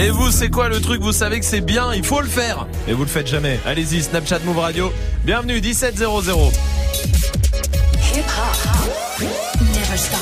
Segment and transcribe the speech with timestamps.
[0.00, 1.02] Et vous, c'est quoi le truc?
[1.02, 2.68] Vous savez que c'est bien, il faut le faire.
[2.86, 3.58] Et vous le faites jamais.
[3.66, 4.92] Allez-y, Snapchat Move Radio.
[5.24, 6.52] Bienvenue, 1700.
[8.14, 9.28] Hip hop.
[9.60, 10.20] Never stop.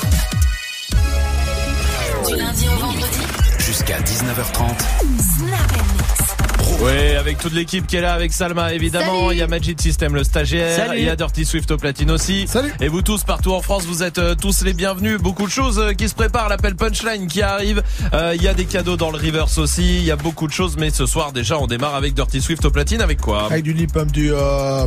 [2.27, 3.21] Du lundi au vendredi.
[3.59, 5.36] Jusqu'à 19h30.
[6.83, 9.35] Oui, avec toute l'équipe qui est là, avec Salma évidemment, Salut.
[9.35, 10.99] il y a Magic System le stagiaire, Salut.
[10.99, 12.47] il y a Dirty Swift au platine aussi.
[12.47, 12.73] Salut.
[12.81, 15.19] Et vous tous partout en France, vous êtes euh, tous les bienvenus.
[15.19, 17.83] Beaucoup de choses euh, qui se préparent, l'appel punchline qui arrive.
[18.13, 20.53] Euh, Il y a des cadeaux dans le reverse aussi, il y a beaucoup de
[20.53, 20.77] choses.
[20.79, 23.47] Mais ce soir déjà, on démarre avec Dirty Swift au platine avec quoi?
[23.47, 24.87] Avec du lip pump, du euh.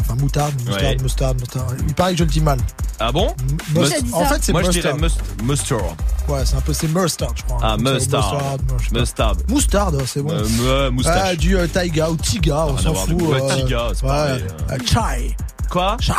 [0.00, 0.96] enfin, moutarde, moustarde, Ouais.
[1.02, 1.42] moustarde.
[1.86, 2.58] Il paraît que je le dis mal.
[2.98, 3.34] Ah bon?
[3.74, 5.20] Must- en fait, c'est Moi je dirais mustard.
[5.42, 5.96] must- mustard.
[6.28, 7.58] Ouais, c'est un peu, c'est mustard, je crois.
[7.62, 8.58] Ah mustard.
[8.90, 9.34] Mustard.
[9.48, 9.92] Mustard.
[10.06, 10.32] C'est bon.
[10.46, 11.22] Euh, euh, moustache.
[11.24, 13.20] Ah, du euh, taiga ou tiga, on à s'en fout.
[13.22, 15.36] ouais, tiga, c'est ouais, pareil, euh, chai,
[15.68, 15.96] Quoi?
[16.00, 16.14] Chai,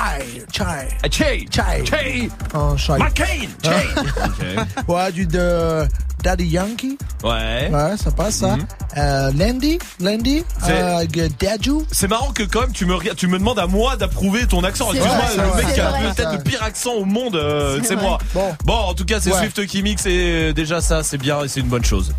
[0.51, 0.63] chai,
[1.03, 1.85] Ah, Chey chai.
[1.85, 2.97] Chey Un chai.
[2.97, 3.87] McCain Chey
[4.25, 4.89] Ok.
[4.89, 5.87] Ouais, du de
[6.21, 6.97] Daddy Yankee.
[7.23, 7.69] Ouais.
[7.71, 8.57] Ouais, ça passe, ça.
[8.57, 8.65] Mhm.
[8.97, 11.05] Euh, Landy, Landy, euh,
[11.39, 11.85] Daju.
[11.91, 14.91] C'est marrant que quand même tu me tu me demandes à moi d'approuver ton accent.
[14.91, 18.17] Excuse-moi, le mec qui a peut-être le pire accent au monde, euh, C'est moi.
[18.33, 18.53] Bon.
[18.65, 19.39] Bon, en tout cas, c'est Ouais.
[19.39, 22.11] Swift qui mixe et déjà ça, c'est bien et c'est une bonne chose.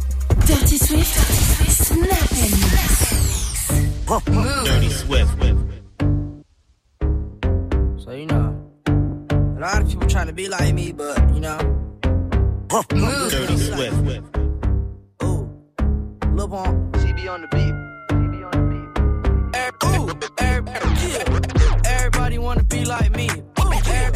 [0.47, 1.19] Dirty Swift.
[2.39, 4.65] Snap and mix.
[4.65, 5.33] Dirty Swift.
[8.03, 11.59] So you know, a lot of people trying to be like me, but you know,
[12.71, 14.37] Dirty Swift.
[15.23, 15.51] ooh,
[16.33, 17.75] Lil Pump, CB on the beat.
[18.11, 18.89] CB on the beat.
[19.59, 20.09] Every- ooh,
[20.39, 20.73] every-
[21.11, 21.97] yeah.
[21.99, 23.29] Everybody wanna be like me.
[23.29, 23.73] Ooh,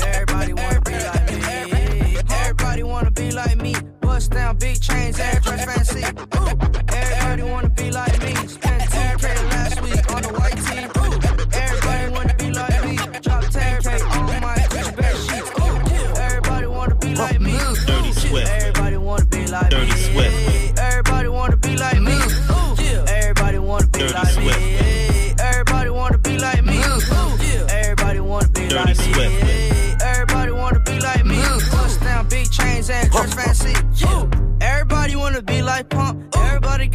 [0.06, 2.16] everybody wanna be like me.
[2.30, 3.74] Everybody wanna be like me.
[4.00, 6.02] Bust down big chains, air fancy.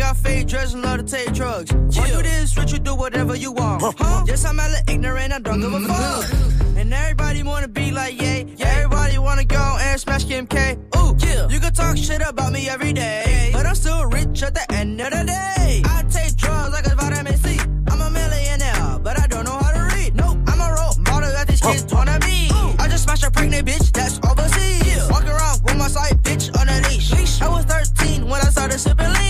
[0.07, 1.71] Got fake dreads and love to take drugs.
[1.71, 3.83] You do this, what you do, whatever you want.
[3.97, 4.23] Huh?
[4.25, 6.61] Yes, I'm hella ignorant, I don't give a mm-hmm.
[6.61, 6.77] fuck.
[6.77, 8.55] And everybody wanna be like Ye.
[8.59, 10.77] Everybody wanna go and smash Kim K.
[10.95, 11.15] Ooh,
[11.49, 15.01] you can talk shit about me every day, but I'm still rich at the end
[15.01, 15.81] of the day.
[15.85, 17.59] I take drugs like a vitamin C.
[17.91, 20.15] I'm a millionaire, but I don't know how to read.
[20.15, 22.49] Nope, I'm a role model that these kids wanna be.
[22.79, 25.09] I just smashed a pregnant bitch that's overseas.
[25.09, 27.11] Walk around with my side bitch on a leash.
[27.41, 29.26] I was 13 when I started sipping lean.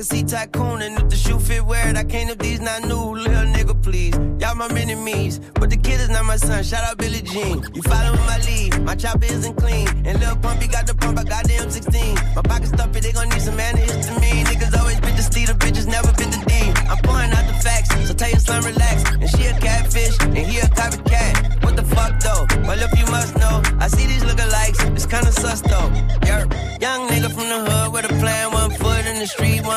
[0.00, 1.96] Can see Tycoon, and if the shoe fit, wear it.
[1.96, 4.16] I can't if these not new, little nigga, please.
[4.40, 6.64] Y'all my enemies, but the kid is not my son.
[6.64, 7.62] Shout out Billie Jean.
[7.74, 11.18] You following my lead, my chopper isn't clean, and Lil Pumpy got the pump.
[11.18, 12.34] I got the M16.
[12.34, 14.44] My pocket stuffy, they gon' need some antihistamine.
[14.48, 16.54] Niggas always been the steed, the bitches never been the D.
[16.88, 19.04] I'm pouring out the facts, so tell your son relax.
[19.04, 21.62] And she a catfish, and he a copycat.
[21.62, 22.46] What the fuck though?
[22.66, 25.90] Well, if you must know, I see these lookalikes, it's kinda sus though.
[26.24, 26.59] Yerp.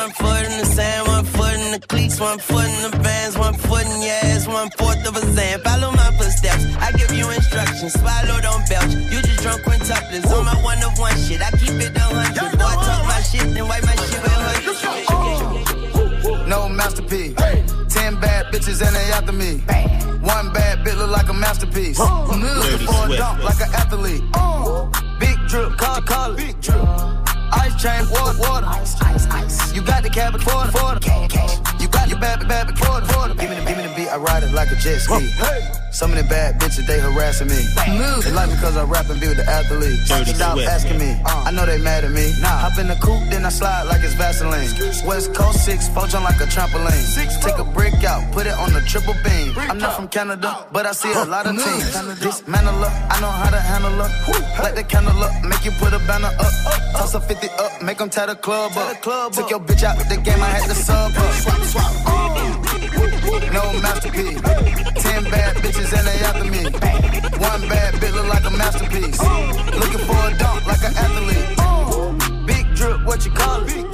[0.04, 3.38] One foot in the sand, one foot in the cleats, one foot in the vans,
[3.38, 5.58] one foot in your ass, one fourth of a zan.
[5.60, 8.92] Follow my footsteps, I give you instructions, swallow, don't belch.
[8.92, 11.40] You just drunk when quintuplets on my one of one shit.
[11.40, 12.52] I keep it a hundred.
[12.60, 14.76] Boy, talk my shit, then wipe my shit with hundred.
[16.48, 17.34] No masterpiece.
[17.88, 19.62] Ten bad bitches and they after me.
[20.20, 21.98] One bad bitch look like a masterpiece.
[21.98, 22.42] Looking
[22.86, 23.18] for a Swift.
[23.18, 24.22] dunk like an athlete.
[25.18, 26.36] Big drip, call, call it.
[26.36, 27.13] Big drip.
[27.84, 28.66] Chain, water, water.
[28.66, 29.74] Ice, ice, ice.
[29.74, 30.96] You got the cabin for for
[31.78, 33.73] You got your bad, bad, for for Give me the,
[34.18, 35.30] give me the beat, I ride it like a jet ski.
[35.90, 37.54] Some of the bad bitches, they harassing me.
[38.22, 40.10] They like me cause I rap and be with the athletes.
[40.34, 41.20] Stop asking me.
[41.24, 42.32] I know they mad at me.
[42.42, 44.68] Hop in the coupe, then I slide like it's Vaseline.
[45.06, 47.42] West Coast 6, poach on like a trampoline.
[47.42, 49.54] Take a brick out, put it on the triple beam.
[49.56, 52.20] I'm not from Canada, but I see a lot of teams.
[52.20, 54.10] Dismantle up, I know how to handle up.
[54.58, 56.52] Light the candle up, make you put a banner up.
[56.98, 59.00] Toss a 50 up, make them tie the club up.
[59.32, 61.24] Took your bitch out the game, I had to sub up.
[62.06, 62.83] Uh.
[63.52, 64.40] No masterpiece.
[65.02, 66.64] Ten bad bitches and they after me.
[67.38, 69.20] One bad bitch look like a masterpiece.
[69.80, 72.46] Looking for a dunk like an athlete.
[72.46, 73.93] Big drip, what you call it?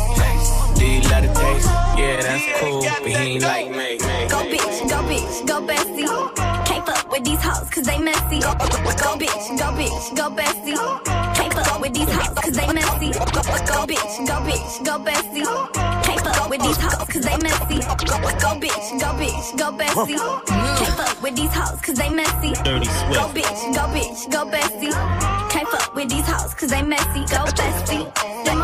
[0.81, 0.81] Taste, taste.
[0.81, 1.69] Do you love the taste?
[1.97, 3.97] Yeah, that's cool, but he ain't like me.
[4.29, 6.65] Go bitch, go bitch, go bestie.
[6.65, 8.39] Can't fuck with these hoes cause they messy.
[8.39, 10.77] Go, go bitch, go bitch, go bestie.
[11.35, 13.11] Can't fuck with these hoes cause they messy.
[13.11, 15.45] Go, go bitch, go bitch, go bestie.
[16.03, 17.79] Can't fuck with these hoes cause they messy.
[17.81, 20.17] Go, go bitch, go bitch, go bestie.
[20.77, 22.53] Can't fuck with these hoes cause they messy.
[22.63, 23.35] Dirty Go Swift.
[23.35, 25.49] bitch, go bitch, go bestie.
[25.51, 27.21] Can't fuck with these hoes cause they messy.
[27.29, 28.60] Go bestie.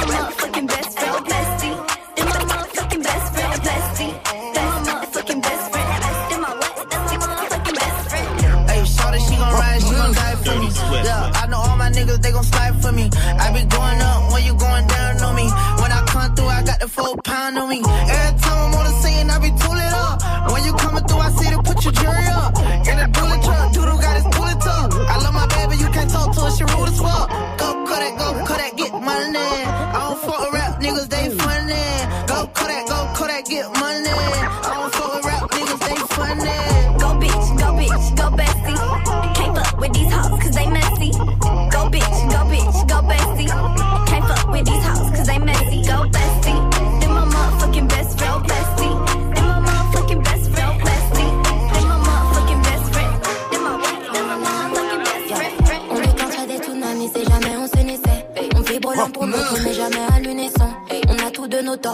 [11.88, 13.10] My niggas, they gon' slide for me.
[13.16, 15.48] I be going up when you going down on me.
[15.82, 17.80] When I come through, I got the full pound on me.
[17.80, 20.52] Every time I'm on the scene, I be tooling up.
[20.52, 22.52] When you coming through, I see to put your jury up.
[22.90, 24.94] In the dually truck, Doodle got his bullet up.
[24.94, 27.30] I love my baby, you can't talk to her, she rude as fuck.
[27.60, 29.52] Go Kodak, go Kodak, get money.
[29.96, 31.86] I don't fuck with rap niggas, they funny.
[32.28, 34.37] Go Kodak, go Kodak, get money.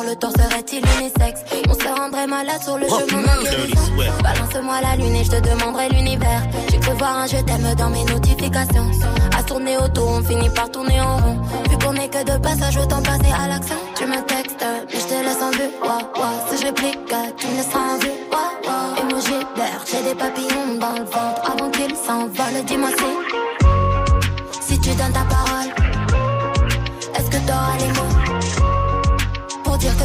[0.01, 3.85] Le tort serait-il unisexe On se rendrait malade sur le chemin Dirty guérison.
[3.95, 4.23] Swift.
[4.23, 6.41] Balance-moi la lune et je te demanderai l'univers.
[6.71, 8.89] J'ai cru voir un je t'aime dans mes notifications.
[9.37, 11.37] À tourner autour, on finit par tourner en rond.
[11.69, 13.75] Vu qu'on est que de passage, autant passer à l'action.
[13.95, 15.69] Tu me textes, mais je te laisse en vue.
[15.83, 16.33] Ouah, ouah.
[16.49, 16.99] Si je réplique,
[17.37, 18.17] tu me laisseras en vue.
[18.31, 18.99] Ouah, ouah.
[18.99, 21.51] Et moi j'hiberne, j'ai des papillons dans le ventre.
[21.51, 24.63] Avant qu'ils s'envolent, dis-moi si.
[24.73, 25.69] Si tu donnes ta parole,
[27.15, 28.22] est-ce que t'auras les mots?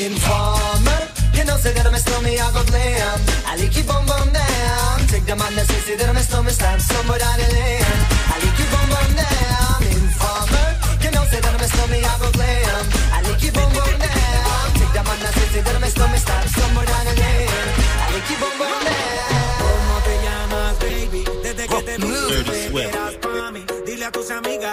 [0.00, 1.00] Informer,
[1.34, 3.18] you know say that I'm a snowman, I go glam.
[3.44, 5.06] I like you bum bum down.
[5.10, 7.82] Take the man that says say that I'm a snowman, stamp somewhere down the lane.
[8.30, 9.82] I like you bum bum down.
[9.98, 10.68] Informer,
[11.02, 12.84] you know say that I'm a snowman, I go glam.
[13.12, 14.64] I like you bum bum down.
[14.78, 17.50] Take the man that says say that I'm a snowman, stamp somewhere down the lane.
[17.50, 19.58] I like you bum bum down.
[19.58, 21.22] ¿Cómo te llamas, baby?
[21.42, 23.29] Desde que te vi,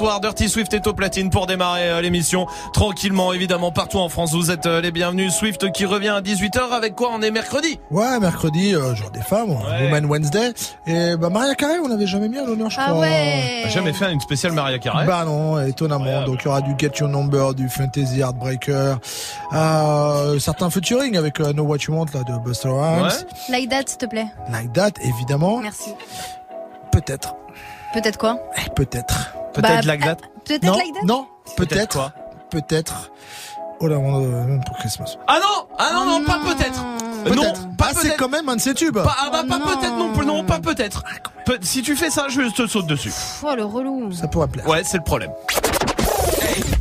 [0.00, 0.20] soirs.
[0.20, 4.32] Dirty Swift est au platine pour démarrer euh, l'émission tranquillement évidemment partout en France.
[4.32, 5.34] Vous êtes euh, les bienvenus.
[5.34, 7.78] Swift qui revient à 18h avec quoi On est mercredi?
[7.90, 10.52] Ouais, mercredi, euh, jour des femmes, Woman Wednesday.
[10.86, 13.00] Et bah Maria Carey, on l'avait jamais mis à l'honneur, je Ah crois.
[13.00, 13.60] ouais.
[13.64, 15.04] On a jamais fait une spéciale Maria Carey.
[15.06, 16.22] Bah non, étonnamment.
[16.24, 18.98] Donc il y aura du Get Your Number, du Fantasy Heartbreaker,
[19.52, 23.10] euh, certains featuring avec euh, Know What You Want là de Buster Rhymes,
[23.50, 24.28] Like that, s'il te plaît.
[24.50, 25.58] Like That évidemment.
[25.60, 25.90] Merci.
[26.90, 27.34] Peut-être,
[27.92, 28.38] Peut-être quoi?
[28.56, 29.29] Eh, peut-être.
[29.60, 30.16] Peut-être Bah, like that.
[30.44, 31.26] Peut-être Non, like that non,
[31.56, 32.12] Peut-être peut-être, quoi
[32.50, 33.10] peut-être.
[33.80, 35.16] Oh là, on, euh, pour Christmas.
[35.26, 36.44] Ah non Ah non, Oh non, pas non.
[36.54, 36.80] peut-être.
[37.26, 37.76] Euh, Non, Peut-être.
[37.76, 38.16] pas ah, c'est peut-être.
[38.18, 38.94] quand même un de ces tubes.
[39.02, 39.66] Pas, ah bah Oh pas non.
[39.66, 41.02] peut-être non plus, non, pas peut-être.
[41.46, 43.12] Peut- si tu fais ça, je te saute dessus.
[43.42, 44.12] Oh, le relou.
[44.12, 44.66] Ça pourrait plaire.
[44.68, 45.30] Ouais, c'est le problème.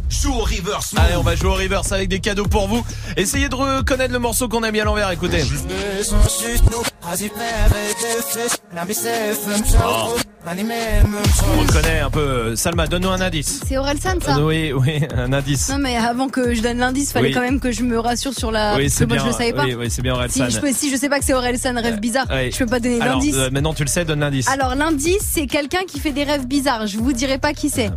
[0.09, 0.93] Joue au reverse.
[0.97, 2.83] Allez, on va jouer au reverse avec des cadeaux pour vous.
[3.15, 5.43] Essayez de reconnaître le morceau qu'on a mis à l'envers, écoutez.
[11.57, 12.19] On reconnaît un peu.
[12.19, 13.61] euh, Salma, donne-nous un indice.
[13.67, 15.69] C'est Orelsan, ça Euh, Oui, oui, un indice.
[15.69, 17.33] Non, mais avant que je donne l'indice, fallait Oui.
[17.33, 18.75] quand même que je me rassure sur la.
[18.75, 19.25] oui, parce c'est que moi, bien.
[19.25, 19.63] je le savais pas.
[19.65, 20.49] Oui, oui, c'est bien Si Orelsan.
[20.49, 22.51] je, peux, si je sais pas que c'est Orelsan, rêve bizarre, Ouais.
[22.53, 23.35] je peux pas donner Alors, l'indice.
[23.37, 24.47] euh, maintenant tu le sais, donne l'indice.
[24.47, 26.85] Alors, l'indice, c'est quelqu'un qui fait des rêves bizarres.
[26.87, 27.89] Je vous dirai pas qui c'est.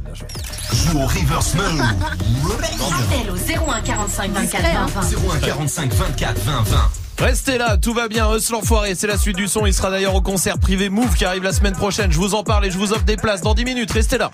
[0.73, 1.81] Joue au reverse mode.
[1.81, 3.37] Appel au
[3.71, 4.87] 01 45 24 Discret, hein.
[4.95, 5.35] 20 20.
[5.37, 7.02] 01 45 24 20 20.
[7.23, 8.35] Restez là, tout va bien.
[8.35, 9.65] Hustle l'enfoiré, c'est la suite du son.
[9.65, 12.11] Il sera d'ailleurs au concert privé Move qui arrive la semaine prochaine.
[12.11, 13.93] Je vous en parle et je vous offre des places dans 10 minutes.
[13.93, 14.33] Restez là.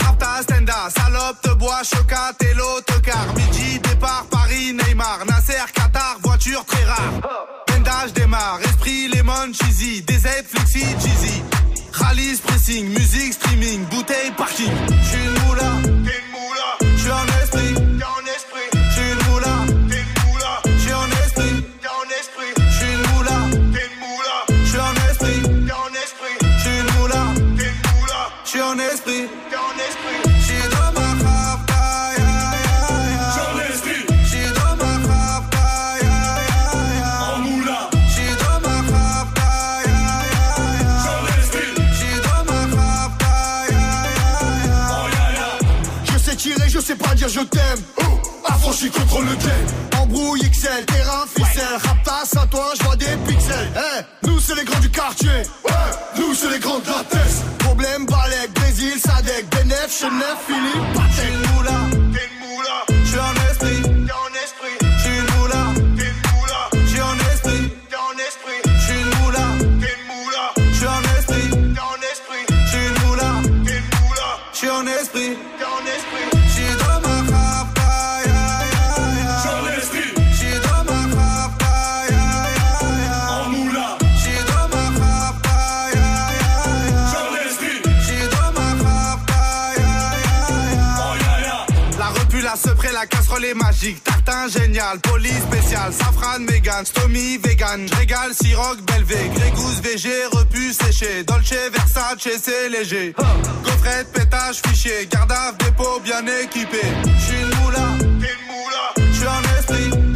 [0.00, 3.26] Rapta, Stenda, salope, te bois, chocat et l'autocar.
[3.34, 7.54] Midi, départ, Paris, Neymar, Nasser, Qatar, voiture très rare.
[7.66, 11.42] Pendage démarre, esprit, lemon, cheesy, DZ, flexi, cheesy.
[11.90, 14.72] Rallye, pressing, musique, streaming, bouteille, parking.
[15.04, 16.85] J'suis une moula, t'es une moula.
[29.08, 29.30] Esprit.
[30.40, 33.34] J'suis dans ma rap, aïe, aïe, aïe, aïe.
[33.36, 34.02] J'en esprit.
[34.24, 37.34] J'suis dans ma rap, aïe, aïe, aïe, aïe.
[37.34, 37.90] En moula.
[38.08, 41.02] J'suis dans ma rap, aïe, aïe, aïe, aïe.
[41.04, 41.72] J'en esprit.
[41.92, 45.68] J'suis dans ma rap, aïe, aïe, aïe, aïe.
[46.12, 47.82] Je sais tirer, je sais pas dire je t'aime.
[47.98, 50.00] Oh, affranchi contre le game.
[50.00, 51.78] Embrouille XL, terrain, ficelle.
[51.84, 53.70] Raptas à toi, je vois des pixels.
[53.76, 55.28] Eh, nous c'est les grands du quartier.
[55.64, 55.72] Ouais,
[56.18, 57.65] nous c'est les grands de la tête.
[59.88, 62.05] Problème, Balek, Brésil, Sadek, Benef, Chenef, Philippe, T'es Patek.
[93.06, 94.02] Casserole magique.
[94.04, 97.86] Tartin génial, police spécial, safran, mégan, stomy, vegan.
[97.88, 101.24] J'régale, siroc, belvé, grégousse, VG, repu, séché.
[101.24, 103.14] Dolce, Versace, c'est léger.
[103.64, 106.82] Gaufrette, pétage, fichier, garde dépôt bien équipé.
[107.18, 109.12] J'suis une moula, t'es une moula.
[109.12, 110.06] J'suis en esprit.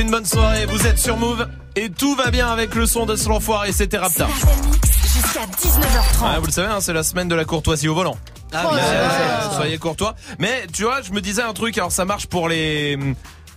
[0.00, 3.04] Passez une bonne soirée, vous êtes sur Move et tout va bien avec le son
[3.04, 3.98] de ce l'enfoiré, c'était.
[3.98, 6.24] Jusqu'à 19h30.
[6.24, 8.16] Ouais, vous le savez, hein, c'est la semaine de la courtoisie au volant.
[8.50, 9.48] Oh là là.
[9.50, 10.14] ouais, Soyez courtois.
[10.38, 12.98] Mais tu vois, je me disais un truc, alors ça marche pour les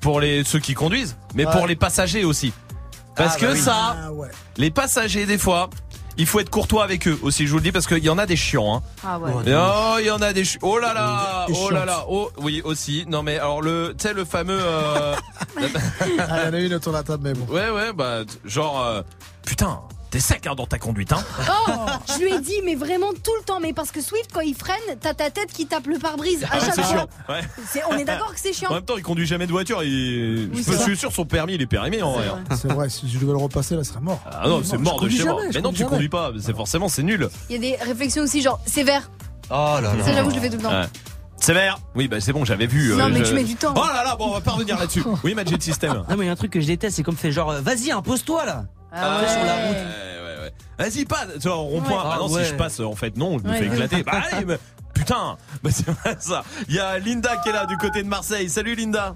[0.01, 1.51] pour les ceux qui conduisent, mais Ouais.
[1.53, 2.51] pour les passagers aussi.
[3.15, 3.61] Parce Ah, que bah oui.
[3.61, 4.27] ça, Ah ouais.
[4.57, 5.69] les passagers des fois,
[6.17, 8.17] il faut être courtois avec eux aussi, je vous le dis parce qu'il y en
[8.17, 8.81] a des chiants hein.
[9.03, 9.31] Ah ouais.
[9.45, 12.05] Et Oh, il y en a des chi- Oh là là, oh là là.
[12.09, 13.05] Oh oui, aussi.
[13.07, 15.15] Non mais alors le tu sais le fameux euh,
[15.57, 17.51] Ah, il y en a une autour de la table, mais bon.
[17.53, 19.01] Ouais ouais, bah genre euh,
[19.45, 19.79] putain,
[20.13, 21.23] t'es sec hein, dans ta conduite hein.
[21.67, 21.71] Oh,
[22.07, 23.59] je lui ai dit, mais vraiment tout le temps.
[23.59, 26.49] Mais parce que Swift, quand il freine, t'as ta tête qui tape le pare-brise à
[26.51, 26.91] Ah, chaque c'est fois.
[26.91, 27.07] chiant.
[27.29, 27.41] Ouais.
[27.67, 28.73] C'est- On est d'accord que c'est En chiant.
[28.75, 29.81] même temps, il conduit jamais de voiture.
[29.83, 30.51] Il...
[30.53, 32.27] Oui, je c'est suis sûr, son permis, il est périmé en vrai.
[32.27, 32.43] hein.
[32.55, 34.21] C'est vrai, si je devais le repasser, là, ce serait mort.
[34.31, 35.23] Ah non, c'est mort de chez je
[35.55, 35.89] Mais non, tu jamais.
[35.89, 36.31] conduis pas.
[36.39, 37.27] C'est forcément, c'est nul.
[37.49, 39.09] Il y a des réflexions aussi, genre sévère.
[39.49, 40.71] Oh là Ça, j'avoue, je le fais tout le temps.
[40.71, 40.85] Ouais.
[41.37, 41.77] Sévère.
[41.95, 42.93] Oui, bah c'est bon, j'avais vu.
[42.93, 43.73] Non, euh, mais je- tu mets du temps.
[43.75, 45.03] Oh là là, bon, on va pas revenir là-dessus.
[45.23, 46.03] Oui, Magic System.
[46.07, 47.91] Non mais il y a un truc que je déteste, c'est comme fait genre vas-y
[47.91, 48.63] impose-toi là.
[48.93, 49.27] Ah ouais.
[49.27, 49.75] sur la route.
[49.75, 50.51] Ouais, ouais, ouais.
[50.77, 51.25] Vas-y, pas.
[51.41, 52.03] Tu vois, en rond-point.
[52.03, 52.09] Ouais.
[52.13, 52.43] Ah non, ouais.
[52.43, 54.03] si je passe, en fait, non, je me Ouais, fais éclater.
[54.03, 54.57] Bah allez, mais-
[54.93, 55.37] putain.
[55.63, 56.43] Bah c'est vrai ça.
[56.69, 58.49] Il y a Linda qui est là du côté de Marseille.
[58.49, 59.15] Salut Linda.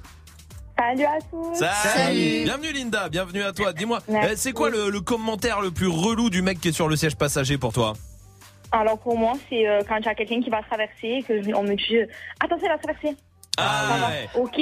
[0.80, 1.56] Salut à tous.
[1.56, 2.44] Salut.
[2.44, 3.74] Bienvenue Linda, bienvenue à toi.
[3.74, 6.88] Dis-moi, euh, c'est quoi le, le commentaire le plus relou du mec qui est sur
[6.88, 7.94] le siège passager pour toi?
[8.72, 11.42] Alors pour moi, c'est euh, quand il y a quelqu'un qui va traverser et que
[11.42, 12.06] je- on me dit euh,
[12.44, 13.18] attention, il va traverser.
[13.60, 14.08] Ah va.
[14.10, 14.30] ouais.
[14.36, 14.54] Ok,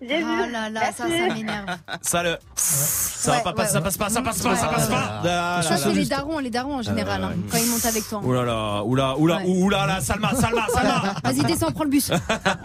[0.00, 0.24] j'ai vu.
[0.26, 1.66] Ah là là, ça, ça m'énerve.
[2.02, 3.84] Ça le ça va Ouais, pas passer, ça ouais.
[3.84, 4.94] passe pas, ça passe pas, Ouais, ça ouais, passe ouais.
[4.94, 5.20] pas.
[5.24, 8.18] Ah, c'est les darons, les darons en général, hein, quand ils montent avec toi.
[8.24, 9.44] Ouh là oula, oula, Ouais.
[9.46, 11.14] oula là, Salma, Salma, Salma.
[11.22, 12.10] Vas-y, descends, prends le bus.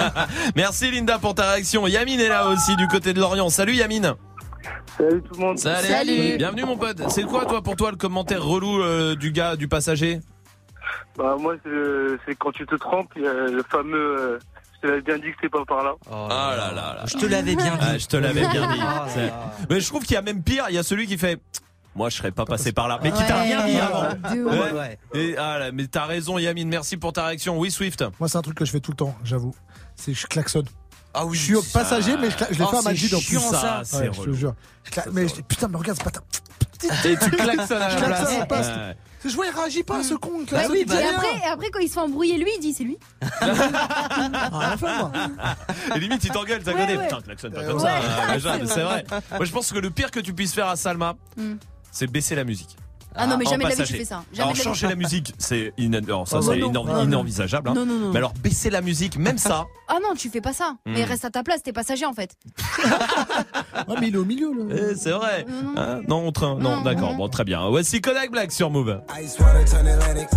[0.56, 1.86] Merci Linda pour ta réaction.
[1.88, 3.50] Yamine est là aussi du côté de Lorient.
[3.50, 4.14] Salut Yamine.
[4.98, 5.60] Salut tout le monde.
[5.60, 5.88] Salut.
[5.88, 6.38] Salut.
[6.38, 7.02] Bienvenue mon pote.
[7.10, 10.20] C'est quoi toi pour toi le commentaire relou euh, du gars, du passager?
[11.18, 11.56] Bah, moi,
[12.26, 14.16] c'est quand tu te trompes, il y a le fameux.
[14.20, 14.40] euh,
[14.86, 15.94] te l'avais bien dit que c'est pas par là.
[16.12, 17.04] Oh Ah là là là.
[17.06, 17.82] Je te l'avais bien dit.
[17.82, 18.80] Ah, je te l'avais bien dit.
[18.86, 19.06] Ah.
[19.70, 20.66] Mais je trouve qu'il y a même pire.
[20.70, 21.40] Il y a celui qui fait.
[21.96, 23.00] Moi, je serais pas passé par là.
[23.02, 24.04] Mais qui t'a rien dit avant.
[24.36, 24.52] de ouf.
[24.52, 24.72] Ouais.
[24.80, 25.00] Ouais.
[25.14, 26.68] Et, ah là, mais t'as raison, Yamine.
[26.68, 27.58] Merci pour ta réaction.
[27.58, 28.04] Oui, Swift.
[28.20, 29.56] Moi, c'est un truc que je fais tout le temps, j'avoue.
[29.96, 30.66] C'est je klaxonne.
[31.14, 31.38] Ah oui.
[31.38, 33.40] Je suis au passager, mais je, l'ai Oh, fait à c'est Majid en plus.
[33.40, 33.82] ça.
[33.94, 34.54] Ouais, je te jure.
[34.84, 37.10] Je cla- mais je putain, mais regarde, c'est pas ta.
[37.10, 37.90] Et tu klaxonnes à
[38.40, 38.70] la place.
[39.26, 39.30] À.
[39.30, 40.46] Je vois, il réagit pas, ce con.
[40.46, 41.14] klaxonne, oui, il dit et, rien.
[41.16, 42.98] après, et après, quand il se fait embrouiller, lui, il dit c'est lui.
[44.22, 45.12] Ah, moi.
[45.96, 46.98] Et limite, il t'engueule, t'as Ouais.
[46.98, 47.82] Putain, klaxonne pas Euh, comme ouais.
[47.84, 47.96] ça.
[47.98, 49.06] hein, Ouais, déjà, c'est mais c'est vrai.
[49.32, 51.56] Moi, je pense que le pire que tu puisses faire à Salma, Hmm.
[51.92, 52.76] c'est baisser la musique.
[53.18, 53.98] Ah non, mais jamais de la vie, tu passager.
[54.00, 54.24] fais ça.
[54.34, 57.04] Jamais Alors, changer la musique, c'est ina- alors, ça, Ah, c'est non, non, non.
[57.04, 57.70] inenvisageable.
[57.70, 57.74] hein.
[57.76, 58.10] Non, non, non.
[58.12, 59.66] Mais alors, baisser la musique, même ça.
[59.88, 60.76] Ah non, tu fais pas ça.
[60.86, 61.10] Mais Hmm.
[61.10, 62.32] reste à ta place, t'es passager en fait.
[63.88, 64.76] Ouais, mais il est au milieu, là.
[64.92, 65.46] Eh, c'est vrai.
[65.50, 65.74] Non.
[65.82, 66.58] Hein non, au train.
[66.60, 67.16] Non, d'accord.
[67.16, 67.68] Bon, très bien.
[67.70, 69.02] Voici Kodak Black sur Move.
[69.22, 70.28] Ice water turn Atlantic.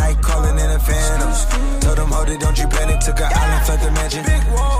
[0.00, 1.32] Night calling in a phantom.
[1.84, 3.00] Told them, hold it, don't you panic.
[3.00, 3.40] Took an yeah.
[3.40, 4.24] island, fled the mansion.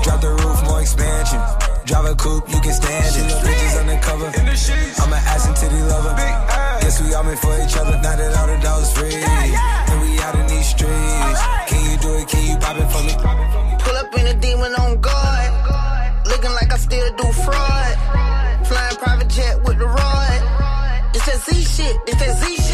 [0.05, 1.41] Drop the roof, more expansion.
[1.85, 3.29] Drive a coupe, you can stand it.
[3.45, 4.33] Bitches undercover.
[4.41, 4.57] In the.
[5.03, 6.17] I'm an ass and titty lover.
[6.17, 6.83] Big ass.
[6.83, 8.01] Guess we all made for each other.
[8.01, 9.13] Now that all the dogs free.
[9.13, 9.91] Yeah, yeah.
[9.93, 10.89] And we out in these streets.
[10.89, 11.67] Right.
[11.69, 12.27] Can you do it?
[12.33, 13.13] Can you pop it for me?
[13.85, 15.53] Pull up in a demon on guard.
[16.33, 17.93] Looking like I still do fraud.
[18.65, 20.41] Flying private jet with the rod.
[21.13, 21.97] It's that Z shit.
[22.09, 22.70] It's that Z shit.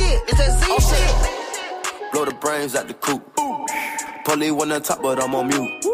[0.00, 2.12] Shit, it's that Z shit.
[2.12, 3.22] Blow the brains out the coop.
[4.24, 5.84] Polly one on top, but I'm on mute.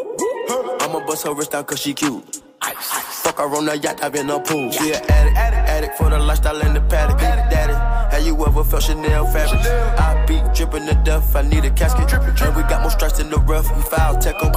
[0.80, 2.42] I'ma bust her wrist down cause she cute.
[2.60, 4.70] Fuck her on the yacht, I've been a pool.
[4.70, 5.65] She an addict, addict
[5.96, 7.18] for the lifestyle and the paddock.
[7.18, 7.74] Daddy,
[8.14, 9.60] have you ever felt Chanel fabric?
[9.98, 12.12] I be dripping the death, I need a casket.
[12.12, 14.52] And we got more strikes in the rough, we foul tech 'em.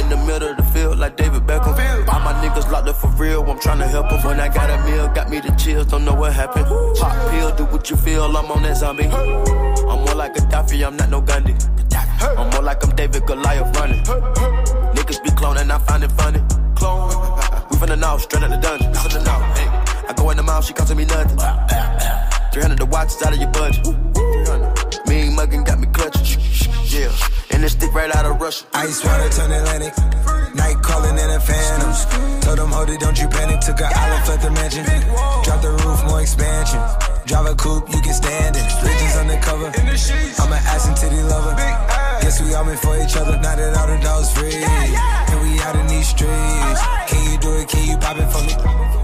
[0.00, 1.74] In the middle of the field, like David Beckham.
[2.08, 4.22] All my niggas locked up for real, I'm tryna help 'em.
[4.22, 6.66] When I got a meal, got me the chills, don't know what happened.
[6.98, 9.06] Pop pill, do what you feel, I'm on that zombie.
[9.06, 11.54] I'm more like a Gaddafi, I'm not no Gandhi.
[12.38, 14.02] I'm more like I'm David Goliath running.
[14.94, 16.42] Niggas be cloning, I find it funny.
[16.74, 17.10] Clone.
[17.70, 18.92] We the north, straight out the dungeon.
[20.30, 21.38] In the mouth, she costing me nothing.
[22.52, 23.84] 300 the watch is out of your budget.
[25.08, 26.40] Mean muggin' got me clutching.
[26.86, 27.10] Yeah,
[27.50, 28.64] and this stick right out of Russia.
[28.74, 29.92] Ice water turn Atlantic.
[30.54, 31.90] Night calling in a phantom.
[32.40, 33.60] Told them, hold it, don't you panic.
[33.60, 34.84] Took a island, left the mansion.
[35.42, 36.80] Drop the roof, more expansion.
[37.26, 38.64] Drive a coupe, you can stand it.
[38.80, 39.66] Bridges undercover.
[39.66, 41.54] I'm an ass and titty lover.
[42.22, 43.36] Guess we all meant for each other.
[43.42, 44.54] Now that all the dogs free.
[44.54, 46.80] And we out in these streets.
[47.10, 47.68] Can you do it?
[47.68, 49.03] Can you pop it for me?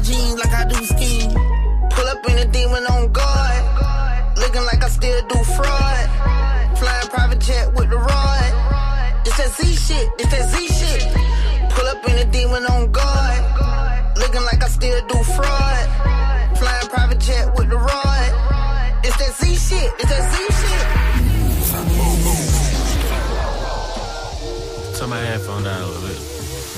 [0.00, 1.32] Jeans like I do skiing.
[1.90, 4.36] Pull up in a demon on guard.
[4.38, 6.08] Looking like I still do fraud.
[6.78, 8.52] Flying private jet with the rod.
[9.26, 11.02] It's that Z shit, it's that Z shit.
[11.70, 14.16] Pull up in a demon on guard.
[14.16, 15.88] Looking like I still do fraud.
[16.58, 18.32] Flying private jet with the rod.
[19.04, 20.86] It's that Z shit, it's that Z shit.
[24.98, 26.18] Turn my headphone down a little bit.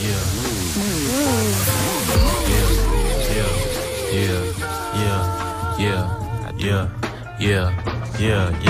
[0.00, 0.49] Yeah.
[8.20, 8.69] Yeah.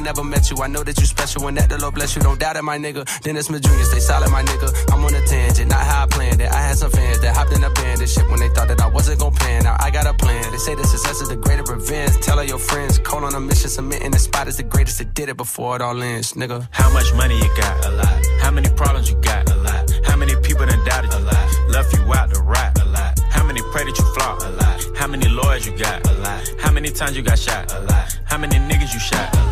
[0.00, 2.22] I never met you, I know that you special and that the Lord bless you.
[2.22, 3.04] Don't doubt it, my nigga.
[3.20, 4.72] Dennis Jr., stay solid, my nigga.
[4.90, 6.50] I'm on a tangent, not how I planned it.
[6.50, 8.80] I had some fans that hopped in a band and shit when they thought that
[8.80, 9.64] I wasn't gon' plan.
[9.64, 10.50] Now I got a plan.
[10.52, 12.16] They say the success is the greater revenge.
[12.22, 15.12] Tell all your friends, call on a mission, submitting the spot is the greatest that
[15.12, 16.66] did it before it all ends, nigga.
[16.70, 17.84] How much money you got?
[17.84, 18.26] A lot.
[18.40, 19.50] How many problems you got?
[19.50, 19.84] A lot.
[20.06, 21.18] How many people done doubted you?
[21.18, 21.68] A lot.
[21.68, 22.80] Left you out to rot?
[22.80, 23.20] A lot.
[23.28, 24.40] How many pray that you flop?
[24.40, 24.96] A lot.
[24.96, 26.08] How many lawyers you got?
[26.08, 26.40] A lot.
[26.58, 27.70] How many times you got shot?
[27.74, 28.18] A lot.
[28.24, 29.28] How many niggas you shot?
[29.34, 29.49] A lot.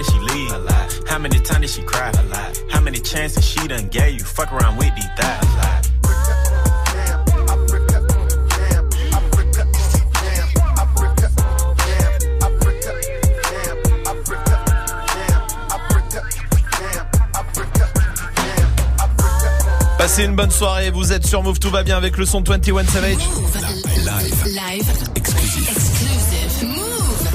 [0.00, 1.08] A.
[1.08, 2.10] How many times did she cry?
[2.10, 2.62] A lot.
[2.70, 4.24] How many chances she done gave you?
[4.24, 5.44] Fuck around with these thighs?
[5.56, 5.84] A.
[19.96, 22.48] Passez une bonne soirée, vous êtes sur Move, tout va bien avec le son de
[22.48, 23.16] 21 Savage.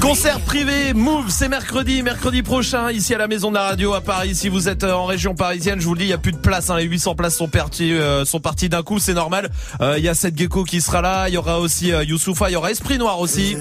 [0.10, 4.02] Concert privé, Move, c'est mercredi, mercredi prochain, ici à la Maison de la Radio à
[4.02, 4.34] Paris.
[4.34, 6.32] Si vous êtes euh, en région parisienne, je vous le dis, il y a plus
[6.32, 6.72] de place.
[6.72, 9.52] Hein, les 800 places sont parties, euh, sont parties d'un coup, c'est normal.
[9.82, 12.50] Euh, Il y a Seth Gecko qui sera là, il y aura aussi euh, Youssoufa,
[12.50, 13.56] il y aura Esprit Noir aussi.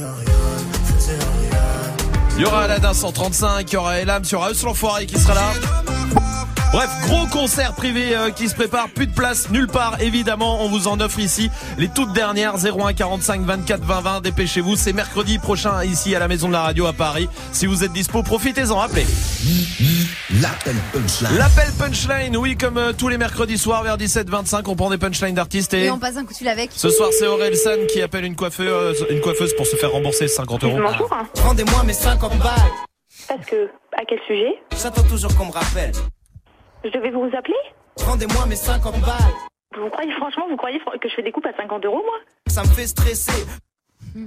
[2.37, 5.19] Il y aura Aladdin 135, il y aura Elam, il y aura Eus l'Enfoiré qui
[5.19, 5.53] sera là.
[6.71, 10.69] Bref, gros concert privé euh, qui se prépare, plus de place nulle part évidemment, on
[10.69, 15.39] vous en offre ici les toutes dernières 01 45 24 20 20, dépêchez-vous, c'est mercredi
[15.39, 17.29] prochain ici à la Maison de la Radio à Paris.
[17.53, 19.07] Si vous êtes dispo, profitez-en, appelez.
[20.43, 21.39] L'appel punchline.
[21.39, 25.35] L'appel punchline, oui, comme euh, tous les mercredis soirs vers 17-25, on prend des punchlines
[25.35, 25.85] d'artistes et...
[25.85, 26.71] Et on passe un coup de fil avec.
[26.75, 30.29] Ce soir, c'est Aurel San qui appelle une coiffeuse, une coiffeuse pour se faire rembourser
[30.29, 30.79] 50 euros.
[30.83, 31.11] Bonjour.
[31.43, 32.51] Rendez-moi mes 50 balles.
[33.27, 34.55] Parce que, à quel sujet?
[34.81, 35.93] J'attends toujours qu'on me rappelle.
[36.85, 37.57] Je devais vous appeler
[38.07, 39.35] Rendez-moi mes 50 balles.
[39.77, 42.63] Vous croyez, franchement, vous croyez que je fais des coupes à 50 euros, moi Ça
[42.63, 43.47] me fait stresser.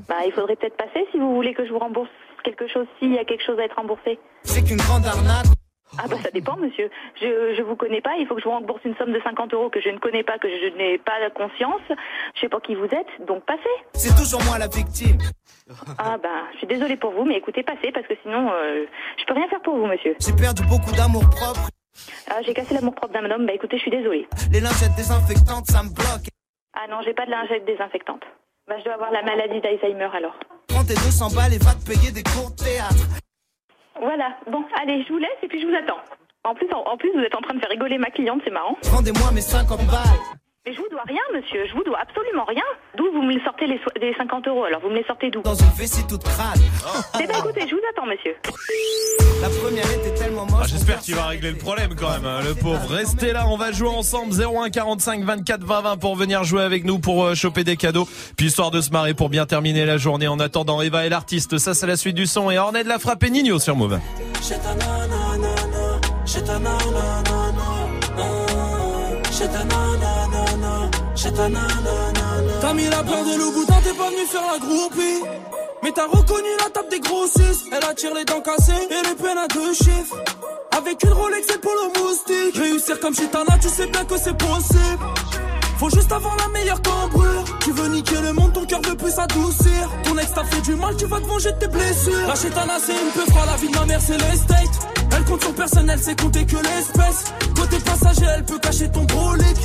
[0.08, 2.10] Bah, il faudrait peut-être passer si vous voulez que je vous rembourse
[2.44, 4.20] quelque chose, s'il y a quelque chose à être remboursé.
[4.44, 5.48] C'est qu'une grande arnaque.
[5.98, 6.90] Ah bah ça dépend monsieur.
[7.20, 9.54] Je je vous connais pas, il faut que je vous rembourse une somme de 50
[9.54, 11.82] euros que je ne connais pas, que je n'ai pas conscience.
[12.34, 13.76] Je sais pas qui vous êtes, donc passez.
[13.96, 15.18] C'est toujours moi la victime.
[15.98, 18.86] Ah bah je suis désolée pour vous, mais écoutez, passez parce que sinon euh,
[19.20, 20.16] je peux rien faire pour vous monsieur.
[20.20, 21.68] J'ai perdu beaucoup d'amour propre.
[22.30, 24.28] Ah j'ai cassé l'amour propre d'un homme, bah écoutez, je suis désolée.
[24.52, 26.28] Les lingettes désinfectantes, ça me bloque.
[26.74, 28.24] Ah non, j'ai pas de lingette désinfectante.
[28.68, 30.36] Bah je dois avoir la maladie d'Alzheimer alors.
[30.68, 33.04] Prends tes 200 balles et va te payer des cours de théâtre.
[34.00, 36.00] Voilà, bon, allez, je vous laisse et puis je vous attends.
[36.44, 38.52] En plus, en, en plus, vous êtes en train de faire rigoler ma cliente, c'est
[38.52, 38.76] marrant.
[38.92, 40.20] Rendez-moi mes 50 balles.
[40.68, 42.62] Mais je vous dois rien, monsieur, je vous dois absolument rien.
[42.96, 45.42] D'où vous me sortez les, so- les 50 euros Alors, vous me les sortez d'où?
[45.42, 46.60] Dans une vessie toute crade.
[47.20, 48.36] Eh ben écoutez, je vous attends, monsieur.
[49.42, 50.68] La première était tellement Ah, moche.
[50.70, 52.80] J'espère qu'il va régler le problème quand même, hein, le pauvre.
[52.92, 56.84] Restez là, on va jouer ensemble 01 45 24 20 20 pour venir jouer avec
[56.86, 58.08] nous pour euh, choper des cadeaux.
[58.38, 60.28] Puis histoire de se marrer pour bien terminer la journée.
[60.28, 62.52] En attendant, Eva et l'artiste, ça c'est la suite du son.
[62.52, 64.00] Et Ornette l'a frappé Nino sur Move.
[71.24, 75.22] T'as mis la peur de loup boutin, t'es pas venu faire la groupie.
[75.84, 77.68] Mais t'as reconnu la table des grossistes.
[77.72, 80.18] Elle attire les dents cassées et les peines à deux chiffres.
[80.76, 82.58] Avec une Rolex et pour le moustique.
[82.58, 85.06] Réussir comme Chitana, tu sais bien que c'est possible.
[85.78, 87.44] Faut juste avoir la meilleure cambrure.
[87.60, 89.90] Tu veux niquer le monde, ton cœur veut plus s'adoucir.
[90.04, 92.28] Ton ex t'a fait du mal, tu vas te venger de tes blessures.
[92.28, 94.90] La Chitana, c'est une peu froid, la vie de ma mère, c'est l'estate.
[95.16, 97.26] Elle compte sur personne, elle sait compter que l'espèce.
[97.56, 99.58] Côté passager, elle peut cacher ton brolic.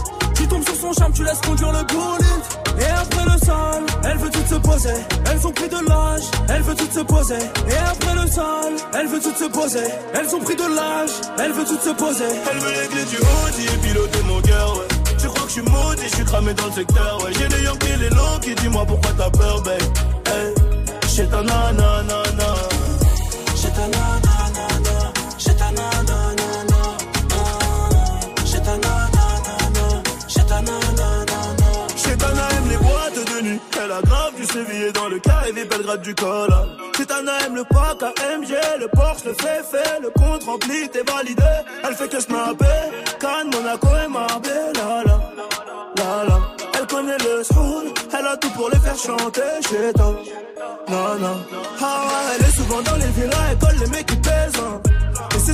[0.46, 2.78] Tu tombes sur son charme, tu laisses conduire le bullet.
[2.78, 4.94] Et après le sol, elle veut toutes se poser.
[5.28, 7.38] Elles ont pris de l'âge, elle veut toutes se poser.
[7.68, 9.88] Et après le sol, elle veut toutes se poser.
[10.14, 12.28] Elles ont pris de l'âge, elle veut toutes se poser.
[12.52, 14.86] Elle veut les clés du Audi et piloter mon cœur, ouais.
[15.18, 17.32] Tu crois que je suis maudit, je suis cramé dans le secteur, ouais.
[17.36, 19.82] J'ai des Yankees, les longs qui dis-moi pourquoi t'as peur, babe?
[20.26, 20.54] Hey,
[21.08, 22.54] j'ai ta nanana.
[23.56, 24.35] J'ai ta nanana.
[34.56, 36.48] Sévillé dans le carré des Belgrade du col.
[36.96, 41.42] Chetana aime le pack AMG, le Porsche, le fait fait, le compte rempli, t'es validé.
[41.86, 42.80] Elle fait que snapper.
[43.20, 44.88] Cannes, Monaco et Marbella.
[45.06, 46.38] La, la, la.
[46.78, 47.84] Elle connaît le soul,
[48.18, 49.42] elle a tout pour les faire chanter.
[49.68, 50.10] Chetana.
[50.88, 51.36] Non, non.
[51.80, 52.04] Ah
[52.38, 54.60] elle est souvent dans les villas, elle colle les mecs qui pèsent.
[54.62, 54.80] hein.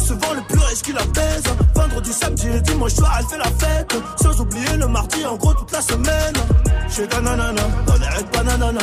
[0.07, 1.43] Souvent le plus riche qui la baise.
[1.75, 3.95] Vendredi, samedi et dimanche soir, elle fait la fête.
[4.23, 6.35] Sans oublier le mardi, en gros, toute la semaine.
[6.95, 8.81] Chez ta nanana, dans les raids bananana.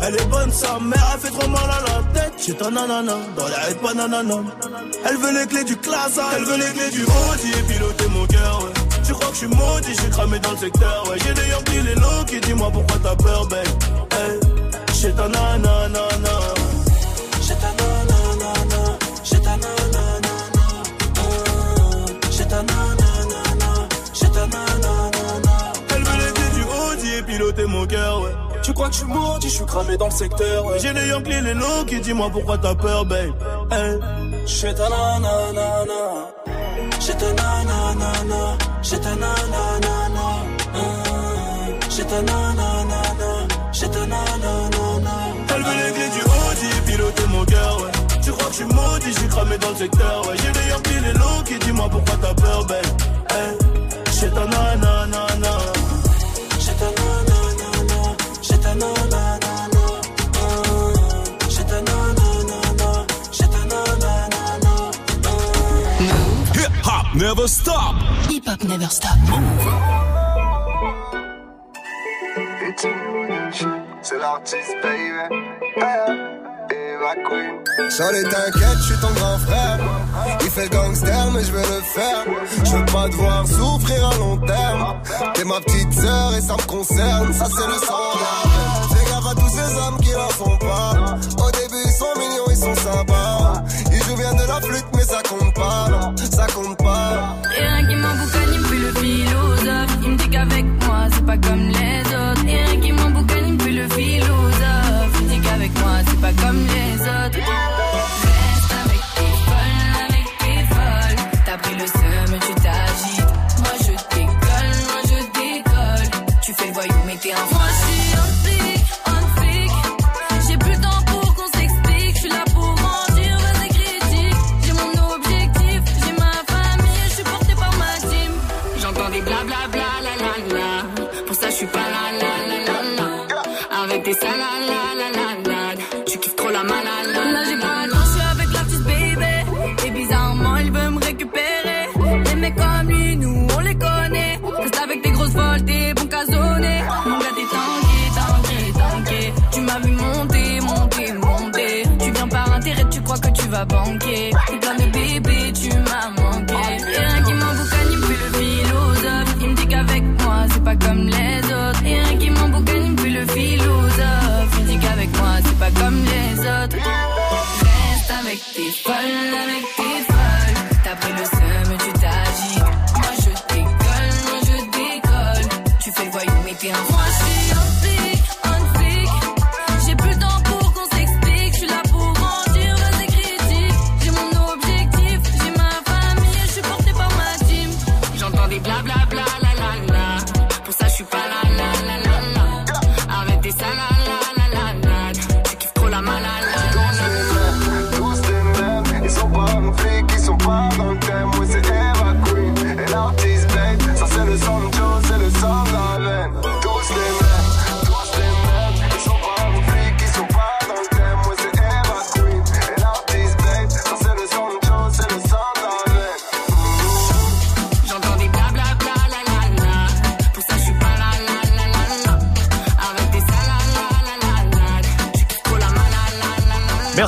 [0.00, 2.32] Elle est bonne, sa mère, elle fait trop mal à la tête.
[2.44, 4.34] Chez ta nanana, dans les raids bananana.
[5.06, 8.26] Elle veut les clés du classe, elle veut les clés du Audi et piloter mon
[8.26, 8.68] cœur.
[9.06, 11.18] Tu crois que je suis maudit, suis cramé dans le secteur, ouais.
[11.24, 13.66] J'ai des Yankees, les low qui dis-moi pourquoi t'as peur, babe.
[14.12, 14.40] Hey,
[14.94, 16.00] chez ta nanana.
[17.42, 18.98] J'ai ta nanana.
[19.22, 20.03] J'ai ta nanana.
[27.62, 28.34] Mon cœur, ouais.
[28.62, 30.78] Tu crois que je suis maudit, je suis cramé dans le secteur, ouais.
[30.80, 33.32] J'ai des Yankees, les low qui dis-moi pourquoi t'as peur, babe.
[33.70, 33.98] Hey.
[34.44, 36.32] J'ai ta nanana.
[37.00, 38.56] J'ai ta nanana.
[38.82, 40.26] J'ai ta nanana.
[41.88, 43.02] J'ai ta nanana.
[43.72, 45.14] J'ai ta nanana.
[45.54, 47.92] Elle veut les clés du Audi et piloter mon cœur, ouais.
[48.22, 50.36] Tu crois que je suis maudit, je suis cramé dans le secteur, ouais.
[50.42, 52.84] J'ai des Yankees, les low qui dis-moi pourquoi t'as peur, babe.
[53.30, 53.56] Hey.
[54.20, 55.33] J'ai ta nanana.
[67.34, 67.94] Never stop.
[68.30, 69.18] Hip hop never stop.
[74.02, 75.34] C'est l'artiste, baby.
[77.28, 77.90] Queen.
[77.90, 79.78] Charlie, t'inquiète, je suis ton grand frère.
[80.40, 82.24] Il fait gangster, mais je vais le faire.
[82.64, 84.96] Je veux pas te voir souffrir à long terme.
[85.34, 87.32] T'es ma petite sœur et ça me concerne.
[87.32, 88.18] Ça, c'est le sang.
[88.94, 91.16] Fais gaffe à tous ces hommes qui la font pas.
[91.44, 93.62] Au début, ils sont mignons, ils sont sympas.
[93.92, 95.88] Ils jouent bien de la flûte, mais ça compte pas.
[95.90, 96.78] Non, ça compte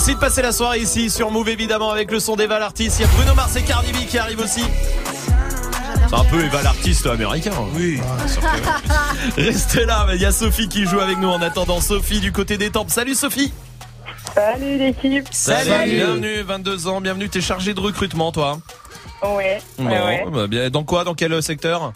[0.06, 3.00] Merci de passer la soirée ici sur Move évidemment avec le son d'Eva l'artiste.
[3.00, 4.62] Il y a Bruno Mars et Cardi B qui arrivent aussi.
[6.08, 7.50] C'est un peu Eva l'artiste américain.
[7.74, 7.98] Oui.
[9.36, 11.80] Restez là, il y a Sophie qui joue avec nous en attendant.
[11.80, 12.90] Sophie du côté des tempes.
[12.90, 13.52] Salut Sophie.
[14.32, 15.28] Salut l'équipe.
[15.86, 17.28] Bienvenue, 22 ans, bienvenue.
[17.28, 18.60] T'es chargé de recrutement toi.
[19.24, 19.60] Ouais.
[19.76, 20.24] Bon, ouais, ouais.
[20.32, 20.70] bah, bien.
[20.70, 21.92] Dans quoi Dans quel secteur?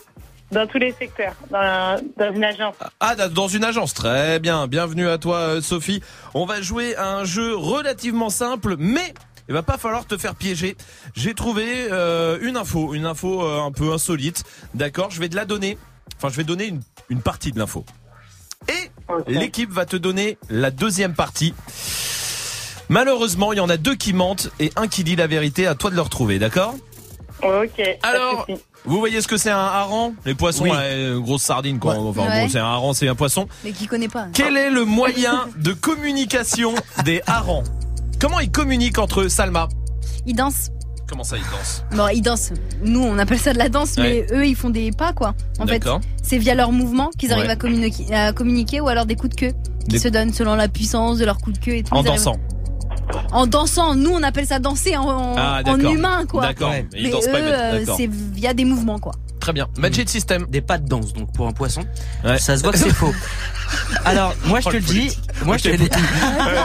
[0.52, 2.74] Dans tous les secteurs, dans, dans une agence.
[2.98, 3.94] Ah, dans une agence.
[3.94, 4.66] Très bien.
[4.66, 6.02] Bienvenue à toi, euh, Sophie.
[6.34, 9.14] On va jouer à un jeu relativement simple, mais
[9.48, 10.76] il va pas falloir te faire piéger.
[11.14, 14.42] J'ai trouvé euh, une info, une info euh, un peu insolite.
[14.74, 15.78] D'accord, je vais te la donner.
[16.16, 16.80] Enfin, je vais donner une,
[17.10, 17.84] une partie de l'info.
[18.68, 18.90] Et
[19.28, 21.54] l'équipe va te donner la deuxième partie.
[22.88, 25.68] Malheureusement, il y en a deux qui mentent et un qui dit la vérité.
[25.68, 26.74] À toi de le retrouver, d'accord?
[27.42, 27.80] Ok.
[28.02, 28.46] Alors.
[28.84, 30.14] Vous voyez ce que c'est un hareng?
[30.24, 30.70] Les poissons, Oui.
[31.22, 31.96] grosse sardine quoi.
[31.96, 32.42] Enfin, Ouais.
[32.44, 33.46] bon, c'est un hareng, c'est un poisson.
[33.64, 34.26] Mais qui connaît pas.
[34.32, 36.74] Quel est le moyen de communication
[37.04, 37.64] des harengs?
[38.20, 39.68] Comment ils communiquent entre eux, Salma?
[40.26, 40.70] Ils dansent.
[41.08, 41.84] Comment ça, ils dansent?
[41.96, 42.52] Bon, ils dansent.
[42.84, 44.26] Nous, on appelle ça de la danse, Ouais.
[44.30, 45.34] mais eux, ils font des pas, quoi.
[45.58, 46.00] En fait, D'accord.
[46.22, 49.40] c'est via leurs mouvements qu'ils arrivent à, communiquer, à communiquer ou alors des coups de
[49.40, 51.92] queue qui Des- se donnent selon la puissance de leurs coups de queue et tout.
[51.92, 52.36] En arrivent- dansant.
[53.32, 53.94] En dansant.
[53.94, 56.42] Nous, on appelle ça danser en, en- Ah, en humain, quoi.
[56.42, 56.70] D'accord.
[56.70, 59.12] Mais ils Mais dansent eux, euh, c'est via des mouvements, quoi.
[59.40, 59.68] Très bien.
[59.78, 60.46] Magic System.
[60.48, 61.82] Des pas de danse, donc pour un poisson.
[62.38, 63.12] Ça se voit que c'est faux.
[64.04, 65.78] Alors, moi je Oh, te le le dis, moi je te le.
[65.78, 65.88] Ouais,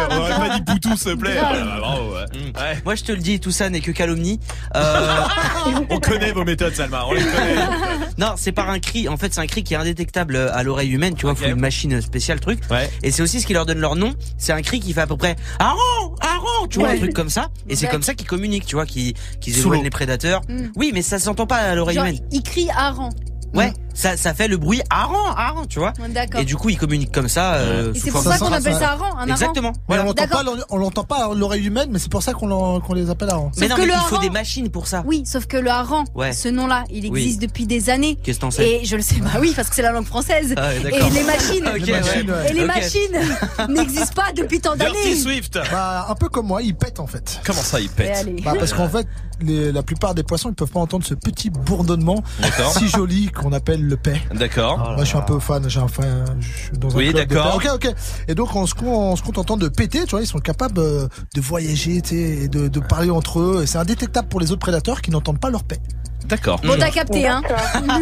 [0.09, 1.37] on aurait pas dit Poutou, s'il te plaît.
[1.39, 2.25] Ah, bravo, ouais.
[2.59, 2.81] Ouais.
[2.83, 4.39] Moi je te le dis, tout ça n'est que calomnie.
[4.75, 5.21] Euh,
[5.91, 7.05] On connaît vos méthodes, Salma.
[7.07, 7.55] On les connaît.
[8.17, 9.07] non, c'est par un cri.
[9.07, 11.13] En fait, c'est un cri qui est indétectable à l'oreille humaine.
[11.15, 12.59] Tu vois, faut une machine spéciale, truc.
[13.03, 14.13] Et c'est aussi ce qui leur donne leur nom.
[14.39, 16.95] C'est un cri qui fait à peu près Aron, Aron, tu vois, Ouais.
[16.95, 17.49] un truc comme ça.
[17.69, 17.91] Et c'est Ouais.
[17.91, 20.41] comme ça qu'ils communiquent, tu vois, qu'ils Sous éloignent les prédateurs.
[20.49, 20.67] Mm.
[20.75, 22.19] Oui, mais ça s'entend pas à l'oreille humaine.
[22.31, 23.09] ils crient rang.
[23.53, 25.93] Ouais, ça, ça fait le bruit Aron, Aron, tu vois.
[26.09, 26.41] D'accord.
[26.41, 27.55] Et du coup, ils communiquent comme ça.
[27.55, 29.29] euh, Et c'est pour ça qu'on appelle ça un rang, un hareng.
[29.31, 29.73] Exactement.
[29.87, 30.03] Voilà.
[30.03, 32.79] on l'entend pas, l'or- on l'entend pas à l'oreille humaine, mais c'est pour ça qu'on
[32.93, 33.51] les appelle hareng.
[33.57, 35.01] Mais non, que mais le il faut des machines pour ça.
[35.07, 36.33] Oui, sauf que le hareng, Ouais.
[36.33, 37.21] ce nom-là, il Oui.
[37.21, 38.17] existe depuis des années.
[38.23, 40.05] Qu'est-ce que t'en sais Et je le sais, bah oui, parce que c'est la langue
[40.05, 40.53] française.
[40.57, 42.49] Ah ouais, et les machines, ouais.
[42.49, 43.11] et les machines
[43.69, 45.15] n'existent pas depuis tant Dirty d'années.
[45.15, 45.57] Swift.
[45.71, 47.39] Bah, un peu comme moi, ils pètent en fait.
[47.45, 48.27] Comment ça, ils pètent.
[48.43, 49.07] Bah, parce qu'en fait,
[49.41, 52.23] les- la plupart des poissons, ils peuvent pas entendre ce petit bourdonnement
[52.77, 54.21] si joli qu'on appelle le paix.
[54.33, 54.77] D'accord.
[54.77, 57.27] Moi, je suis un peu fan, j'ai un fan, je suis dans un Oui, club
[57.27, 57.59] de d'accord.
[57.59, 57.69] paix.
[57.69, 57.95] Ok, ok.
[58.27, 60.79] Et donc, on se, con- on se contente de péter, tu vois, ils sont capables
[60.79, 63.61] euh, de voyager, tu sais, et de, de parler entre eux.
[63.63, 65.77] Et c'est indétectable pour les autres prédateurs qui n'entendent pas leur paix.
[66.27, 66.59] D'accord.
[66.61, 67.41] Bon, t'as capté, hein.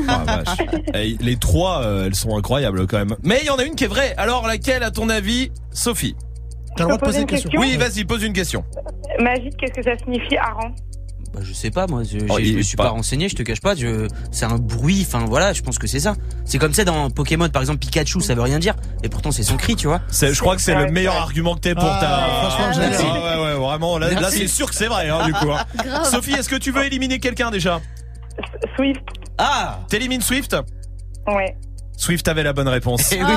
[0.08, 0.58] Ah, vache.
[0.96, 3.16] Eh, les trois, euh, elles sont incroyables quand même.
[3.24, 4.14] Mais il y en a une qui est vraie.
[4.18, 6.16] Alors laquelle, à ton avis, Sophie?
[6.78, 7.50] T'as le droit de poser une question.
[7.50, 8.64] question Oui, vas-y, pose une question.
[9.20, 10.74] Magique, qu'est-ce que ça signifie hareng
[11.34, 13.36] Bah, je sais pas, moi, je, Oh, j'ai- je me suis pas- pas renseigné, je
[13.36, 16.16] te cache pas, je, c'est un bruit, enfin voilà, je pense que c'est ça.
[16.46, 19.42] C'est comme ça dans Pokémon, par exemple, Pikachu, ça veut rien dire, et pourtant c'est
[19.42, 20.02] son cri, tu vois.
[20.10, 22.50] C'est- Je crois que c'est le meilleur argument que t'aies pour Ah, ta.
[22.50, 23.02] franchement, génial.
[23.04, 23.98] Ah, ouais, ouais, vraiment.
[23.98, 25.52] Là, c'est sûr que c'est vrai, hein, du coup.
[25.52, 25.66] hein.
[26.04, 27.82] Sophie, est-ce que tu veux éliminer quelqu'un déjà?
[28.76, 29.02] Swift.
[29.40, 30.56] Ah T'élimines Swift?
[31.28, 31.56] Ouais.
[31.98, 33.12] Swift avait la bonne réponse.
[33.12, 33.32] Eh oui.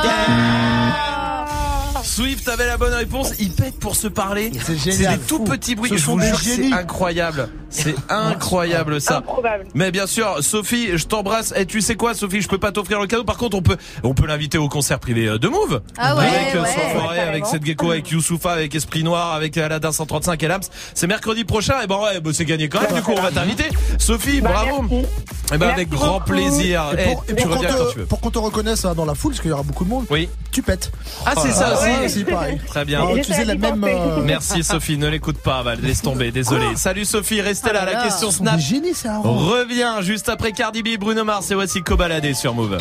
[2.06, 3.32] Swift avait la bonne réponse.
[3.40, 4.52] Il pète pour se parler.
[4.64, 5.18] C'est C'est génial.
[5.18, 5.90] des tout petits bruits.
[5.90, 7.48] Ce Je vous jure, c'est incroyable.
[7.68, 9.18] C'est incroyable ça.
[9.18, 9.66] Improbable.
[9.74, 11.52] Mais bien sûr, Sophie, je t'embrasse.
[11.56, 13.24] Et tu sais quoi, Sophie, je peux pas t'offrir le cadeau.
[13.24, 15.82] Par contre, on peut, on peut l'inviter au concert privé euh, de Move.
[15.98, 17.08] Ah ouais, avec euh, ouais.
[17.10, 20.62] Ouais, avec cette gecko, avec Youssoufa, avec Esprit Noir, avec Aladdin 135 et Lams.
[20.94, 21.80] C'est mercredi prochain.
[21.82, 22.94] Et bon, ouais, bah, c'est gagné quand même.
[22.94, 23.68] Du coup, on va t'inviter.
[23.98, 24.82] Sophie, Bah, bravo.
[24.82, 25.06] merci.
[25.52, 26.30] Et ben, Merci avec grand beaucoup.
[26.32, 26.84] plaisir.
[26.96, 28.06] Et Eh, pour, et tu pour qu'on reviens quand tu te, veux.
[28.06, 30.04] pour qu'on te reconnaisse hein, dans la foule, parce qu'il y aura beaucoup de monde,
[30.10, 30.28] Oui.
[30.52, 30.90] tu pètes.
[31.24, 31.90] Ah, c'est ça Ah, aussi.
[32.00, 32.60] Ouais, c'est pareil.
[32.66, 33.02] Très bien.
[33.02, 33.84] On va Et utiliser j'essaie la même.
[33.84, 36.76] euh, Merci Sophie, ne l'écoute pas, Val, laisse tomber, désolé.
[36.76, 38.60] Salut Sophie, restez là, là la question Snap
[38.94, 42.78] c'est un revient juste après Cardi B, Bruno Mars et voici Cobaladé sur Move.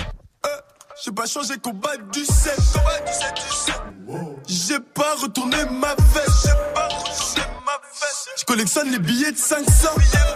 [1.03, 2.53] J'ai pas changé combat du 7.
[4.47, 6.49] J'ai pas retourné ma veste.
[8.37, 9.65] Je collectionne les billets de 500.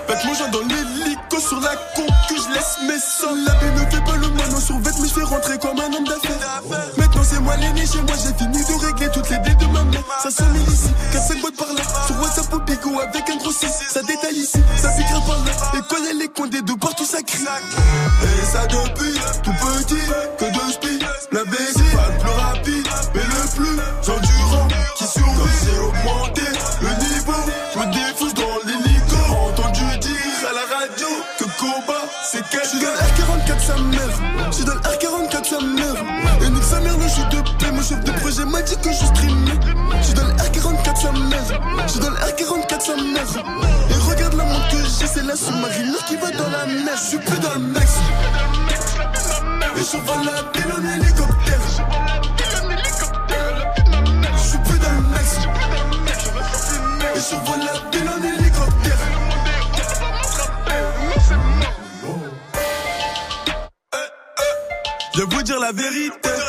[0.07, 3.35] Pète mon joint dans l'hélico sur la concu, je laisse mes sangs.
[3.45, 6.05] La vie ne fait pas le mono sur vêtements, je fais rentrer comme un homme
[6.05, 6.61] d'affaires.
[6.97, 9.83] Maintenant c'est moi l'aîné chez moi, j'ai fini de régler toutes les dettes de ma
[9.83, 10.03] mère.
[10.23, 11.83] Ça sonne ici, 4-5 boîtes par là.
[12.07, 13.67] Sur WhatsApp au bigot avec un gros 6.
[13.93, 15.51] Ça détaille ici, ça piquera par là.
[15.77, 17.43] Et quand elle est condée de partout, ça crie.
[17.43, 20.01] Et ça depuis tout petit,
[20.37, 21.05] que de speed.
[21.31, 24.67] La baisse, pas le plus rapide, mais le plus endurant
[24.97, 25.49] qui survit.
[25.65, 26.38] J'ai augmenté
[32.31, 32.65] c'est quelqu'un.
[32.65, 34.09] J'suis dans le R44 sa mère,
[34.51, 35.95] j'suis dans le R44 sa mère.
[36.45, 37.71] Et nique sa mère, le jeu de paix.
[37.71, 39.59] Mon chef de projet m'a dit que je streamais.
[40.01, 43.27] J'suis dans le R44 sa mère, j'suis dans le R44 sa mère.
[43.89, 46.95] Et regarde la montre que j'ai, c'est la sous-marine qui va dans la mer.
[46.97, 48.01] J'suis plus dans le Mexique.
[49.75, 51.61] Et je vole la ville en hélicoptère.
[54.35, 55.49] Je suis plus dans le Mexique.
[58.21, 58.28] never
[65.13, 66.15] Je vais vous dire la vérité.
[66.25, 66.39] Euh.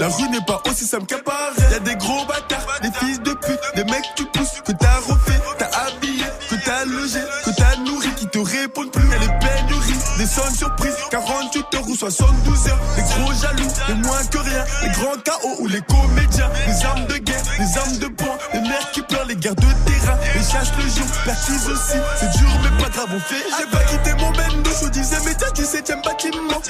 [0.00, 1.62] La rue n'est pas aussi simple qu'à Paris.
[1.70, 4.96] Y'a des gros bâtards, des fils de pute, des mecs que tu pousses, que t'as
[4.96, 9.08] refait, t'as habillé, que t'as logé, que t'as nourri, qui te répondent plus.
[9.08, 12.78] Y'a des pénuries, des sons surprises, 48 heures ou 72 heures.
[12.96, 17.06] Les gros jaloux, les moins que rien, les grands chaos ou les comédiens, les armes
[17.06, 20.42] de guerre, les armes de poing, les mères qui pleurent, les guerres de terrain, les
[20.42, 21.98] chasses le jour, perquise aussi.
[22.18, 23.44] C'est dur mais pas grave, on fait.
[23.58, 24.12] J'ai pas quitté
[25.74, 26.62] 17ème bâtiment.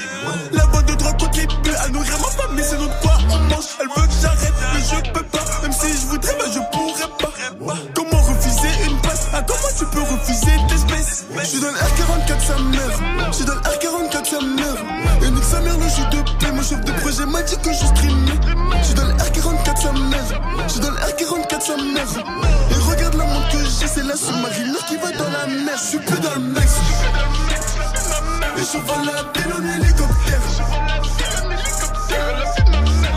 [0.51, 3.65] La voix de droit contribue à nourrir ma famille, c'est notre quoi on mange.
[3.79, 5.45] Elle veut que j'arrête, mais je peux pas.
[5.61, 7.75] Même si je voudrais, bah je pourrais pas.
[7.93, 9.27] Comment refuser une place?
[9.31, 12.99] Ah, comment tu peux refuser d'espèces Je suis dans le R44, sa mère.
[13.27, 14.75] Je suis dans le R44, sa mère.
[15.21, 16.51] Et nique sa mère, le jeu de paix.
[16.51, 18.39] Mon chef de projet m'a dit que je streamais.
[18.79, 20.41] Je suis dans le R44, sa mère.
[20.65, 22.25] Je suis dans le R44, sa mère.
[22.71, 25.77] Et regarde la montre que j'ai, c'est la sous-marine qui va dans la mer.
[25.77, 26.63] Je suis plus dans le mec.
[28.57, 30.41] Et je vole la pile en hélicoptère.
[30.47, 30.53] Je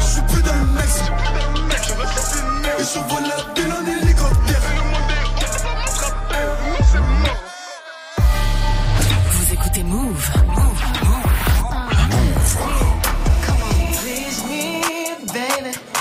[0.04, 0.22] suis
[0.72, 0.88] mec.
[2.82, 2.98] Je.
[9.30, 10.30] Vous écoutez Move.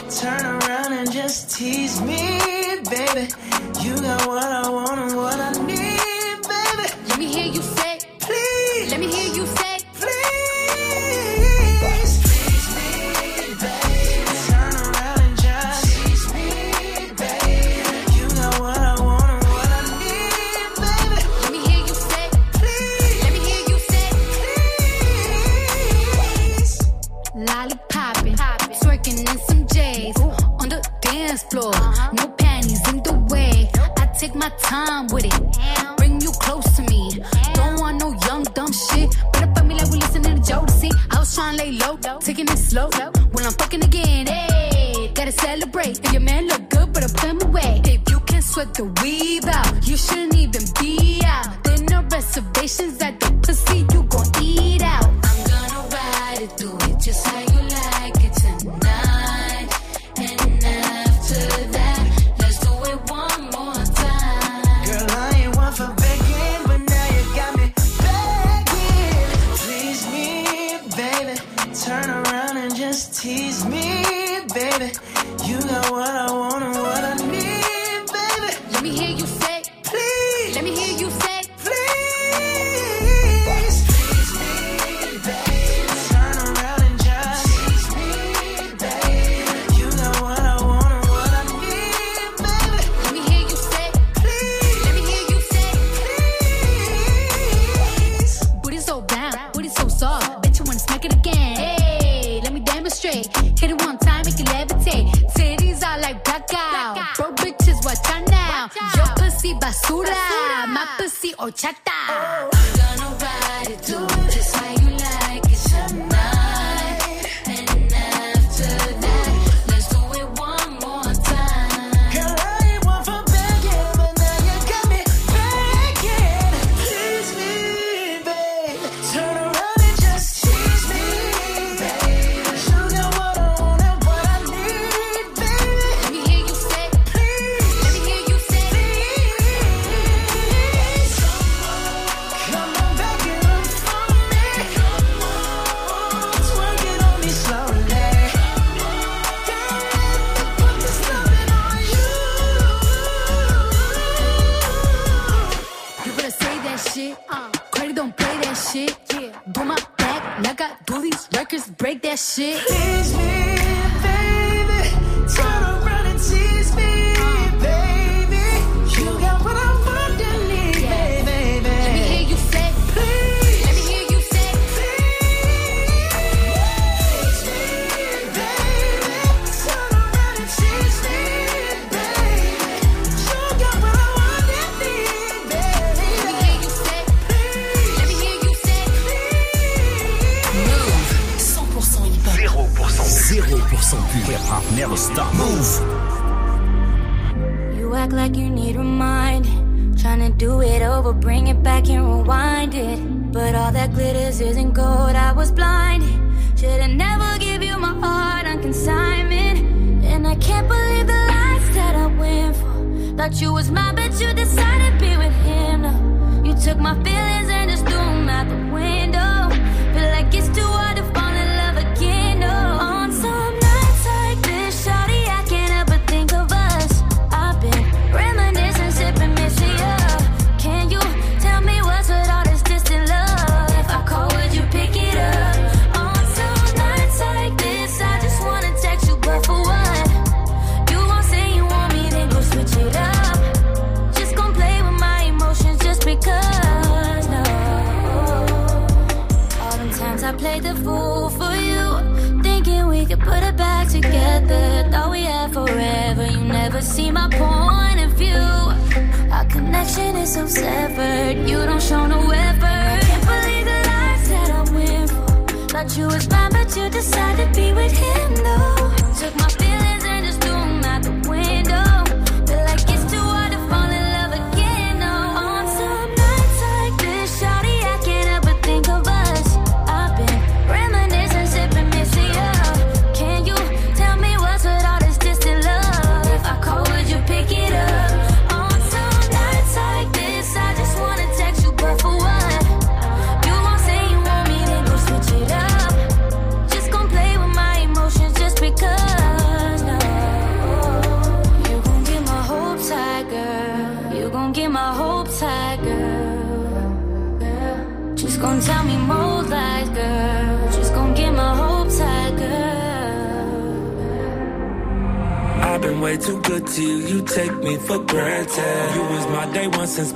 [0.10, 2.40] Turn around and just tease me,
[2.90, 3.28] baby.
[3.84, 5.57] You got what I want and what I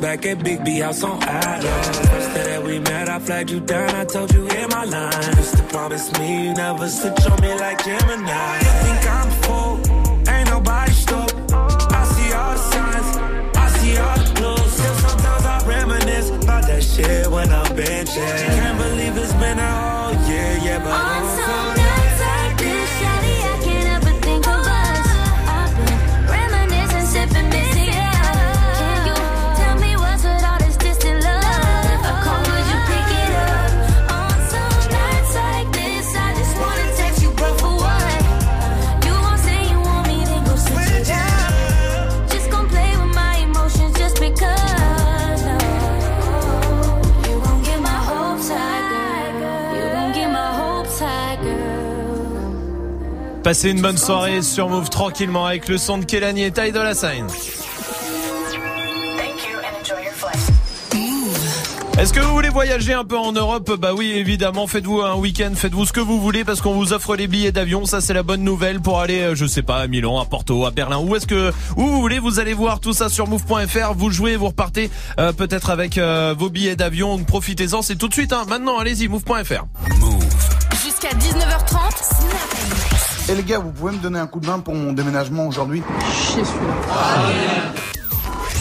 [0.01, 1.85] back at Big B House on Island.
[2.11, 5.37] First day that we met, I flagged you down, I told you in my line.
[5.37, 8.57] Used to promise me you never switch on me like Gemini.
[8.57, 9.73] You think I'm a fool,
[10.27, 11.35] ain't nobody stoked.
[11.53, 13.09] I see all the signs,
[13.55, 14.71] I see all the clues.
[14.73, 18.37] Still sometimes I reminisce about that shit when I'm benching.
[18.57, 21.30] Can't believe it's been a whole year, yeah, but On
[53.51, 56.95] Passez une bonne soirée sur Move tranquillement avec le son de Kelani et Ty Dolla
[56.95, 57.27] Sign.
[61.99, 63.69] Est-ce que vous voulez voyager un peu en Europe?
[63.77, 67.17] Bah oui, évidemment, faites-vous un week-end, faites-vous ce que vous voulez parce qu'on vous offre
[67.17, 67.85] les billets d'avion.
[67.85, 70.65] Ça, c'est la bonne nouvelle pour aller, euh, je sais pas, à Milan, à Porto,
[70.65, 70.99] à Berlin.
[70.99, 73.93] Où est-ce que où vous voulez Vous allez voir tout ça sur move.fr.
[73.97, 74.89] Vous jouez, vous repartez
[75.19, 77.17] euh, peut-être avec euh, vos billets d'avion.
[77.17, 78.31] Donc, Profitez-en, c'est tout de suite.
[78.31, 78.45] Hein.
[78.47, 79.65] Maintenant, allez-y, move.fr.
[80.85, 84.93] Jusqu'à 19h30, Et les gars, vous pouvez me donner un coup de main pour mon
[84.93, 85.82] déménagement aujourd'hui?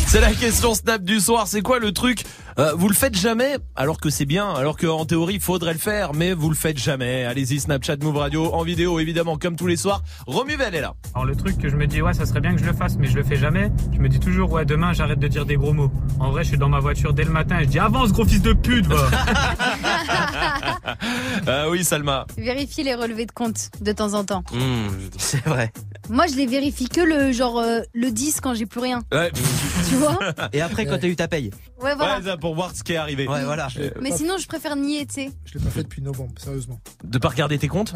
[0.07, 1.47] C'est la question Snap du soir.
[1.47, 2.25] C'est quoi le truc?
[2.59, 5.79] Euh, Vous le faites jamais, alors que c'est bien, alors qu'en théorie il faudrait le
[5.79, 7.25] faire, mais vous le faites jamais.
[7.25, 10.03] Allez-y, Snapchat Move Radio en vidéo, évidemment, comme tous les soirs.
[10.27, 10.95] Romuvel est là.
[11.15, 12.97] Alors le truc que je me dis ouais ça serait bien que je le fasse
[12.99, 15.55] mais je le fais jamais, je me dis toujours ouais demain j'arrête de dire des
[15.57, 15.93] gros mots.
[16.19, 18.25] En vrai je suis dans ma voiture dès le matin et je dis avance gros
[18.25, 18.97] fils de pute va.
[21.47, 22.27] Ah oui, Salma.
[22.37, 24.45] Vérifier les relevés de compte de temps en temps.
[25.19, 25.73] c'est vrai.
[26.09, 29.03] Moi, je les vérifie que le genre euh, le 10 quand j'ai plus rien.
[29.13, 29.31] Ouais.
[29.89, 30.19] Tu vois
[30.53, 31.51] Et après, quand t'as eu ta paye.
[31.81, 32.19] Ouais, voilà.
[32.19, 33.27] Ouais, ça, pour voir ce qui est arrivé.
[33.29, 33.69] Ouais, voilà.
[34.01, 35.31] Mais sinon, je préfère nier, tu sais.
[35.45, 36.81] Je l'ai pas fait depuis novembre, sérieusement.
[37.05, 37.95] De pas regarder tes comptes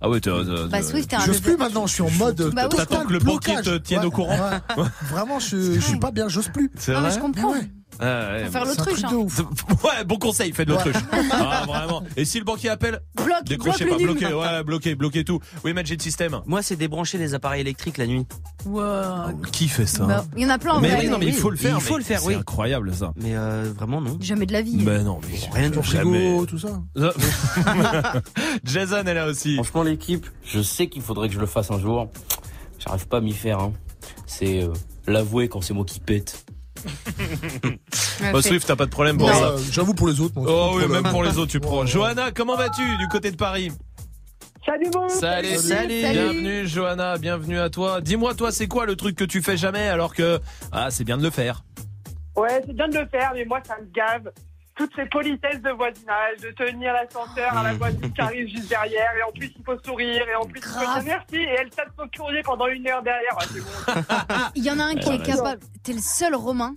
[0.00, 0.30] Ah ouais, t'es.
[0.70, 2.50] Bah, Swift, t'es un J'ose plus maintenant, je suis en mode.
[2.54, 4.38] Bah oui, je T'attends que le banquier te tienne au courant.
[4.76, 4.84] Ouais.
[5.10, 6.70] Vraiment, je, je suis pas bien, j'ose plus.
[6.76, 7.54] C'est Non, mais vrai je comprends.
[7.98, 8.98] Ah ouais, Faut faire l'autruche.
[9.00, 9.26] C'est hein.
[9.84, 10.96] Ouais, bon conseil, faites de l'autruche.
[11.32, 12.02] Ah, vraiment.
[12.16, 14.18] Et si le banquier appelle Bloque, Décrochez bloque pas, le nul.
[14.18, 15.40] bloquez, ouais, bloquez, bloquez tout.
[15.64, 16.40] Oui, Magic System.
[16.46, 18.26] Moi, c'est débrancher les appareils électriques la nuit.
[18.64, 19.40] Wow.
[19.52, 21.00] Qui fait ça Bah, Il y en a plein en Mais vrai.
[21.00, 21.76] oui, non, mais il faut le faire.
[21.76, 22.34] Il faut mais le faire, c'est oui.
[22.34, 23.12] incroyable ça.
[23.16, 24.16] Mais euh, vraiment, non.
[24.20, 24.76] Jamais de la vie.
[24.82, 26.46] Ben non, mais Rien du frigo, Jamais.
[26.46, 26.80] tout ça.
[28.64, 29.54] Jason est là aussi.
[29.54, 32.08] Franchement, l'équipe, je sais qu'il faudrait que je le fasse un jour.
[32.78, 33.58] J'arrive pas à m'y faire.
[33.60, 33.72] hein.
[34.26, 34.72] C'est euh,
[35.06, 36.44] l'avouer quand c'est moi qui pète.
[38.32, 38.42] Bah.
[38.42, 39.44] Swift, t'as pas de problème pour Non, ça.
[39.52, 40.34] euh, J'avoue pour les autres.
[40.36, 41.86] moi, Oh oui, même pour les autres, tu prends.
[41.86, 43.72] Johanna, comment vas-tu du côté de Paris?
[44.66, 45.88] Salut bon Salut, Salut.
[45.88, 48.00] bienvenue Johanna, bienvenue à toi.
[48.02, 50.38] Dis-moi toi, c'est quoi le truc que tu fais jamais alors que
[50.70, 51.64] ah, c'est bien de le faire?
[52.36, 54.30] Ouais, c'est bien de le faire, mais moi, ça me gave.
[54.80, 59.10] Toutes ces politesses de voisinage, de tenir l'ascenseur à la voisine qui arrive juste derrière,
[59.18, 61.68] et en plus, il faut sourire, et en plus, il faut dire merci, et elle
[61.68, 63.36] tape son courrier pendant une heure derrière.
[63.38, 64.34] Ah, bon.
[64.54, 65.26] Il y en a un qui Ouais, est ouais.
[65.26, 65.60] capable.
[65.82, 66.74] T'es le seul Romain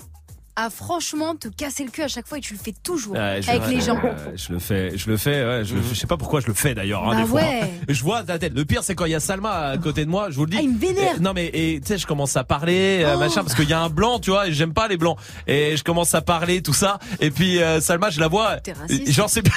[0.56, 3.42] à franchement te casser le cul à chaque fois et tu le fais toujours Ouais,
[3.42, 3.96] je- avec les gens.
[3.96, 5.96] ouais, je le fais, je le fais, ouais, je, le fais.
[5.96, 7.04] je sais pas pourquoi je le fais d'ailleurs.
[7.08, 7.42] hein, Bah des fois.
[7.42, 7.62] ouais.
[7.90, 8.54] Je vois ta tête.
[8.56, 10.28] Le pire, c'est quand il y a Salma à côté de moi.
[10.30, 10.58] Je vous le dis.
[10.60, 11.16] Ah, il me vénère.
[11.18, 13.20] Et- non mais et tu sais, je commence à parler, euh, Oh.
[13.20, 15.18] machin, parce qu'il y a un blanc, tu vois, et j'aime pas les blancs.
[15.48, 17.00] Et je commence à parler, tout ça.
[17.20, 18.58] Et puis euh, Salma, je la vois.
[19.08, 19.44] Genre c'est.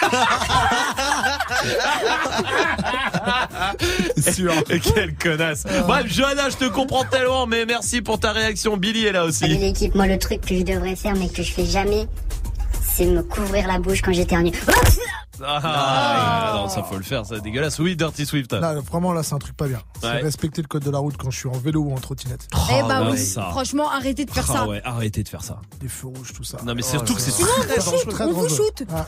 [4.32, 4.52] Sûr.
[4.70, 5.64] Et Quelle connasse.
[5.86, 8.76] Bref, Johanna, je te comprends tellement, mais merci pour ta réaction.
[8.76, 9.40] Billy est là aussi.
[9.40, 12.06] Salut l'équipe, moi le truc que je devrais faire mais que je fais jamais,
[12.82, 14.52] c'est me couvrir la bouche quand j'éternue.
[15.44, 17.78] Ah, ah, non, ça faut le faire, c'est dégueulasse.
[17.78, 18.52] Oui, Dirty Swift.
[18.52, 19.80] Là, vraiment, là, c'est un truc pas bien.
[20.00, 20.20] C'est Ouais.
[20.22, 22.48] respecter le code de la route quand je suis en vélo ou en trottinette.
[22.70, 23.48] Eh bah ouais, oui, ça.
[23.50, 24.66] franchement, arrêtez de faire Ah ça.
[24.68, 25.58] ouais, arrêtez de faire ça.
[25.80, 26.58] Des feux rouges, tout ça.
[26.64, 28.82] Non, mais Oh, surtout que c'est Sinon, on vous shoot, on vous shoot.
[28.94, 29.04] Ah.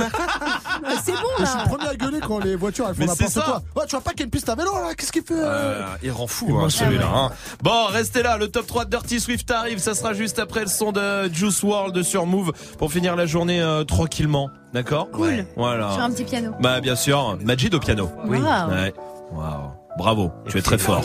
[1.04, 1.64] C'est bon Je suis là.
[1.64, 3.44] le premier à gueuler quand les voitures elles font Mais n'importe c'est ça.
[3.46, 3.62] quoi.
[3.76, 4.94] Ouais, tu vois pas qu'il y a une piste à vélo là?
[4.96, 5.44] Qu'est-ce qu'il fait euh?
[5.46, 7.06] Euh, il rend fou hein, celui-là.
[7.08, 7.28] Ah ouais.
[7.30, 7.32] hein.
[7.62, 10.66] Bon, restez là, le top 3 de Dirty Swift arrive, ça sera juste après le
[10.66, 15.44] son de Juice World sur Move pour finir la journée euh, tranquillement, d'accord Cool.
[15.56, 15.92] Voilà.
[15.92, 16.52] Sur un petit piano.
[16.60, 18.10] Bah bien sûr, Majid au piano.
[18.24, 18.38] Oui.
[18.38, 18.70] Wow.
[18.70, 18.94] Ouais.
[19.32, 19.70] Waouh.
[19.98, 21.02] Bravo, tu es très fort.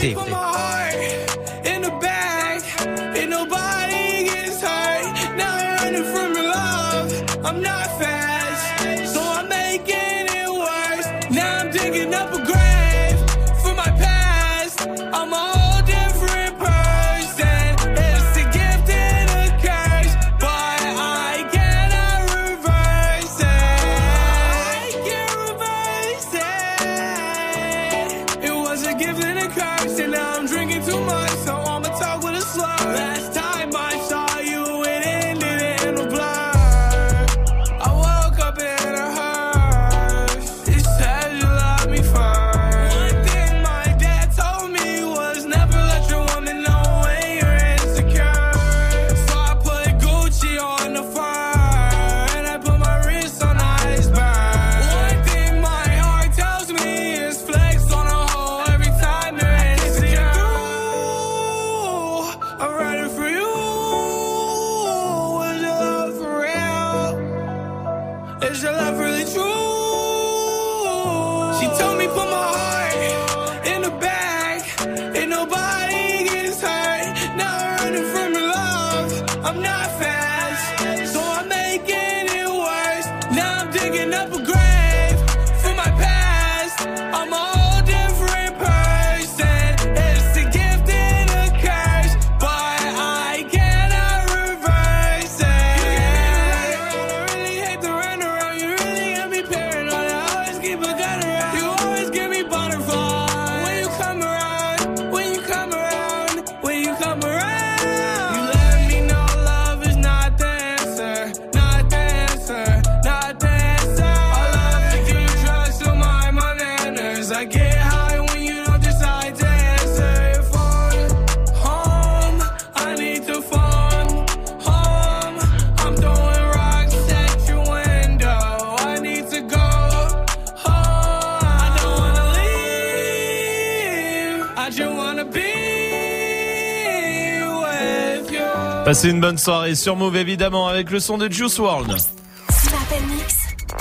[138.85, 141.95] Passez une bonne soirée sur Move évidemment avec le son de Juice World.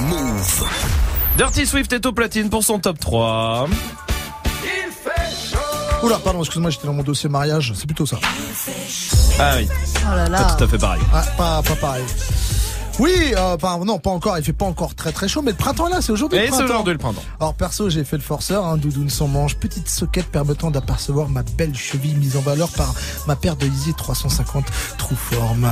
[0.00, 0.68] Move.
[1.36, 3.68] Dirty Swift est au platine pour son top 3.
[6.04, 8.18] Oula, pardon, excuse-moi, j'étais dans mon dossier mariage, c'est plutôt ça.
[9.40, 9.68] Ah oui.
[10.04, 10.38] Oh là là.
[10.48, 11.02] C'est tout à fait pareil.
[11.12, 12.04] Ah, pas, pas pareil.
[12.98, 15.56] Oui, euh, pas- non, pas encore, il fait pas encore très très chaud, mais le
[15.56, 17.22] printemps est là, c'est aujourd'hui le Et c'est aujourd'hui le printemps.
[17.40, 21.42] Alors perso, j'ai fait le forceur, hein, doudoune sans manche, petite soquette permettant d'apercevoir ma
[21.42, 22.94] belle cheville mise en valeur par
[23.26, 24.66] ma paire de Yeezy 350
[24.98, 25.66] True Form.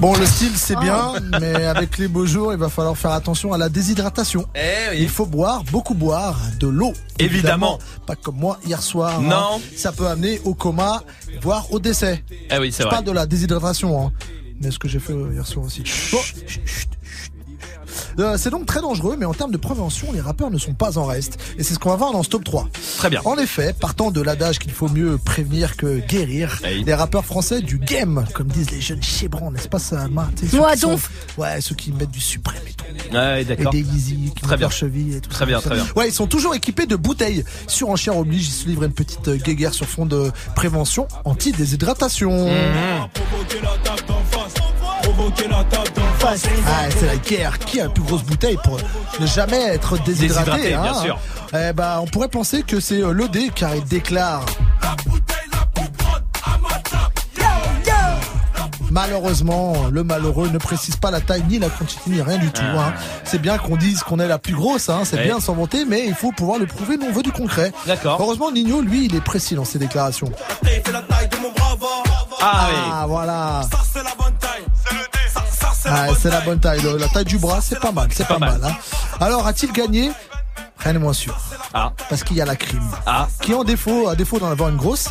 [0.00, 3.52] Bon, le style c'est bien, mais avec les beaux jours, il va falloir faire attention
[3.54, 4.46] à la déshydratation.
[4.94, 6.92] Il faut boire, beaucoup boire de l'eau.
[7.18, 7.78] Eh Évidemment.
[8.06, 9.18] Pas comme moi hier soir.
[9.18, 9.22] hein.
[9.22, 9.60] Non.
[9.76, 11.02] Ça peut amener au coma,
[11.42, 12.22] voire au décès.
[12.50, 12.90] Eh oui, c'est vrai.
[12.90, 14.12] parle de la déshydratation, hein.
[14.64, 15.82] Mais ce que j'ai fait euh, hier soir aussi.
[16.10, 16.88] Bon, chut, chut, chut.
[18.18, 20.98] Euh, c'est donc très dangereux, mais en termes de prévention, les rappeurs ne sont pas
[20.98, 21.38] en reste.
[21.58, 22.68] Et c'est ce qu'on va voir dans ce top 3.
[22.98, 23.20] Très bien.
[23.24, 27.78] En effet, partant de l'adage qu'il faut mieux prévenir que guérir, les rappeurs français du
[27.78, 30.04] game, comme disent les jeunes chebrans, n'est-ce pas ça,
[30.50, 31.10] ceux Moi, sont- donf.
[31.38, 32.84] Ouais, ceux qui mettent du suprême et tout.
[33.14, 33.72] Ouais, Et d'accord.
[33.72, 34.66] des Yeezy, qui Très mettent bien.
[34.68, 35.70] leurs chevilles et tout Très ça, bien, tout ça.
[35.70, 35.86] très bien.
[35.96, 37.44] Ouais, ils sont toujours équipés de bouteilles.
[37.66, 42.48] Surenchère oblige, ils se livrent une petite euh, guéguerre sur fond de prévention anti-déshydratation.
[42.48, 43.08] Mhm.
[45.14, 45.64] Provoquer d'en
[46.18, 46.42] face.
[46.66, 47.58] Ah, c'est la guerre.
[47.60, 48.78] Qui a la plus grosse bouteille pour
[49.20, 51.18] ne jamais être déshydraté Déshydraté, hein bien sûr.
[51.52, 54.44] Eh ben, on pourrait penser que c'est euh, l'ED car il déclare.
[58.90, 62.62] Malheureusement, le malheureux ne précise pas la taille ni la quantité ni rien du tout.
[62.62, 62.88] Ah.
[62.88, 62.94] hein.
[63.24, 65.24] C'est bien qu'on dise qu'on est la plus grosse, hein, c'est Ouais.
[65.24, 66.96] bien de s'en vanter, mais il faut pouvoir le prouver.
[66.96, 67.72] Nous on veut du concret.
[67.86, 68.18] D'accord.
[68.20, 70.30] Heureusement, Nino, lui, il est précis dans ses déclarations.
[72.40, 73.62] Ah Ah, voilà
[76.18, 76.80] c'est la, ah, bonne taille.
[76.98, 78.08] La taille du bras, c'est pas mal.
[78.10, 78.60] C'est pas, mal.
[78.64, 78.72] Hein.
[79.20, 80.10] Alors, a-t-il gagné?
[80.78, 81.36] Rien n'est moins sûr.
[81.72, 81.92] Ah.
[82.08, 82.90] Parce qu'il y a la crime.
[83.06, 83.28] Ah.
[83.40, 85.08] Qui en défaut, à défaut d'en avoir une grosse.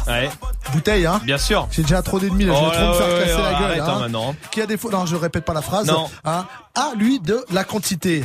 [0.72, 1.22] Bouteille, hein.
[1.24, 1.68] Bien sûr.
[1.72, 2.54] J'ai déjà trop d'ennemis, là.
[2.56, 3.80] Je vais trop me faire casser la gueule.
[3.80, 4.00] Hein, hein.
[4.00, 4.36] Maintenant.
[4.52, 5.88] Qui a défaut, non, je répète pas la phrase.
[5.88, 6.08] Non.
[6.98, 8.24] Lui de la quantité.